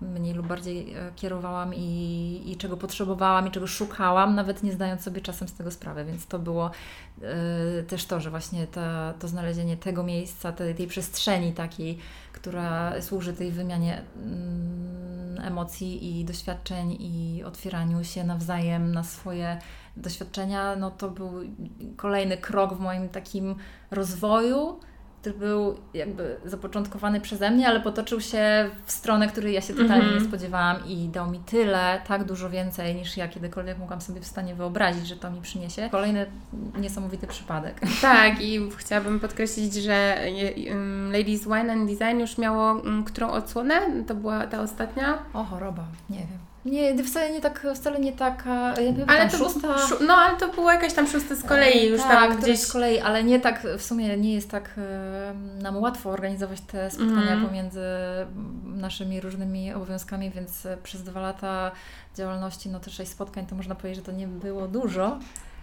mniej 0.00 0.34
lub 0.34 0.46
bardziej 0.46 0.94
e, 0.94 1.12
kierowałam 1.16 1.74
i, 1.74 2.42
i 2.46 2.56
czego 2.56 2.76
potrzebowałam 2.76 3.48
i 3.48 3.50
czego 3.50 3.66
szukałam, 3.66 4.34
nawet 4.34 4.62
nie 4.62 4.72
zdając 4.72 5.02
sobie 5.02 5.20
czasem 5.20 5.48
z 5.48 5.54
tego 5.54 5.70
sprawy, 5.70 6.04
więc 6.04 6.26
to 6.26 6.38
było 6.38 6.70
e, 7.22 7.82
też 7.82 8.04
to, 8.04 8.20
że 8.20 8.30
właśnie 8.30 8.66
ta, 8.66 9.14
to 9.18 9.28
znalezienie 9.28 9.76
tego 9.76 10.02
miejsca, 10.02 10.52
tej, 10.52 10.74
tej 10.74 10.86
przestrzeni 10.86 11.52
takiej, 11.52 11.98
która 12.32 13.02
służy 13.02 13.32
tej 13.32 13.50
wymianie 13.50 14.02
mm, 14.16 15.38
emocji 15.44 16.20
i 16.20 16.24
doświadczeń 16.24 16.96
i 17.00 17.44
otwieraniu 17.44 18.04
się 18.04 18.24
nawzajem 18.24 18.92
na 18.92 19.04
swoje 19.04 19.58
doświadczenia, 19.96 20.76
no 20.76 20.90
to 20.90 21.10
był 21.10 21.32
kolejny 21.96 22.36
krok 22.36 22.74
w 22.74 22.80
moim 22.80 23.08
takim 23.08 23.54
rozwoju 23.90 24.80
który 25.20 25.34
był 25.34 25.76
jakby 25.94 26.36
zapoczątkowany 26.44 27.20
przeze 27.20 27.50
mnie, 27.50 27.68
ale 27.68 27.80
potoczył 27.80 28.20
się 28.20 28.70
w 28.86 28.92
stronę, 28.92 29.28
której 29.28 29.54
ja 29.54 29.60
się 29.60 29.74
totalnie 29.74 30.04
mm 30.04 30.10
-hmm. 30.18 30.22
nie 30.22 30.28
spodziewałam 30.28 30.76
i 30.86 31.08
dał 31.08 31.30
mi 31.30 31.38
tyle, 31.38 32.00
tak 32.08 32.24
dużo 32.24 32.50
więcej 32.50 32.94
niż 32.94 33.16
ja 33.16 33.28
kiedykolwiek 33.28 33.78
mogłam 33.78 34.00
sobie 34.00 34.20
w 34.20 34.26
stanie 34.26 34.54
wyobrazić, 34.54 35.06
że 35.06 35.16
to 35.16 35.30
mi 35.30 35.40
przyniesie. 35.40 35.88
Kolejny 35.90 36.26
niesamowity 36.78 37.26
przypadek. 37.26 37.80
Tak 38.00 38.42
i 38.42 38.70
chciałabym 38.76 39.20
podkreślić, 39.20 39.74
że 39.74 40.18
Ladies 41.12 41.44
Wine 41.44 41.70
and 41.70 41.90
Design 41.90 42.20
już 42.20 42.38
miało 42.38 42.82
którą 43.06 43.30
odsłonę? 43.30 43.74
To 44.06 44.14
była 44.14 44.46
ta 44.46 44.60
ostatnia? 44.60 45.18
O, 45.32 45.44
choroba, 45.44 45.84
nie 46.10 46.18
wiem. 46.18 46.49
Nie, 46.64 47.04
wcale 47.04 47.32
nie 47.32 47.40
tak, 47.40 47.66
wcale 47.74 48.00
nie 48.00 48.12
taka, 48.12 48.80
ja 48.80 48.92
wiem, 48.92 49.08
ale 49.08 49.28
to, 49.28 49.38
szósta. 49.38 49.78
Szó, 49.88 49.96
no, 50.06 50.14
ale 50.14 50.36
to 50.36 50.48
była 50.48 50.74
jakaś 50.74 50.92
tam 50.92 51.06
szósta 51.06 51.34
z 51.34 51.42
kolei 51.42 51.88
już 51.88 52.00
tak, 52.00 52.10
tam 52.10 52.40
gdzieś. 52.40 52.60
z 52.60 52.72
kolei, 52.72 53.00
ale 53.00 53.24
nie 53.24 53.40
tak, 53.40 53.66
w 53.78 53.82
sumie 53.82 54.16
nie 54.16 54.34
jest 54.34 54.50
tak 54.50 54.80
nam 55.62 55.76
łatwo 55.76 56.10
organizować 56.10 56.60
te 56.60 56.90
spotkania 56.90 57.32
mm. 57.32 57.46
pomiędzy 57.46 57.80
naszymi 58.64 59.20
różnymi 59.20 59.72
obowiązkami, 59.72 60.30
więc 60.30 60.66
przez 60.82 61.02
dwa 61.02 61.20
lata 61.20 61.70
działalności, 62.16 62.68
no 62.68 62.80
te 62.80 62.90
sześć 62.90 63.10
spotkań, 63.10 63.46
to 63.46 63.54
można 63.54 63.74
powiedzieć, 63.74 64.06
że 64.06 64.12
to 64.12 64.18
nie 64.18 64.26
było 64.26 64.68
dużo. 64.68 65.18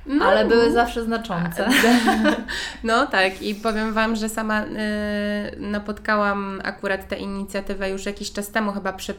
No. 0.05 0.25
Ale 0.25 0.45
były 0.45 0.71
zawsze 0.71 1.03
znaczące. 1.03 1.69
No 2.83 3.07
tak, 3.07 3.41
i 3.41 3.55
powiem 3.55 3.93
Wam, 3.93 4.15
że 4.15 4.29
sama 4.29 4.63
y, 4.63 4.67
napotkałam 5.57 6.61
akurat 6.63 7.07
tę 7.07 7.17
inicjatywę 7.17 7.89
już 7.89 8.05
jakiś 8.05 8.31
czas 8.31 8.49
temu, 8.49 8.71
chyba 8.71 8.93
przy 8.93 9.13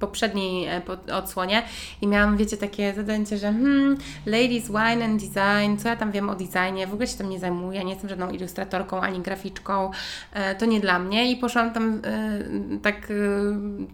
poprzedniej 0.00 0.66
e, 0.66 0.82
odsłonie 1.12 1.62
i 2.02 2.06
miałam, 2.06 2.36
wiecie, 2.36 2.56
takie 2.56 2.94
zadanie, 2.94 3.26
że 3.26 3.52
hmm, 3.52 3.96
ladies, 4.26 4.66
wine 4.68 5.04
and 5.04 5.22
design, 5.22 5.76
co 5.78 5.88
ja 5.88 5.96
tam 5.96 6.12
wiem 6.12 6.30
o 6.30 6.34
designie, 6.34 6.86
w 6.86 6.92
ogóle 6.92 7.06
się 7.06 7.16
tym 7.16 7.30
nie 7.30 7.38
zajmuję, 7.38 7.84
nie 7.84 7.92
jestem 7.92 8.10
żadną 8.10 8.30
ilustratorką 8.30 9.00
ani 9.00 9.20
graficzką, 9.20 9.90
e, 10.32 10.54
to 10.54 10.66
nie 10.66 10.80
dla 10.80 10.98
mnie 10.98 11.32
i 11.32 11.36
poszłam 11.36 11.72
tam 11.72 12.02
e, 12.04 12.80
tak 12.82 13.12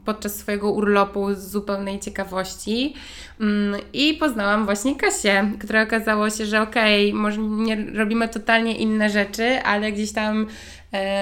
podczas 0.04 0.34
swojego 0.34 0.72
urlopu 0.72 1.34
z 1.34 1.50
zupełnej 1.50 2.00
ciekawości 2.00 2.94
mm, 3.40 3.80
i 3.92 4.14
poznałam 4.14 4.64
właśnie 4.64 4.96
Kasię, 4.96 5.52
która 5.59 5.82
okazało 5.82 6.30
się, 6.30 6.46
że 6.46 6.62
okej, 6.62 7.11
okay, 7.11 7.20
może 7.20 7.40
nie 7.40 7.76
robimy 7.94 8.28
totalnie 8.28 8.76
inne 8.76 9.11
rzeczy, 9.11 9.62
ale 9.62 9.92
gdzieś 9.92 10.12
tam 10.12 10.46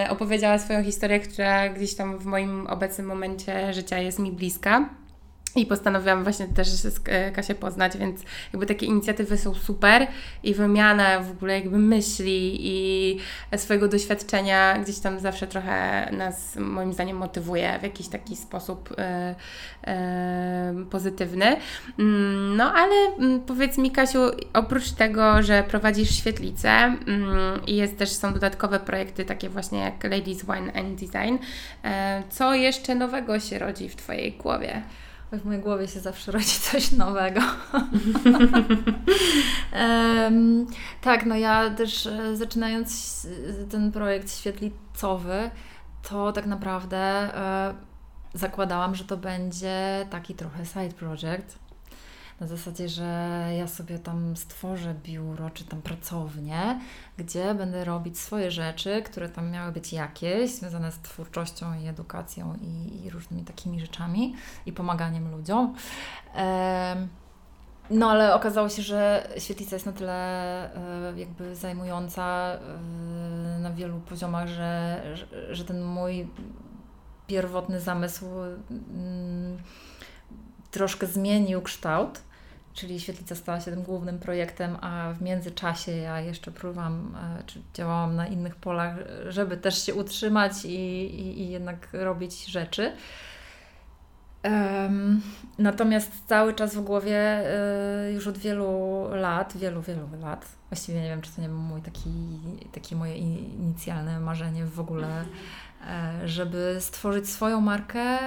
opowiedziała 0.08 0.58
swoją 0.58 0.84
historię, 0.84 1.20
która 1.20 1.68
gdzieś 1.68 1.94
tam 1.94 2.18
w 2.18 2.24
moim 2.24 2.66
obecnym 2.66 3.06
momencie 3.06 3.74
życia 3.74 3.98
jest 3.98 4.18
mi 4.18 4.32
bliska. 4.32 4.88
I 5.56 5.66
postanowiłam 5.66 6.22
właśnie 6.22 6.46
też 6.46 6.68
e, 7.04 7.30
Kasię 7.30 7.54
poznać, 7.54 7.96
więc 7.98 8.20
jakby 8.52 8.66
takie 8.66 8.86
inicjatywy 8.86 9.38
są 9.38 9.54
super 9.54 10.06
i 10.42 10.54
wymiana 10.54 11.20
w 11.20 11.30
ogóle 11.30 11.54
jakby 11.54 11.78
myśli 11.78 12.58
i 12.60 13.18
swojego 13.56 13.88
doświadczenia 13.88 14.78
gdzieś 14.78 14.98
tam 14.98 15.20
zawsze 15.20 15.46
trochę 15.46 16.08
nas 16.12 16.56
moim 16.56 16.92
zdaniem 16.92 17.16
motywuje 17.16 17.78
w 17.78 17.82
jakiś 17.82 18.08
taki 18.08 18.36
sposób 18.36 18.94
e, 18.98 19.34
e, 19.86 20.74
pozytywny. 20.90 21.56
Mm, 21.98 22.56
no 22.56 22.72
ale 22.72 22.94
mm, 23.18 23.40
powiedz 23.40 23.78
mi 23.78 23.90
Kasiu, 23.90 24.20
oprócz 24.52 24.90
tego, 24.90 25.42
że 25.42 25.64
prowadzisz 25.68 26.10
świetlicę 26.10 26.70
mm, 26.70 27.66
i 27.66 27.76
jest 27.76 27.98
też 27.98 28.10
są 28.10 28.32
dodatkowe 28.32 28.80
projekty 28.80 29.24
takie 29.24 29.48
właśnie 29.48 29.78
jak 29.78 30.04
Ladies 30.04 30.44
Wine 30.44 30.72
and 30.74 31.00
Design, 31.00 31.36
co 32.30 32.54
jeszcze 32.54 32.94
nowego 32.94 33.40
się 33.40 33.58
rodzi 33.58 33.88
w 33.88 33.96
Twojej 33.96 34.32
głowie? 34.32 34.82
W 35.32 35.44
mojej 35.44 35.62
głowie 35.62 35.88
się 35.88 36.00
zawsze 36.00 36.32
rodzi 36.32 36.60
coś 36.70 36.92
nowego. 36.92 37.40
um, 39.72 40.66
tak, 41.00 41.26
no 41.26 41.36
ja 41.36 41.70
też 41.70 42.06
e, 42.06 42.36
zaczynając 42.36 43.26
ten 43.70 43.92
projekt 43.92 44.38
świetlicowy, 44.38 45.50
to 46.02 46.32
tak 46.32 46.46
naprawdę 46.46 46.98
e, 46.98 47.74
zakładałam, 48.34 48.94
że 48.94 49.04
to 49.04 49.16
będzie 49.16 50.06
taki 50.10 50.34
trochę 50.34 50.66
side 50.66 50.94
project 50.94 51.63
na 52.40 52.46
zasadzie, 52.46 52.88
że 52.88 53.04
ja 53.58 53.66
sobie 53.66 53.98
tam 53.98 54.36
stworzę 54.36 54.94
biuro 55.02 55.50
czy 55.50 55.64
tam 55.64 55.82
pracownię, 55.82 56.80
gdzie 57.16 57.54
będę 57.54 57.84
robić 57.84 58.18
swoje 58.18 58.50
rzeczy, 58.50 59.02
które 59.02 59.28
tam 59.28 59.50
miały 59.50 59.72
być 59.72 59.92
jakieś, 59.92 60.50
związane 60.50 60.92
z 60.92 60.98
twórczością 60.98 61.80
i 61.80 61.86
edukacją 61.86 62.54
i, 62.62 63.04
i 63.04 63.10
różnymi 63.10 63.44
takimi 63.44 63.80
rzeczami 63.80 64.34
i 64.66 64.72
pomaganiem 64.72 65.30
ludziom. 65.30 65.74
no 67.90 68.10
ale 68.10 68.34
okazało 68.34 68.68
się, 68.68 68.82
że 68.82 69.28
świetlica 69.38 69.76
jest 69.76 69.86
na 69.86 69.92
tyle 69.92 70.74
e, 70.74 71.18
jakby 71.20 71.56
zajmująca 71.56 72.52
e, 72.54 73.58
na 73.58 73.70
wielu 73.70 74.00
poziomach, 74.00 74.48
że, 74.48 75.02
że, 75.14 75.54
że 75.54 75.64
ten 75.64 75.82
mój 75.82 76.28
pierwotny 77.26 77.80
zamysł 77.80 78.26
mm, 78.70 79.58
troszkę 80.74 81.06
zmienił 81.06 81.62
kształt, 81.62 82.20
czyli 82.72 83.00
świetlica 83.00 83.34
stała 83.34 83.60
się 83.60 83.70
tym 83.70 83.82
głównym 83.82 84.18
projektem, 84.18 84.76
a 84.80 85.12
w 85.12 85.22
międzyczasie 85.22 85.92
ja 85.92 86.20
jeszcze 86.20 86.50
próbowałam, 86.50 87.16
e, 87.40 87.42
czy 87.46 87.62
działałam 87.74 88.16
na 88.16 88.26
innych 88.26 88.56
polach, 88.56 88.96
żeby 89.28 89.56
też 89.56 89.86
się 89.86 89.94
utrzymać 89.94 90.64
i, 90.64 90.68
i, 91.20 91.40
i 91.40 91.50
jednak 91.50 91.88
robić 91.92 92.46
rzeczy. 92.46 92.92
Um, 94.44 95.22
natomiast 95.58 96.12
cały 96.26 96.54
czas 96.54 96.74
w 96.74 96.80
głowie 96.80 97.42
y, 98.08 98.12
już 98.12 98.26
od 98.26 98.38
wielu 98.38 99.04
lat, 99.10 99.56
wielu, 99.56 99.82
wielu 99.82 100.08
lat, 100.20 100.48
właściwie 100.70 101.00
nie 101.00 101.08
wiem, 101.08 101.22
czy 101.22 101.32
to 101.32 101.42
nie 101.42 101.48
był 101.48 101.58
mój 101.58 101.82
taki, 101.82 102.10
takie 102.72 102.96
moje 102.96 103.16
inicjalne 103.16 104.20
marzenie 104.20 104.66
w 104.66 104.80
ogóle 104.80 105.24
żeby 106.24 106.76
stworzyć 106.80 107.28
swoją 107.28 107.60
markę, 107.60 108.18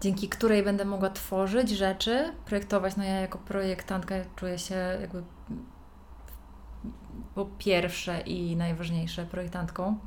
dzięki 0.00 0.28
której 0.28 0.62
będę 0.62 0.84
mogła 0.84 1.10
tworzyć 1.10 1.70
rzeczy, 1.70 2.32
projektować. 2.46 2.96
No 2.96 3.04
ja 3.04 3.20
jako 3.20 3.38
projektantka 3.38 4.14
czuję 4.36 4.58
się 4.58 4.74
jakby 5.00 5.22
po 7.34 7.46
pierwsze 7.58 8.20
i 8.20 8.56
najważniejsze 8.56 9.26
projektantką, 9.26 9.98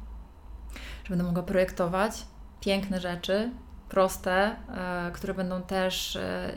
że 1.03 1.09
będę 1.09 1.24
mogła 1.24 1.43
projektować 1.43 2.26
piękne 2.61 2.99
rzeczy, 2.99 3.51
proste, 3.89 4.55
e, 4.69 5.11
które 5.11 5.34
będą 5.34 5.61
też 5.61 6.15
e, 6.15 6.53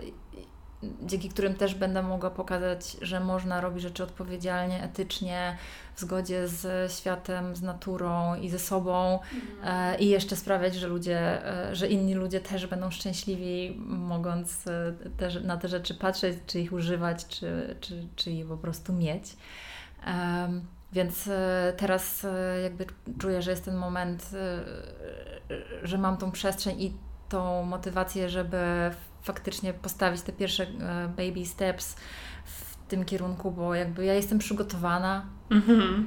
dzięki 1.02 1.28
którym 1.28 1.54
też 1.54 1.74
będę 1.74 2.02
mogła 2.02 2.30
pokazać, 2.30 2.96
że 3.02 3.20
można 3.20 3.60
robić 3.60 3.82
rzeczy 3.82 4.02
odpowiedzialnie, 4.02 4.82
etycznie, 4.82 5.56
w 5.94 6.00
zgodzie 6.00 6.48
z 6.48 6.92
światem, 6.92 7.56
z 7.56 7.62
naturą 7.62 8.34
i 8.34 8.48
ze 8.48 8.58
sobą 8.58 9.20
mhm. 9.20 9.94
e, 9.94 9.98
i 9.98 10.08
jeszcze 10.08 10.36
sprawiać, 10.36 10.74
że 10.74 10.88
ludzie, 10.88 11.46
e, 11.46 11.74
że 11.76 11.88
inni 11.88 12.14
ludzie 12.14 12.40
też 12.40 12.66
będą 12.66 12.90
szczęśliwi, 12.90 13.76
mogąc 13.86 14.66
e, 14.66 14.94
te, 15.16 15.40
na 15.40 15.56
te 15.56 15.68
rzeczy 15.68 15.94
patrzeć, 15.94 16.38
czy 16.46 16.60
ich 16.60 16.72
używać, 16.72 17.26
czy, 17.26 17.76
czy, 17.80 18.06
czy 18.16 18.30
je 18.32 18.44
po 18.44 18.56
prostu 18.56 18.92
mieć. 18.92 19.36
Więc 20.92 21.28
teraz 21.76 22.26
jakby 22.62 22.86
czuję, 23.18 23.42
że 23.42 23.50
jest 23.50 23.64
ten 23.64 23.76
moment, 23.76 24.30
że 25.82 25.98
mam 25.98 26.16
tą 26.16 26.30
przestrzeń 26.30 26.82
i 26.82 26.92
tą 27.28 27.62
motywację, 27.62 28.28
żeby 28.28 28.90
faktycznie 29.24 29.74
postawić 29.74 30.22
te 30.22 30.32
pierwsze 30.32 30.62
e, 30.64 31.08
baby 31.08 31.46
steps 31.46 31.96
w 32.44 32.76
tym 32.88 33.04
kierunku, 33.04 33.50
bo 33.50 33.74
jakby 33.74 34.04
ja 34.04 34.14
jestem 34.14 34.38
przygotowana, 34.38 35.26
mm-hmm. 35.50 36.02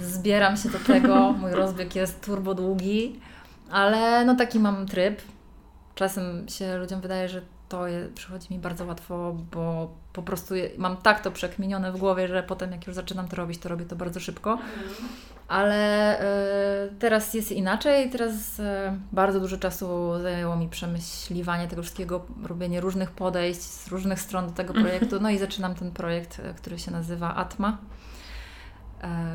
zbieram 0.00 0.56
się 0.56 0.68
do 0.68 0.78
tego, 0.78 1.32
mój 1.32 1.52
rozbieg 1.52 1.96
jest 1.96 2.24
turbo 2.24 2.54
długi, 2.54 3.20
ale 3.70 4.24
no 4.24 4.34
taki 4.34 4.58
mam 4.58 4.86
tryb. 4.86 5.22
Czasem 5.94 6.48
się 6.48 6.76
ludziom 6.78 7.00
wydaje, 7.00 7.28
że 7.28 7.42
to 7.68 7.86
je, 7.86 8.08
przychodzi 8.14 8.46
mi 8.50 8.58
bardzo 8.58 8.84
łatwo, 8.84 9.36
bo 9.52 9.90
po 10.12 10.22
prostu 10.22 10.54
je, 10.54 10.70
mam 10.78 10.96
tak 10.96 11.20
to 11.20 11.30
przekminione 11.30 11.92
w 11.92 11.96
głowie, 11.96 12.28
że 12.28 12.42
potem 12.42 12.72
jak 12.72 12.86
już 12.86 12.96
zaczynam 12.96 13.28
to 13.28 13.36
robić, 13.36 13.58
to 13.58 13.68
robię 13.68 13.84
to 13.84 13.96
bardzo 13.96 14.20
szybko. 14.20 14.58
Ale 15.48 16.20
y, 16.20 16.94
teraz 16.98 17.34
jest 17.34 17.52
inaczej. 17.52 18.10
Teraz 18.10 18.58
y, 18.58 18.62
bardzo 19.12 19.40
dużo 19.40 19.56
czasu 19.56 20.12
zajęło 20.22 20.56
mi 20.56 20.68
przemyśliwanie 20.68 21.68
tego 21.68 21.82
wszystkiego, 21.82 22.24
robienie 22.42 22.80
różnych 22.80 23.10
podejść 23.10 23.60
z 23.62 23.88
różnych 23.88 24.20
stron 24.20 24.46
do 24.46 24.52
tego 24.52 24.74
projektu. 24.74 25.20
No 25.20 25.30
i 25.30 25.38
zaczynam 25.38 25.74
ten 25.74 25.90
projekt, 25.92 26.38
y, 26.38 26.54
który 26.54 26.78
się 26.78 26.90
nazywa 26.90 27.34
Atma, 27.34 27.78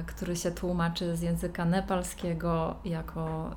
który 0.06 0.36
się 0.36 0.52
tłumaczy 0.52 1.16
z 1.16 1.22
języka 1.22 1.66
nepalskiego 1.66 2.76
jako 2.86 3.52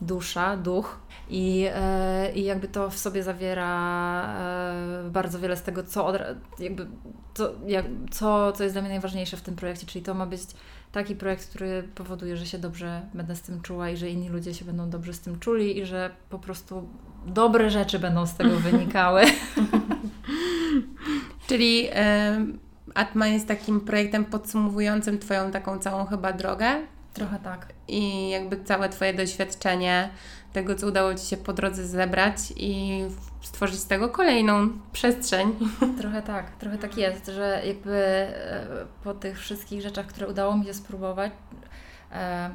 dusza, 0.00 0.56
duch 0.56 0.98
i, 1.28 1.68
i 2.34 2.44
jakby 2.44 2.68
to 2.68 2.90
w 2.90 2.98
sobie 2.98 3.22
zawiera 3.22 4.36
bardzo 5.10 5.38
wiele 5.38 5.56
z 5.56 5.62
tego, 5.62 5.82
co, 5.82 6.06
od, 6.06 6.16
jakby, 6.58 6.86
co, 7.34 7.52
jak, 7.66 7.86
co, 8.10 8.52
co 8.52 8.62
jest 8.62 8.74
dla 8.74 8.82
mnie 8.82 8.90
najważniejsze 8.90 9.36
w 9.36 9.42
tym 9.42 9.56
projekcie, 9.56 9.86
czyli 9.86 10.04
to 10.04 10.14
ma 10.14 10.26
być 10.26 10.40
taki 10.94 11.16
projekt, 11.16 11.48
który 11.48 11.88
powoduje, 11.94 12.36
że 12.36 12.46
się 12.46 12.58
dobrze 12.58 13.02
będę 13.14 13.36
z 13.36 13.42
tym 13.42 13.60
czuła 13.60 13.90
i 13.90 13.96
że 13.96 14.10
inni 14.10 14.28
ludzie 14.28 14.54
się 14.54 14.64
będą 14.64 14.90
dobrze 14.90 15.12
z 15.12 15.20
tym 15.20 15.38
czuli 15.38 15.78
i 15.78 15.86
że 15.86 16.10
po 16.30 16.38
prostu 16.38 16.88
dobre 17.26 17.70
rzeczy 17.70 17.98
będą 17.98 18.26
z 18.26 18.36
tego 18.36 18.56
wynikały. 18.70 19.22
Czyli 21.46 21.88
y, 21.88 21.92
Atma 22.94 23.26
jest 23.26 23.48
takim 23.48 23.80
projektem 23.80 24.24
podsumowującym 24.24 25.18
Twoją 25.18 25.50
taką 25.50 25.78
całą 25.78 26.06
chyba 26.06 26.32
drogę? 26.32 26.86
Trochę 27.14 27.38
tak. 27.38 27.66
I 27.88 28.30
jakby 28.30 28.64
całe 28.64 28.88
Twoje 28.88 29.14
doświadczenie 29.14 30.10
tego, 30.52 30.74
co 30.74 30.86
udało 30.86 31.14
Ci 31.14 31.26
się 31.26 31.36
po 31.36 31.52
drodze 31.52 31.86
zebrać 31.86 32.36
i 32.56 33.02
stworzyć 33.42 33.80
z 33.80 33.86
tego 33.86 34.08
kolejną 34.08 34.68
przestrzeń. 34.92 35.54
Trochę 36.00 36.22
tak, 36.22 36.50
trochę 36.50 36.78
tak 36.78 36.96
jest, 36.96 37.26
że 37.26 37.62
jakby 37.66 37.96
e, 37.96 38.86
po 39.04 39.14
tych 39.14 39.38
wszystkich 39.38 39.82
rzeczach, 39.82 40.06
które 40.06 40.28
udało 40.28 40.56
mi 40.56 40.64
się 40.64 40.74
spróbować, 40.74 41.32
e, 42.12 42.50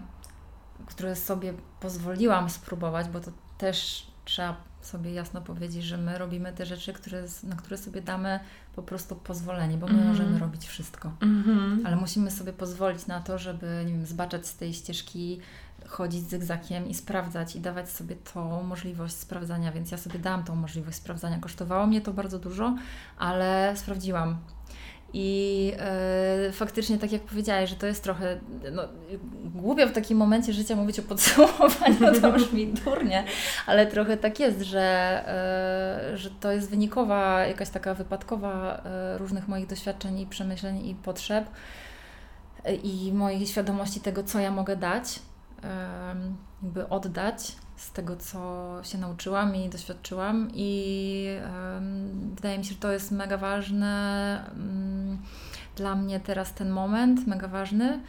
które 0.86 1.16
sobie 1.16 1.54
pozwoliłam 1.80 2.50
spróbować, 2.50 3.08
bo 3.08 3.20
to 3.20 3.32
też 3.58 4.08
trzeba 4.26 4.69
sobie 4.82 5.14
jasno 5.14 5.42
powiedzieć, 5.42 5.84
że 5.84 5.98
my 5.98 6.18
robimy 6.18 6.54
te 6.54 6.66
rzeczy, 6.66 6.94
które, 6.94 7.24
na 7.44 7.56
które 7.56 7.78
sobie 7.78 8.02
damy 8.02 8.40
po 8.76 8.84
prostu 8.84 9.16
pozwolenie, 9.16 9.78
bo 9.78 9.88
my 9.88 9.94
mm. 9.94 10.08
możemy 10.08 10.40
robić 10.40 10.68
wszystko. 10.68 11.12
Mm 11.22 11.44
-hmm. 11.44 11.88
Ale 11.88 11.96
musimy 11.96 12.32
sobie 12.32 12.54
pozwolić 12.54 13.08
na 13.08 13.22
to, 13.22 13.38
żeby 13.38 13.84
nie 13.86 13.94
wiem, 13.94 14.06
zbaczać 14.06 14.48
z 14.48 14.56
tej 14.56 14.74
ścieżki, 14.74 15.40
chodzić 15.88 16.30
zygzakiem 16.30 16.88
i 16.88 16.94
sprawdzać 16.94 17.56
i 17.56 17.60
dawać 17.60 17.90
sobie 17.90 18.16
tą 18.16 18.64
możliwość 18.64 19.16
sprawdzania, 19.16 19.72
więc 19.72 19.92
ja 19.92 19.98
sobie 19.98 20.20
dałam 20.20 20.44
tą 20.44 20.56
możliwość 20.56 20.98
sprawdzania. 20.98 21.40
Kosztowało 21.40 21.88
mnie 21.88 22.02
to 22.02 22.14
bardzo 22.14 22.40
dużo, 22.40 22.76
ale 23.18 23.74
sprawdziłam. 23.78 24.38
I 25.14 25.72
e, 25.80 26.52
faktycznie, 26.52 26.98
tak 26.98 27.12
jak 27.12 27.22
powiedziałeś, 27.22 27.70
że 27.70 27.76
to 27.76 27.88
jest 27.88 28.04
trochę 28.04 28.40
no, 28.72 28.84
głupio 29.46 29.88
w 29.88 29.92
takim 29.92 30.18
momencie 30.18 30.54
życia 30.54 30.76
mówić 30.76 31.00
o 31.00 31.04
podsumowaniu, 31.04 32.22
to 32.22 32.32
brzmi 32.32 32.68
durnie, 32.86 33.24
ale 33.66 33.88
trochę 33.88 34.18
tak 34.18 34.40
jest, 34.40 34.62
że, 34.62 34.82
e, 36.12 36.18
że 36.18 36.30
to 36.40 36.52
jest 36.52 36.70
wynikowa, 36.70 37.46
jakaś 37.46 37.70
taka 37.70 37.94
wypadkowa 37.94 38.82
e, 38.86 39.18
różnych 39.18 39.48
moich 39.48 39.68
doświadczeń 39.68 40.20
i 40.20 40.26
przemyśleń 40.26 40.88
i 40.88 40.96
potrzeb 40.96 41.46
i 42.84 43.12
mojej 43.14 43.48
świadomości 43.48 44.00
tego, 44.00 44.24
co 44.24 44.40
ja 44.40 44.52
mogę 44.52 44.76
dać 44.76 45.20
jakby 46.64 46.90
oddać 46.90 47.56
z 47.76 47.92
tego, 47.92 48.16
co 48.16 48.70
się 48.84 48.98
nauczyłam 48.98 49.56
i 49.56 49.70
doświadczyłam. 49.70 50.50
I 50.54 51.26
wydaje 52.36 52.58
mi 52.58 52.66
się, 52.66 52.74
że 52.74 52.80
to 52.80 52.92
jest 52.92 53.12
mega 53.12 53.38
ważne 53.38 54.44
mm, 54.56 55.18
dla 55.76 55.96
mnie 55.96 56.20
teraz 56.20 56.54
ten 56.54 56.70
moment, 56.70 57.28
mega 57.28 57.48
ważny, 57.48 58.02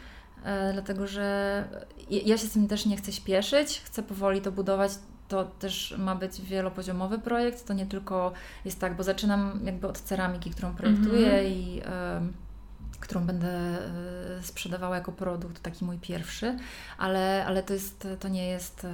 e, 0.44 0.72
dlatego 0.72 1.06
że 1.06 1.64
ja 2.10 2.38
się 2.38 2.46
z 2.46 2.52
tym 2.52 2.68
też 2.68 2.86
nie 2.86 2.96
chcę 2.96 3.12
śpieszyć, 3.12 3.82
chcę 3.84 4.02
powoli 4.02 4.40
to 4.40 4.52
budować, 4.52 4.92
to 5.28 5.44
też 5.44 5.94
ma 5.98 6.14
być 6.14 6.42
wielopoziomowy 6.42 7.18
projekt, 7.18 7.66
to 7.66 7.74
nie 7.74 7.86
tylko 7.86 8.32
jest 8.64 8.80
tak, 8.80 8.96
bo 8.96 9.02
zaczynam 9.02 9.60
jakby 9.64 9.88
od 9.88 10.00
ceramiki, 10.00 10.50
którą 10.50 10.74
projektuję 10.74 11.32
mm 11.32 11.44
-hmm. 11.44 11.50
i 11.50 11.82
którą 13.00 13.24
będę 13.24 13.48
e, 13.48 14.42
sprzedawała 14.42 14.96
jako 14.96 15.12
produkt, 15.12 15.62
taki 15.62 15.84
mój 15.84 15.98
pierwszy, 15.98 16.58
ale, 16.98 17.44
ale 17.46 17.62
to, 17.62 17.72
jest, 17.72 18.08
to 18.20 18.28
nie 18.28 18.48
jest 18.48 18.84
e, 18.84 18.88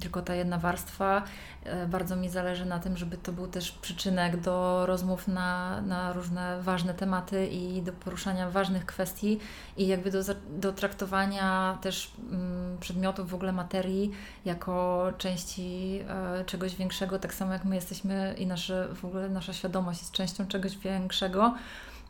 tylko 0.00 0.22
ta 0.22 0.34
jedna 0.34 0.58
warstwa. 0.58 1.22
E, 1.64 1.86
bardzo 1.86 2.16
mi 2.16 2.28
zależy 2.28 2.66
na 2.66 2.78
tym, 2.78 2.96
żeby 2.96 3.16
to 3.16 3.32
był 3.32 3.46
też 3.46 3.72
przyczynek 3.72 4.40
do 4.40 4.86
rozmów 4.86 5.28
na, 5.28 5.80
na 5.80 6.12
różne 6.12 6.62
ważne 6.62 6.94
tematy 6.94 7.46
i 7.46 7.82
do 7.82 7.92
poruszania 7.92 8.50
ważnych 8.50 8.86
kwestii 8.86 9.38
i 9.76 9.86
jakby 9.86 10.10
do, 10.10 10.20
do 10.50 10.72
traktowania 10.72 11.78
też 11.82 12.12
mm, 12.30 12.78
przedmiotów, 12.78 13.30
w 13.30 13.34
ogóle 13.34 13.52
materii 13.52 14.10
jako 14.44 15.06
części 15.18 16.00
czegoś 16.46 16.76
większego, 16.76 17.18
tak 17.18 17.34
samo 17.34 17.52
jak 17.52 17.64
my 17.64 17.74
jesteśmy 17.74 18.34
i 18.38 18.46
nasze, 18.46 18.88
w 18.94 19.04
ogóle 19.04 19.28
nasza 19.28 19.52
świadomość 19.52 20.00
jest 20.00 20.12
częścią 20.12 20.46
czegoś 20.46 20.78
większego. 20.78 21.54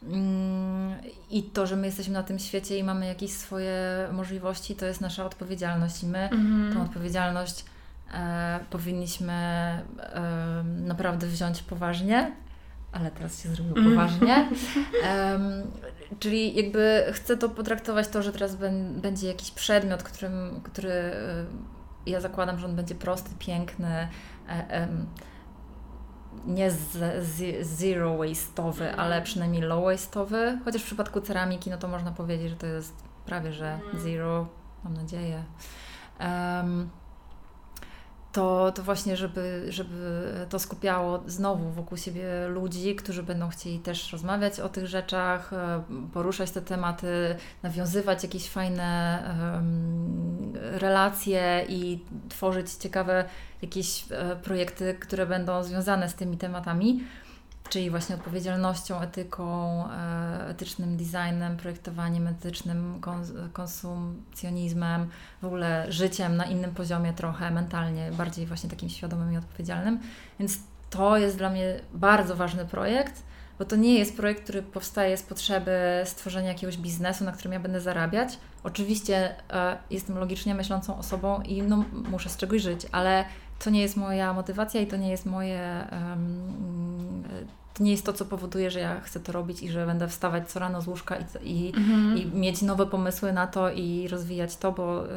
Mm, 0.05 0.95
I 1.31 1.43
to, 1.43 1.67
że 1.67 1.77
my 1.77 1.87
jesteśmy 1.87 2.15
na 2.15 2.23
tym 2.23 2.39
świecie 2.39 2.79
i 2.79 2.85
mamy 2.85 3.07
jakieś 3.07 3.33
swoje 3.33 4.09
możliwości, 4.13 4.77
to 4.77 4.87
jest 4.87 5.01
nasza 5.01 5.27
odpowiedzialność. 5.27 6.03
I 6.03 6.07
my 6.07 6.19
mhm. 6.19 6.75
tą 6.75 6.83
odpowiedzialność 6.83 7.65
e, 8.15 8.61
powinniśmy 8.71 9.33
e, 9.33 9.83
naprawdę 10.65 11.27
wziąć 11.27 11.63
poważnie, 11.63 12.33
ale 12.93 13.11
teraz 13.11 13.43
się 13.43 13.49
zrobiło 13.49 13.77
mhm. 13.77 13.97
poważnie. 13.97 14.49
czyli 16.21 16.55
jakby 16.55 17.05
chcę 17.13 17.37
to 17.37 17.49
potraktować 17.49 18.09
to, 18.09 18.23
że 18.23 18.33
teraz 18.33 18.57
będzie 18.97 19.29
jakiś 19.29 19.51
przedmiot, 19.51 20.03
którym, 20.03 20.61
który 20.63 20.91
e, 20.91 21.45
ja 22.07 22.21
zakładam, 22.21 22.59
że 22.59 22.67
on 22.67 22.77
będzie 22.77 22.95
prosty, 22.95 23.31
piękny. 23.39 24.09
E, 24.49 24.89
nie 26.47 26.71
z, 26.71 27.25
z, 27.25 27.67
zero 27.67 28.17
waste'owy, 28.17 28.83
mhm. 28.83 29.01
ale 29.01 29.23
przynajmniej 29.23 29.63
low 29.63 29.85
waste'owy. 29.85 30.59
Chociaż 30.65 30.83
w 30.83 30.87
przypadku 30.87 31.21
ceramiki, 31.21 31.71
no 31.71 31.79
to 31.79 31.89
można 31.89 32.13
powiedzieć, 32.13 32.51
że 32.51 32.57
to 32.57 32.67
jest 32.67 32.95
prawie 33.27 33.53
że 33.53 33.75
mhm. 33.75 34.01
zero, 34.03 34.49
mam 34.85 34.95
nadzieję. 34.95 35.45
Um, 36.21 36.91
to, 38.33 38.73
to 38.73 38.83
właśnie, 38.83 39.17
żeby, 39.17 39.67
żeby 39.69 40.33
to 40.49 40.59
skupiało 40.59 41.23
znowu 41.27 41.71
wokół 41.71 41.99
siebie 41.99 42.25
ludzi, 42.49 42.97
którzy 42.97 43.23
będą 43.23 43.49
chcieli 43.49 43.79
też 43.79 44.13
rozmawiać 44.13 44.61
o 44.61 44.69
tych 44.69 44.87
rzeczach, 44.87 45.53
e, 45.53 45.83
poruszać 46.13 46.51
te 46.51 46.63
tematy, 46.63 47.37
nawiązywać 47.63 48.23
jakieś 48.23 48.49
fajne 48.49 49.19
um, 49.55 50.53
relacje 50.55 51.65
i 51.69 52.05
tworzyć 52.29 52.73
ciekawe 52.73 53.25
jakieś 53.63 54.05
e, 54.11 54.37
projekty, 54.37 54.95
które 55.01 55.27
będą 55.27 55.63
związane 55.63 56.09
z 56.09 56.15
tymi 56.15 56.37
tematami 56.37 57.05
czyli 57.73 57.91
właśnie 57.91 58.15
odpowiedzialnością, 58.15 59.01
etyką, 59.01 59.85
e, 59.91 60.49
etycznym 60.49 60.97
designem, 60.97 61.57
projektowaniem 61.57 62.27
etycznym, 62.27 63.01
konsumpcjonizmem, 63.53 65.09
w 65.43 65.45
ogóle 65.45 65.93
życiem 65.93 66.37
na 66.37 66.45
innym 66.45 66.75
poziomie 66.75 67.13
trochę 67.13 67.51
mentalnie, 67.51 68.11
bardziej 68.13 68.47
właśnie 68.47 68.71
takim 68.71 68.89
świadomym 68.89 69.33
i 69.33 69.37
odpowiedzialnym. 69.37 70.01
Więc 70.39 70.59
to 70.91 71.17
jest 71.17 71.39
dla 71.39 71.51
mnie 71.51 71.81
bardzo 71.95 72.37
ważny 72.37 72.65
projekt, 72.65 73.23
bo 73.59 73.65
to 73.65 73.77
nie 73.77 73.99
jest 73.99 74.17
projekt, 74.17 74.43
który 74.43 74.63
powstaje 74.63 75.17
z 75.17 75.23
potrzeby 75.23 75.73
stworzenia 76.05 76.49
jakiegoś 76.49 76.77
biznesu, 76.77 77.25
na 77.25 77.33
którym 77.33 77.53
ja 77.53 77.61
będę 77.61 77.81
zarabiać. 77.81 78.39
Oczywiście 78.65 79.35
e, 79.51 79.77
jestem 79.91 80.19
logicznie 80.19 80.55
myślącą 80.55 80.99
osobą 80.99 81.43
i 81.43 81.63
no, 81.63 81.85
muszę 81.93 82.29
z 82.29 82.37
czegoś 82.37 82.63
żyć, 82.63 82.87
ale 82.93 83.25
to 83.59 83.71
nie 83.71 83.81
jest 83.81 83.97
moja 83.97 84.33
motywacja 84.33 84.81
i 84.81 84.87
to 84.87 84.97
nie 84.97 85.11
jest 85.11 85.27
moje 85.27 85.87
um, 85.93 87.23
to 87.75 87.85
nie 87.85 87.91
jest 87.91 88.07
to, 88.07 88.13
co 88.13 88.25
powoduje, 88.25 88.71
że 88.71 88.81
ja 88.81 89.01
chcę 89.01 89.21
to 89.21 89.33
robić 89.33 89.63
i 89.63 89.71
że 89.71 89.87
będę 89.87 90.09
wstawać 90.09 90.51
co 90.51 90.59
rano 90.61 90.81
z 90.81 90.87
łóżka 90.87 91.17
i, 91.17 91.25
i, 91.43 91.73
mhm. 91.77 92.19
i 92.19 92.27
mieć 92.27 92.63
nowe 92.63 92.87
pomysły 92.87 93.33
na 93.33 93.47
to 93.47 93.71
i 93.71 94.09
rozwijać 94.09 94.57
to, 94.57 94.73
bo 94.73 95.05
y, 95.07 95.09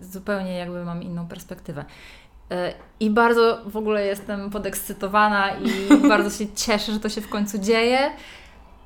zupełnie 0.00 0.54
jakby 0.54 0.84
mam 0.84 1.02
inną 1.02 1.26
perspektywę. 1.26 1.84
Y, 2.52 2.54
I 3.00 3.10
bardzo 3.10 3.60
w 3.66 3.76
ogóle 3.76 4.06
jestem 4.06 4.50
podekscytowana 4.50 5.50
i 5.50 5.96
bardzo 6.08 6.30
się 6.30 6.52
cieszę, 6.54 6.92
że 6.92 7.00
to 7.00 7.08
się 7.08 7.20
w 7.20 7.28
końcu 7.28 7.58
dzieje. 7.58 8.10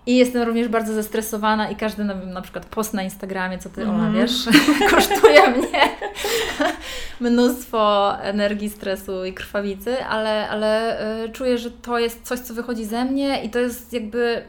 I 0.06 0.16
jestem 0.16 0.42
również 0.42 0.68
bardzo 0.68 0.94
zestresowana 0.94 1.70
i 1.70 1.76
każdy 1.76 2.04
na, 2.04 2.14
na 2.14 2.42
przykład 2.42 2.66
post 2.66 2.94
na 2.94 3.02
Instagramie, 3.02 3.58
co 3.58 3.70
Ty, 3.70 3.82
mm. 3.82 3.94
Ola, 3.94 4.10
wiesz, 4.10 4.48
kosztuje 4.90 5.50
mnie 5.50 5.80
mnóstwo 7.30 8.12
energii, 8.20 8.70
stresu 8.70 9.24
i 9.24 9.32
krwawicy, 9.32 10.04
ale, 10.04 10.48
ale 10.48 11.00
y, 11.24 11.28
czuję, 11.28 11.58
że 11.58 11.70
to 11.70 11.98
jest 11.98 12.22
coś, 12.22 12.38
co 12.38 12.54
wychodzi 12.54 12.84
ze 12.84 13.04
mnie 13.04 13.44
i 13.44 13.50
to 13.50 13.58
jest 13.58 13.92
jakby... 13.92 14.42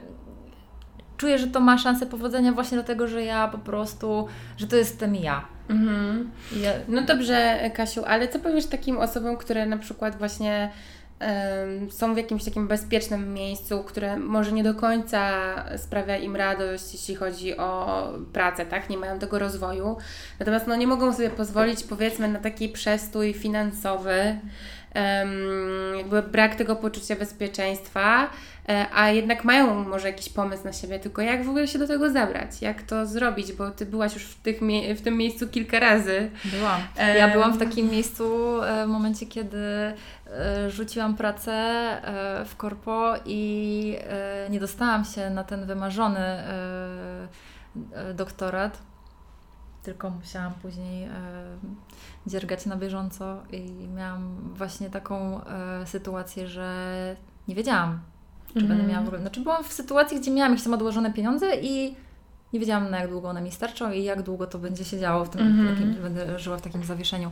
Czuję, 1.18 1.38
że 1.38 1.48
to 1.48 1.60
ma 1.60 1.78
szansę 1.78 2.06
powodzenia 2.06 2.52
właśnie 2.52 2.78
dlatego, 2.78 3.08
że 3.08 3.24
ja 3.24 3.48
po 3.48 3.58
prostu, 3.58 4.28
że 4.58 4.68
to 4.68 4.76
jestem 4.76 5.16
ja. 5.16 5.46
Mhm. 5.70 6.32
ja. 6.62 6.72
No 6.88 7.02
dobrze, 7.02 7.70
Kasiu, 7.74 8.04
ale 8.06 8.28
co 8.28 8.40
powiesz 8.40 8.66
takim 8.66 8.98
osobom, 8.98 9.38
które 9.38 9.66
na 9.66 9.78
przykład 9.78 10.18
właśnie 10.18 10.72
są 11.90 12.14
w 12.14 12.18
jakimś 12.18 12.44
takim 12.44 12.68
bezpiecznym 12.68 13.34
miejscu, 13.34 13.84
które 13.84 14.18
może 14.18 14.52
nie 14.52 14.64
do 14.64 14.74
końca 14.74 15.30
sprawia 15.78 16.18
im 16.18 16.36
radość, 16.36 16.94
jeśli 16.94 17.16
chodzi 17.16 17.58
o 17.58 18.10
pracę, 18.34 18.66
tak? 18.66 18.90
Nie 18.90 18.98
mają 18.98 19.20
tego 19.20 19.40
rozwoju. 19.40 19.98
Natomiast 20.40 20.68
no, 20.68 20.76
nie 20.76 20.88
mogą 20.88 21.14
sobie 21.14 21.30
pozwolić, 21.30 21.84
powiedzmy, 21.84 22.28
na 22.28 22.40
taki 22.40 22.70
przestój 22.70 23.34
finansowy, 23.34 24.38
jakby 25.98 26.24
brak 26.24 26.56
tego 26.56 26.76
poczucia 26.76 27.16
bezpieczeństwa, 27.16 28.30
e, 28.70 28.86
a 28.94 29.10
jednak 29.10 29.44
mają 29.44 29.84
może 29.84 30.08
jakiś 30.08 30.30
pomysł 30.30 30.64
na 30.64 30.74
siebie, 30.74 31.00
tylko 31.00 31.22
jak 31.22 31.46
w 31.46 31.50
ogóle 31.50 31.68
się 31.68 31.80
do 31.80 31.88
tego 31.88 32.10
zabrać, 32.10 32.62
jak 32.62 32.84
to 32.84 33.06
zrobić, 33.06 33.54
bo 33.54 33.72
Ty 33.72 33.86
byłaś 33.86 34.14
już 34.14 34.24
w, 34.24 34.42
tych 34.42 34.60
w 34.98 35.02
tym 35.02 35.18
miejscu 35.18 35.48
kilka 35.48 35.80
razy. 35.80 36.30
Byłam. 36.46 36.82
Ja 37.18 37.28
byłam 37.28 37.54
w 37.54 37.58
takim 37.58 37.90
miejscu 37.90 38.24
e, 38.64 38.86
w 38.86 38.90
momencie, 38.90 39.26
kiedy 39.26 39.94
rzuciłam 40.68 41.16
pracę 41.16 41.62
w 42.46 42.56
korpo 42.56 43.14
i 43.26 43.98
nie 44.50 44.60
dostałam 44.60 45.06
się 45.06 45.30
na 45.30 45.44
ten 45.44 45.66
wymarzony 45.66 46.44
doktorat 48.14 48.82
tylko 49.84 50.10
musiałam 50.10 50.54
później 50.62 51.04
e, 51.04 51.12
dziergać 52.28 52.66
na 52.66 52.76
bieżąco 52.76 53.44
i 53.52 53.88
miałam 53.96 54.54
właśnie 54.56 54.90
taką 54.90 55.46
e, 55.46 55.88
sytuację, 55.88 56.48
że 56.48 57.16
nie 57.48 57.56
wiedziałam, 57.56 58.00
czy 58.54 58.60
mm. 58.60 58.68
będę 58.68 58.84
miała 58.84 59.04
w 59.04 59.08
ogóle. 59.08 59.22
Znaczy 59.22 59.42
byłam 59.42 59.64
w 59.64 59.74
sytuacji, 59.74 60.20
gdzie 60.20 60.32
miałam 60.32 60.52
jakieś 60.52 60.64
tam 60.64 60.74
odłożone 60.74 61.14
pieniądze 61.14 61.56
i 61.62 61.96
nie 62.54 62.60
wiedziałam 62.60 62.90
na 62.90 63.00
jak 63.00 63.10
długo 63.10 63.30
one 63.30 63.42
mi 63.42 63.52
starczą 63.52 63.92
i 63.92 64.04
jak 64.04 64.22
długo 64.22 64.48
to 64.48 64.60
będzie 64.60 64.86
się 64.86 65.00
działo 65.00 65.26
w 65.26 65.30
tym, 65.30 65.42
mm 65.42 65.76
takim, 65.76 65.94
będę 65.94 66.40
żyła 66.40 66.58
w 66.58 66.62
takim 66.62 66.84
zawieszeniu 66.84 67.32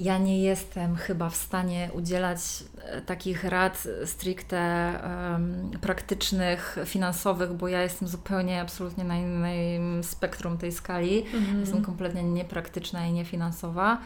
ja 0.00 0.18
nie 0.18 0.42
jestem 0.42 0.96
chyba 0.96 1.30
w 1.30 1.36
stanie 1.36 1.90
udzielać 1.92 2.40
e, 2.84 3.00
takich 3.00 3.44
rad 3.44 3.88
stricte 4.04 4.92
um, 5.32 5.70
praktycznych, 5.80 6.76
finansowych, 6.84 7.52
bo 7.52 7.68
ja 7.68 7.82
jestem 7.82 8.08
zupełnie, 8.08 8.60
absolutnie 8.60 9.04
na 9.04 9.16
innym 9.16 10.04
spektrum 10.04 10.58
tej 10.58 10.72
skali. 10.72 11.22
Mhm. 11.34 11.60
Jestem 11.60 11.84
kompletnie 11.84 12.22
niepraktyczna 12.22 13.06
i 13.06 13.12
niefinansowa, 13.12 13.98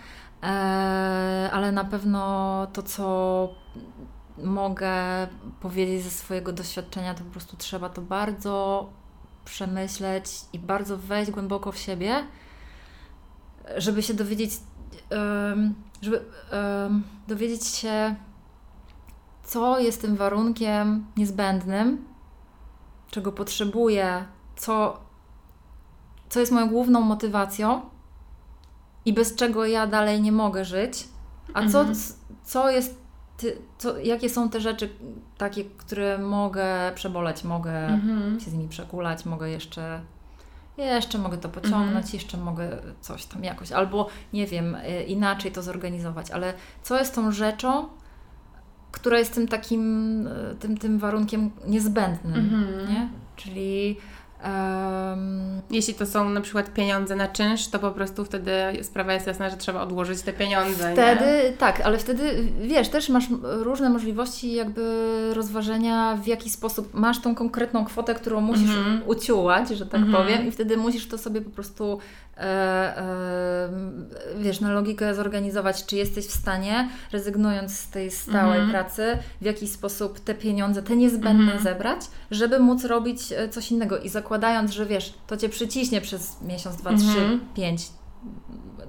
e, 0.42 0.47
ale 1.53 1.72
na 1.72 1.84
pewno 1.84 2.66
to, 2.72 2.82
co 2.82 3.55
mogę 4.38 4.92
powiedzieć 5.61 6.03
ze 6.03 6.11
swojego 6.11 6.53
doświadczenia, 6.53 7.14
to 7.14 7.24
po 7.24 7.30
prostu 7.30 7.57
trzeba 7.57 7.88
to 7.88 8.03
bardzo 8.03 8.88
przemyśleć 9.45 10.24
i 10.53 10.59
bardzo 10.59 10.97
wejść 10.97 11.30
głęboko 11.30 11.72
w 11.72 11.78
siebie, 11.78 12.24
żeby 13.76 14.03
się 14.03 14.14
dowiedzieć 14.14 14.51
żeby 16.03 16.24
dowiedzieć 17.28 17.66
się, 17.66 18.14
co 19.45 19.78
jest 19.78 20.03
tym 20.03 20.16
warunkiem 20.16 21.07
niezbędnym, 21.16 22.05
czego 23.11 23.32
potrzebuję, 23.32 24.24
co, 24.57 25.01
co 26.28 26.40
jest 26.40 26.53
moją 26.53 26.68
główną 26.68 27.01
motywacją 27.01 27.80
i 29.05 29.12
bez 29.12 29.34
czego 29.34 29.66
ja 29.66 29.86
dalej 29.86 30.22
nie 30.22 30.32
mogę 30.32 30.64
żyć, 30.64 31.09
a 31.55 31.68
co, 31.68 31.80
mhm. 31.80 31.97
co 32.45 32.70
jest, 32.70 33.01
co, 33.78 33.99
jakie 33.99 34.28
są 34.30 34.49
te 34.49 34.61
rzeczy 34.61 34.88
takie, 35.38 35.64
które 35.64 36.18
mogę 36.18 36.92
przeboleć, 36.95 37.45
mogę 37.45 37.86
mhm. 37.86 38.40
się 38.40 38.51
z 38.51 38.53
nimi 38.53 38.68
przekulać, 38.68 39.24
mogę 39.24 39.51
jeszcze 39.51 40.01
jeszcze 40.83 41.18
mogę 41.18 41.39
to 41.39 41.49
pociągnąć, 41.49 42.05
mhm. 42.05 42.14
jeszcze 42.14 42.37
mogę 42.37 42.68
coś 43.01 43.25
tam 43.25 43.45
jakoś, 43.45 43.72
albo 43.72 44.09
nie 44.33 44.47
wiem, 44.47 44.75
y, 44.75 45.03
inaczej 45.03 45.53
to 45.53 45.62
zorganizować, 45.62 46.31
ale 46.31 46.55
co 46.83 46.99
jest 46.99 47.14
tą 47.14 47.33
rzeczą, 47.33 47.89
która 48.93 49.18
jest 49.18 49.35
tym 49.35 49.49
takim, 49.49 50.27
y, 50.27 50.57
tym, 50.61 50.77
tym 50.77 50.99
warunkiem 50.99 51.51
niezbędnym, 51.66 52.35
mhm. 52.35 52.89
nie? 52.89 53.09
Czyli 53.37 53.97
Um, 54.45 55.62
Jeśli 55.70 55.95
to 55.95 56.07
są 56.07 56.28
na 56.28 56.40
przykład 56.40 56.72
pieniądze 56.72 57.16
na 57.16 57.28
czynsz, 57.28 57.68
to 57.68 57.78
po 57.78 57.90
prostu 57.90 58.24
wtedy 58.24 58.53
sprawa 58.82 59.12
jest 59.12 59.26
jasna, 59.26 59.51
że 59.51 59.57
trzeba 59.57 59.80
odłożyć 59.80 60.22
te 60.22 60.32
pieniądze. 60.32 60.92
Wtedy, 60.92 61.24
nie? 61.24 61.53
tak, 61.53 61.80
ale 61.80 61.99
wtedy 61.99 62.49
wiesz, 62.61 62.88
też 62.88 63.09
masz 63.09 63.24
różne 63.42 63.90
możliwości 63.90 64.53
jakby 64.53 65.30
rozważenia, 65.34 66.18
w 66.22 66.26
jaki 66.26 66.51
sposób 66.51 66.95
masz 66.95 67.20
tą 67.20 67.34
konkretną 67.34 67.84
kwotę, 67.84 68.14
którą 68.14 68.40
musisz 68.40 68.70
mm 68.70 69.01
-hmm. 69.01 69.03
uciułać, 69.07 69.68
że 69.68 69.86
tak 69.86 70.01
mm 70.01 70.12
-hmm. 70.12 70.16
powiem, 70.16 70.49
i 70.49 70.51
wtedy 70.51 70.76
musisz 70.76 71.09
to 71.09 71.18
sobie 71.18 71.40
po 71.40 71.51
prostu 71.51 71.99
wiesz, 74.39 74.61
na 74.61 74.72
logikę 74.72 75.14
zorganizować, 75.14 75.87
czy 75.87 75.97
jesteś 75.97 76.26
w 76.26 76.32
stanie, 76.32 76.89
rezygnując 77.12 77.78
z 77.78 77.89
tej 77.91 78.11
stałej 78.11 78.61
mhm. 78.61 78.70
pracy, 78.70 79.18
w 79.41 79.45
jakiś 79.45 79.70
sposób 79.70 80.20
te 80.20 80.35
pieniądze, 80.35 80.82
te 80.82 80.97
niezbędne 80.97 81.53
mhm. 81.53 81.62
zebrać, 81.62 82.01
żeby 82.30 82.59
móc 82.59 82.85
robić 82.85 83.32
e, 83.32 83.49
coś 83.49 83.70
innego 83.70 83.99
i 83.99 84.09
zakładając, 84.09 84.70
że 84.70 84.87
wiesz, 84.87 85.14
to 85.26 85.37
Cię 85.37 85.49
przyciśnie 85.49 86.01
przez 86.01 86.41
miesiąc, 86.43 86.76
dwa, 86.76 86.97
trzy, 86.97 87.07
mhm. 87.07 87.41
pięć, 87.55 87.82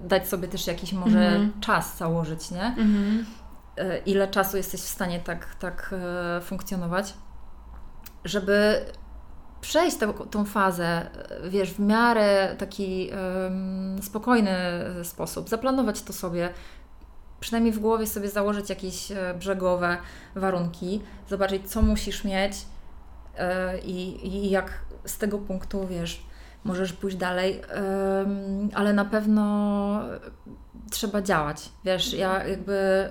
dać 0.04 0.28
sobie 0.28 0.48
też 0.48 0.68
jakiś 0.68 0.94
może 0.94 1.50
czas 1.62 1.98
założyć, 1.98 2.52
nie? 2.52 2.76
Ile 4.06 4.28
czasu 4.28 4.58
jesteś 4.58 4.82
w 4.82 4.88
stanie 4.88 5.20
tak, 5.20 5.56
tak 5.56 5.96
funkcjonować, 6.42 7.14
żeby 8.26 8.86
przejść 9.66 9.98
tą, 9.98 10.14
tą 10.14 10.46
fazę, 10.46 11.10
wiesz, 11.50 11.72
w 11.74 11.80
miarę 11.80 12.56
taki 12.58 13.12
spokojny 14.02 14.56
sposób, 15.04 15.50
zaplanować 15.50 16.02
to 16.02 16.14
sobie, 16.14 16.50
przynajmniej 17.40 17.74
w 17.74 17.80
głowie 17.80 18.08
sobie 18.08 18.30
założyć 18.30 18.70
jakieś 18.70 19.12
e, 19.12 19.34
brzegowe 19.40 19.98
warunki, 20.36 21.02
zobaczyć, 21.30 21.72
co 21.72 21.82
musisz 21.82 22.24
mieć 22.24 22.54
yy, 23.38 23.80
i 23.84 24.50
jak 24.50 24.80
z 25.06 25.18
tego 25.18 25.38
punktu, 25.38 25.88
wiesz, 25.88 26.24
możesz 26.64 26.94
pójść 26.94 27.18
dalej, 27.18 27.62
ale 28.74 28.94
na 28.94 29.06
pewno 29.06 30.02
trzeba 30.92 31.22
działać. 31.22 31.70
Wiesz, 31.84 32.14
ja 32.14 32.48
jakby 32.48 33.10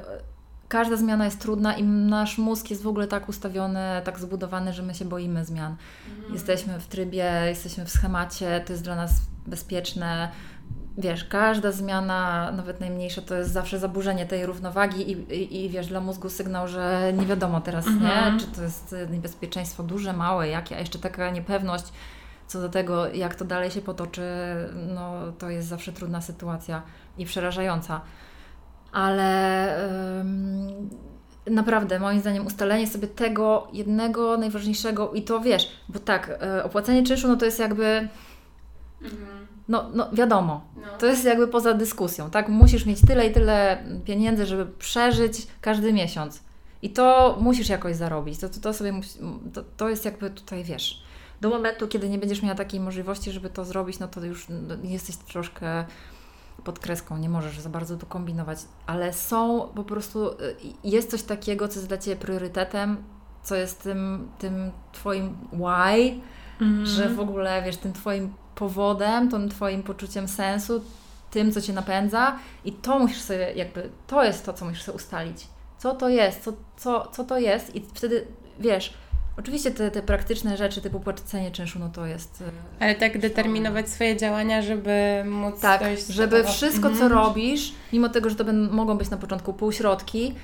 każda 0.68 0.96
zmiana 0.96 1.24
jest 1.24 1.40
trudna 1.40 1.76
i 1.76 1.82
nasz 1.84 2.38
mózg 2.38 2.70
jest 2.70 2.82
w 2.82 2.86
ogóle 2.86 3.06
tak 3.06 3.28
ustawiony, 3.28 3.80
tak 4.04 4.18
zbudowany, 4.18 4.72
że 4.72 4.82
my 4.82 4.94
się 4.94 5.04
boimy 5.04 5.44
zmian. 5.44 5.76
Mhm. 6.16 6.34
Jesteśmy 6.34 6.80
w 6.80 6.86
trybie, 6.86 7.32
jesteśmy 7.46 7.84
w 7.84 7.90
schemacie, 7.90 8.62
to 8.66 8.72
jest 8.72 8.84
dla 8.84 8.96
nas 8.96 9.12
bezpieczne. 9.46 10.30
Wiesz, 10.98 11.24
każda 11.24 11.72
zmiana, 11.72 12.52
nawet 12.52 12.80
najmniejsza, 12.80 13.22
to 13.22 13.34
jest 13.34 13.50
zawsze 13.50 13.78
zaburzenie 13.78 14.26
tej 14.26 14.46
równowagi 14.46 15.10
i, 15.10 15.34
i, 15.34 15.64
i 15.64 15.70
wiesz, 15.70 15.86
dla 15.86 16.00
mózgu 16.00 16.30
sygnał, 16.30 16.68
że 16.68 17.12
nie 17.16 17.26
wiadomo 17.26 17.60
teraz, 17.60 17.86
mhm. 17.86 18.34
nie? 18.34 18.40
Czy 18.40 18.46
to 18.46 18.62
jest 18.62 18.94
niebezpieczeństwo 19.10 19.82
duże, 19.82 20.12
małe, 20.12 20.48
jakie, 20.48 20.76
a 20.76 20.80
jeszcze 20.80 20.98
taka 20.98 21.30
niepewność 21.30 21.84
co 22.46 22.60
do 22.60 22.68
tego, 22.68 23.06
jak 23.06 23.34
to 23.34 23.44
dalej 23.44 23.70
się 23.70 23.80
potoczy, 23.80 24.22
no 24.94 25.32
to 25.38 25.50
jest 25.50 25.68
zawsze 25.68 25.92
trudna 25.92 26.20
sytuacja 26.20 26.82
i 27.18 27.24
przerażająca 27.24 28.00
ale 28.94 29.68
naprawdę 31.50 31.98
moim 31.98 32.20
zdaniem 32.20 32.46
ustalenie 32.46 32.86
sobie 32.86 33.08
tego 33.08 33.68
jednego 33.72 34.38
najważniejszego 34.38 35.12
i 35.12 35.22
to 35.22 35.40
wiesz, 35.40 35.70
bo 35.88 35.98
tak, 35.98 36.38
e, 36.42 36.64
opłacenie 36.64 37.02
czynszu 37.02 37.28
no 37.28 37.36
to 37.36 37.44
jest 37.44 37.58
jakby 37.58 38.08
mhm. 39.02 39.46
no, 39.68 39.90
no 39.94 40.10
wiadomo, 40.12 40.66
no. 40.76 40.98
to 40.98 41.06
jest 41.06 41.24
jakby 41.24 41.48
poza 41.48 41.74
dyskusją, 41.74 42.30
tak? 42.30 42.48
Musisz 42.48 42.86
mieć 42.86 43.00
tyle 43.06 43.26
i 43.26 43.32
tyle 43.32 43.84
pieniędzy, 44.04 44.46
żeby 44.46 44.66
przeżyć 44.66 45.46
każdy 45.60 45.92
miesiąc. 45.92 46.40
I 46.82 46.90
to 46.90 47.36
musisz 47.40 47.68
jakoś 47.68 47.96
zarobić. 47.96 48.38
To, 48.38 48.48
to, 48.48 48.60
to 48.60 48.74
sobie 48.74 48.92
to, 49.52 49.64
to 49.76 49.88
jest 49.88 50.04
jakby 50.04 50.30
tutaj, 50.30 50.64
wiesz, 50.64 51.02
do 51.40 51.50
momentu, 51.50 51.88
kiedy 51.88 52.08
nie 52.08 52.18
będziesz 52.18 52.42
miała 52.42 52.54
takiej 52.54 52.80
możliwości, 52.80 53.32
żeby 53.32 53.50
to 53.50 53.64
zrobić, 53.64 53.98
no 53.98 54.08
to 54.08 54.24
już 54.24 54.46
no, 54.48 54.74
jesteś 54.82 55.16
troszkę 55.16 55.84
pod 56.64 56.78
kreską, 56.78 57.18
nie 57.18 57.28
możesz 57.28 57.60
za 57.60 57.68
bardzo 57.68 57.96
tu 57.96 58.06
kombinować, 58.06 58.58
ale 58.86 59.12
są 59.12 59.68
po 59.74 59.84
prostu, 59.84 60.28
y, 60.28 60.56
jest 60.84 61.10
coś 61.10 61.22
takiego, 61.22 61.68
co 61.68 61.74
jest 61.74 61.88
dla 61.88 61.98
Ciebie 61.98 62.16
priorytetem, 62.16 62.96
co 63.42 63.54
jest 63.54 63.82
tym, 63.82 64.28
tym 64.38 64.70
Twoim 64.92 65.36
why, 65.52 66.20
mm. 66.60 66.86
że 66.86 67.08
w 67.08 67.20
ogóle, 67.20 67.62
wiesz, 67.62 67.76
tym 67.76 67.92
Twoim 67.92 68.34
powodem, 68.54 69.30
tym 69.30 69.48
Twoim 69.48 69.82
poczuciem 69.82 70.28
sensu, 70.28 70.84
tym, 71.30 71.52
co 71.52 71.60
Cię 71.60 71.72
napędza 71.72 72.38
i 72.64 72.72
to 72.72 72.98
musisz 72.98 73.20
sobie 73.20 73.52
jakby, 73.52 73.90
to 74.06 74.24
jest 74.24 74.46
to, 74.46 74.52
co 74.52 74.64
musisz 74.64 74.82
sobie 74.82 74.96
ustalić. 74.96 75.46
Co 75.78 75.94
to 75.94 76.08
jest, 76.08 76.44
co, 76.44 76.52
co, 76.76 77.06
co 77.12 77.24
to 77.24 77.38
jest 77.38 77.76
i 77.76 77.80
wtedy, 77.94 78.26
wiesz, 78.60 78.94
Oczywiście 79.36 79.70
te, 79.70 79.90
te 79.90 80.02
praktyczne 80.02 80.56
rzeczy 80.56 80.80
typu 80.80 81.00
płacenie 81.00 81.50
czynszu, 81.50 81.78
no 81.78 81.88
to 81.88 82.06
jest... 82.06 82.44
E, 82.80 82.84
Ale 82.84 82.94
tak 82.94 83.18
determinować 83.18 83.88
swoje 83.88 84.16
działania, 84.16 84.62
żeby 84.62 85.24
móc 85.26 85.60
Tak, 85.60 85.82
żeby 86.08 86.36
tego... 86.36 86.48
wszystko, 86.48 86.88
co 86.88 87.04
mhm. 87.04 87.12
robisz, 87.12 87.72
mimo 87.92 88.08
tego, 88.08 88.30
że 88.30 88.36
to 88.36 88.44
będą, 88.44 88.74
mogą 88.74 88.98
być 88.98 89.10
na 89.10 89.16
początku 89.16 89.52
półśrodki, 89.52 90.34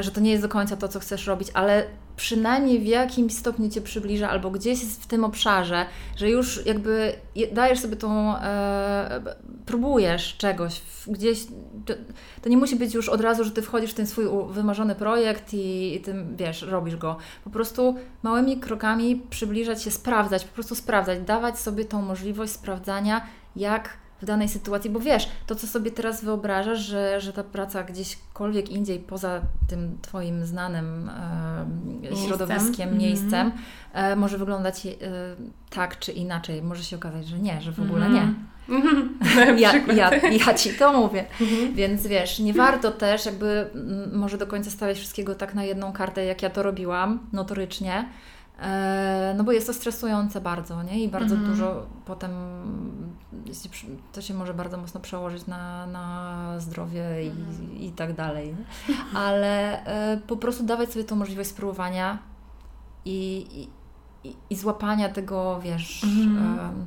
że 0.00 0.10
to 0.10 0.20
nie 0.20 0.30
jest 0.30 0.42
do 0.42 0.48
końca 0.48 0.76
to, 0.76 0.88
co 0.88 1.00
chcesz 1.00 1.26
robić, 1.26 1.48
ale 1.54 1.84
przynajmniej 2.16 2.80
w 2.80 2.86
jakimś 2.86 3.32
stopniu 3.32 3.70
Cię 3.70 3.80
przybliża 3.80 4.30
albo 4.30 4.50
gdzieś 4.50 4.82
jest 4.82 5.02
w 5.02 5.06
tym 5.06 5.24
obszarze, 5.24 5.86
że 6.16 6.30
już 6.30 6.66
jakby 6.66 7.12
dajesz 7.52 7.78
sobie 7.78 7.96
tą, 7.96 8.36
e, 8.36 9.22
próbujesz 9.66 10.36
czegoś, 10.36 10.82
gdzieś, 11.06 11.46
to, 11.86 11.94
to, 12.42 12.48
nie 12.48 12.56
musi 12.56 12.76
być 12.76 12.94
już 12.94 13.08
od 13.08 13.20
razu, 13.20 13.44
że 13.44 13.50
Ty 13.50 13.62
wchodzisz 13.62 13.90
w 13.90 13.94
ten 13.94 14.06
swój 14.06 14.24
wymarzony 14.50 14.94
projekt 14.94 15.54
i, 15.54 15.94
i 15.94 16.00
tym, 16.00 16.36
wiesz, 16.36 16.62
robisz 16.62 16.96
go. 16.96 17.16
Po 17.44 17.50
prostu 17.50 17.96
małymi 18.22 18.56
krokami 18.60 19.22
przybliżać 19.30 19.82
się, 19.82 19.90
sprawdzać, 19.90 20.44
po 20.44 20.54
prostu 20.54 20.74
sprawdzać, 20.74 21.20
dawać 21.20 21.58
sobie 21.58 21.84
tą 21.84 22.02
możliwość 22.02 22.52
sprawdzania, 22.52 23.26
jak 23.56 23.88
w 24.24 24.26
danej 24.26 24.48
sytuacji, 24.48 24.90
bo 24.90 25.00
wiesz, 25.00 25.28
to 25.46 25.54
co 25.54 25.66
sobie 25.66 25.90
teraz 25.90 26.24
wyobrażasz, 26.24 26.78
że, 26.78 27.20
że 27.20 27.32
ta 27.32 27.44
praca 27.44 27.82
gdzieśkolwiek 27.82 28.68
indziej 28.70 28.98
poza 28.98 29.40
tym 29.68 29.98
Twoim 30.02 30.46
znanym 30.46 31.10
e, 32.12 32.16
środowiskiem, 32.26 32.88
Mhm. 32.88 32.98
miejscem, 32.98 33.52
e, 33.92 34.16
może 34.16 34.38
wyglądać 34.38 34.86
e, 34.86 34.90
tak 35.70 35.98
czy 35.98 36.12
inaczej. 36.12 36.62
Może 36.62 36.84
się 36.84 36.96
okazać, 36.96 37.26
że 37.26 37.38
nie, 37.38 37.60
że 37.62 37.72
w 37.72 37.80
ogóle 37.80 38.10
nie. 38.10 38.28
Mhm. 38.68 39.18
Ja, 39.58 39.72
ja, 39.94 40.10
ja 40.16 40.54
Ci 40.54 40.74
to 40.74 40.92
mówię. 40.92 41.24
Mhm. 41.40 41.74
Więc 41.74 42.06
wiesz, 42.06 42.38
nie 42.38 42.52
warto 42.52 42.90
też 42.90 43.26
jakby 43.26 43.70
mm, 43.74 44.18
może 44.18 44.38
do 44.38 44.46
końca 44.46 44.70
stawiać 44.70 44.96
wszystkiego 44.98 45.34
tak 45.34 45.54
na 45.54 45.64
jedną 45.64 45.92
kartę, 45.92 46.24
jak 46.24 46.42
ja 46.42 46.50
to 46.50 46.62
robiłam, 46.62 47.18
notorycznie. 47.32 48.08
E, 48.62 49.34
No 49.36 49.44
bo 49.44 49.52
jest 49.52 49.66
to 49.66 49.72
stresujące 49.74 50.40
bardzo, 50.40 50.82
nie? 50.82 51.04
I 51.04 51.08
bardzo 51.08 51.34
Mhm. 51.34 51.52
dużo 51.52 51.86
potem 52.04 52.30
to 54.12 54.22
się 54.22 54.34
może 54.34 54.54
bardzo 54.54 54.76
mocno 54.76 55.00
przełożyć 55.00 55.46
na, 55.46 55.86
na 55.86 56.36
zdrowie 56.60 57.04
i, 57.24 57.86
i 57.86 57.92
tak 57.92 58.12
dalej. 58.14 58.48
nie? 58.88 58.94
Ale 59.18 59.84
e, 59.86 60.16
po 60.26 60.36
prostu 60.36 60.64
dawać 60.64 60.92
sobie 60.92 61.04
tą 61.04 61.16
możliwość 61.16 61.50
spróbowania 61.50 62.18
i, 63.04 63.46
i, 64.24 64.36
i, 64.50 64.56
złapania 64.56 65.08
tego, 65.08 65.60
wiesz, 65.60 66.04
Mhm. 66.04 66.86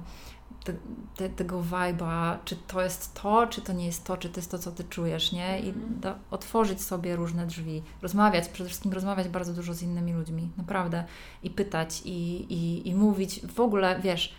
Te, 0.68 0.74
te, 1.15 1.30
tego 1.30 1.61
vibe'a, 1.61 2.38
czy 2.45 2.55
to 2.55 2.82
jest 2.82 3.13
to, 3.22 3.47
czy 3.47 3.61
to 3.61 3.74
nie 3.74 3.86
jest 3.86 4.03
to, 4.03 4.18
czy 4.18 4.30
to 4.30 4.39
jest 4.39 4.51
to, 4.51 4.59
co 4.59 4.72
Ty 4.72 4.84
czujesz, 4.84 5.32
nie? 5.32 5.59
I 5.59 5.70
Mhm. 5.70 5.99
da, 5.99 6.15
otworzyć 6.32 6.82
sobie 6.82 7.15
różne 7.15 7.47
drzwi, 7.47 7.84
rozmawiać, 8.01 8.49
przede 8.49 8.70
wszystkim 8.70 8.93
rozmawiać 8.93 9.28
bardzo 9.30 9.53
dużo 9.53 9.74
z 9.74 9.82
innymi 9.82 10.13
ludźmi, 10.13 10.49
naprawdę. 10.57 11.03
I 11.43 11.49
pytać, 11.49 12.01
i, 12.05 12.45
i, 12.53 12.88
i 12.89 12.95
mówić, 12.95 13.41
w 13.55 13.59
ogóle, 13.59 13.99
wiesz, 14.03 14.34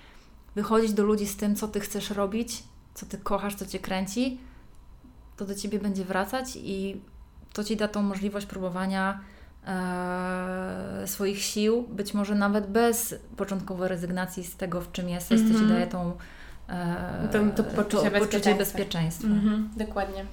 wychodzić 0.54 0.92
do 0.92 1.04
ludzi 1.04 1.26
z 1.26 1.36
tym, 1.36 1.56
co 1.56 1.68
Ty 1.68 1.80
chcesz 1.80 2.10
robić, 2.10 2.62
co 2.94 3.06
Ty 3.06 3.18
kochasz, 3.18 3.54
co 3.54 3.66
Cię 3.66 3.78
kręci, 3.78 4.38
to 5.36 5.46
do 5.46 5.54
Ciebie 5.54 5.78
będzie 5.78 6.04
wracać 6.04 6.46
i 6.56 7.00
to 7.52 7.64
Ci 7.64 7.76
da 7.76 7.88
tą 7.88 8.02
możliwość 8.02 8.46
próbowania 8.46 9.20
swoich 11.06 11.38
sił, 11.42 11.82
być 11.82 12.14
może 12.14 12.34
nawet 12.34 12.66
bez 12.66 13.14
początkowej 13.36 13.88
rezygnacji 13.88 14.44
z 14.44 14.56
tego, 14.56 14.80
w 14.80 14.92
czym 14.92 15.08
jesteś, 15.08 15.40
co 15.40 15.46
Ci 15.48 15.50
Mhm. 15.54 15.68
daje 15.68 15.86
tą 15.86 16.12
e, 16.68 17.28
To- 17.32 17.62
to 17.62 17.64
poczucie 17.64 18.10
bezpieczeństwa. 18.10 18.54
bezpieczeństwa. 18.58 19.26
Mhm, 19.28 19.70
dokładnie. 19.76 20.24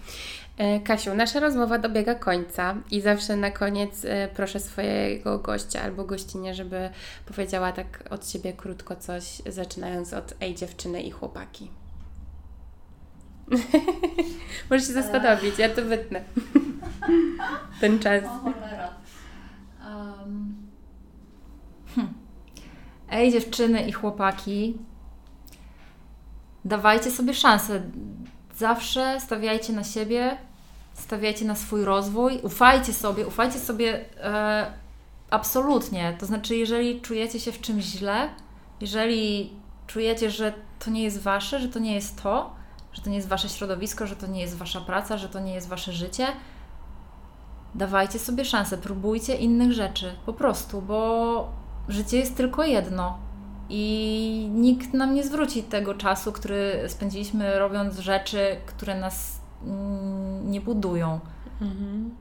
E, 0.58 0.80
Kasiu, 0.80 1.16
nasza 1.16 1.40
rozmowa 1.40 1.80
dobiega 1.80 2.16
końca 2.16 2.76
i 2.92 3.02
zawsze 3.02 3.36
na 3.36 3.52
koniec 3.52 4.06
e, 4.06 4.28
proszę 4.36 4.60
swojego 4.60 5.40
gościa 5.40 5.82
albo 5.82 6.04
gościnie, 6.04 6.54
żeby 6.56 6.90
powiedziała 7.26 7.72
tak 7.72 8.04
od 8.10 8.30
siebie 8.30 8.54
krótko 8.54 8.96
coś, 8.96 9.42
zaczynając 9.50 10.14
od 10.14 10.34
ej 10.42 10.56
dziewczyny 10.56 11.02
i 11.02 11.12
chłopaki. 11.12 11.72
Możesz 14.70 14.88
się 14.88 14.94
zastanowić, 14.94 15.60
ja 15.60 15.70
to 15.70 15.82
wytnę. 15.82 16.22
Ten 17.82 18.00
czas. 18.00 18.24
Um. 19.86 20.56
Ej, 23.10 23.32
dziewczyny 23.32 23.88
i 23.88 23.92
chłopaki, 23.92 24.78
dawajcie 26.66 27.12
sobie 27.12 27.34
szansę. 27.34 27.82
Zawsze 28.56 29.20
stawiajcie 29.20 29.74
na 29.74 29.84
siebie, 29.84 30.38
stawiajcie 30.94 31.46
na 31.46 31.56
swój 31.56 31.86
rozwój, 31.86 32.40
ufajcie 32.44 32.94
sobie, 32.94 33.28
ufajcie 33.28 33.60
sobie 33.60 34.06
e, 34.24 34.74
absolutnie. 35.30 36.16
To 36.20 36.26
znaczy, 36.26 36.56
jeżeli 36.56 37.02
czujecie 37.02 37.40
się 37.40 37.52
w 37.52 37.62
czymś 37.62 37.84
źle, 37.84 38.30
jeżeli 38.82 39.54
czujecie, 39.88 40.32
że 40.32 40.54
to 40.80 40.92
nie 40.92 41.04
jest 41.04 41.22
wasze, 41.22 41.60
że 41.60 41.70
to 41.70 41.80
nie 41.80 41.96
jest 41.96 42.24
to, 42.24 42.56
że 42.94 43.02
to 43.02 43.10
nie 43.10 43.16
jest 43.16 43.28
wasze 43.28 43.50
środowisko, 43.50 44.08
że 44.08 44.16
to 44.16 44.28
nie 44.28 44.42
jest 44.42 44.58
wasza 44.58 44.82
praca, 44.82 45.18
że 45.18 45.30
to 45.30 45.40
nie 45.40 45.54
jest 45.54 45.68
wasze 45.68 45.94
życie, 45.94 46.28
dawajcie 47.76 48.20
sobie 48.20 48.46
szansę, 48.46 48.78
próbujcie 48.78 49.36
innych 49.36 49.72
rzeczy, 49.72 50.12
po 50.26 50.34
prostu, 50.34 50.82
bo 50.82 51.50
życie 51.88 52.18
jest 52.18 52.36
tylko 52.36 52.64
jedno 52.64 53.18
i 53.70 54.50
nikt 54.54 54.94
nam 54.94 55.14
nie 55.14 55.24
zwróci 55.24 55.64
tego 55.64 55.94
czasu, 55.94 56.32
który 56.32 56.84
spędziliśmy 56.88 57.60
robiąc 57.60 58.00
rzeczy, 58.00 58.56
które 58.66 59.00
nas 59.00 59.40
mm, 59.64 60.52
nie 60.52 60.62
budują. 60.62 61.20
Mhm. 61.62 62.16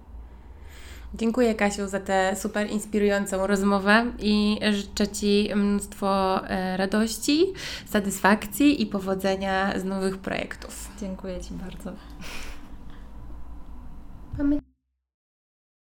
Dziękuję 1.15 1.55
Kasiu 1.55 1.89
za 1.89 2.01
tę 2.01 2.37
super 2.37 2.71
inspirującą 2.71 3.47
rozmowę 3.47 4.07
i 4.19 4.61
życzę 4.73 5.09
Ci 5.09 5.51
mnóstwo 5.55 6.41
e, 6.49 6.77
radości, 6.77 7.53
satysfakcji 7.87 8.83
i 8.83 8.87
powodzenia 8.87 9.79
z 9.79 9.85
nowych 9.85 10.19
projektów. 10.19 10.91
Dziękuję 11.01 11.41
Ci 11.41 11.55
bardzo. 11.55 11.93
Mamy 14.39 14.74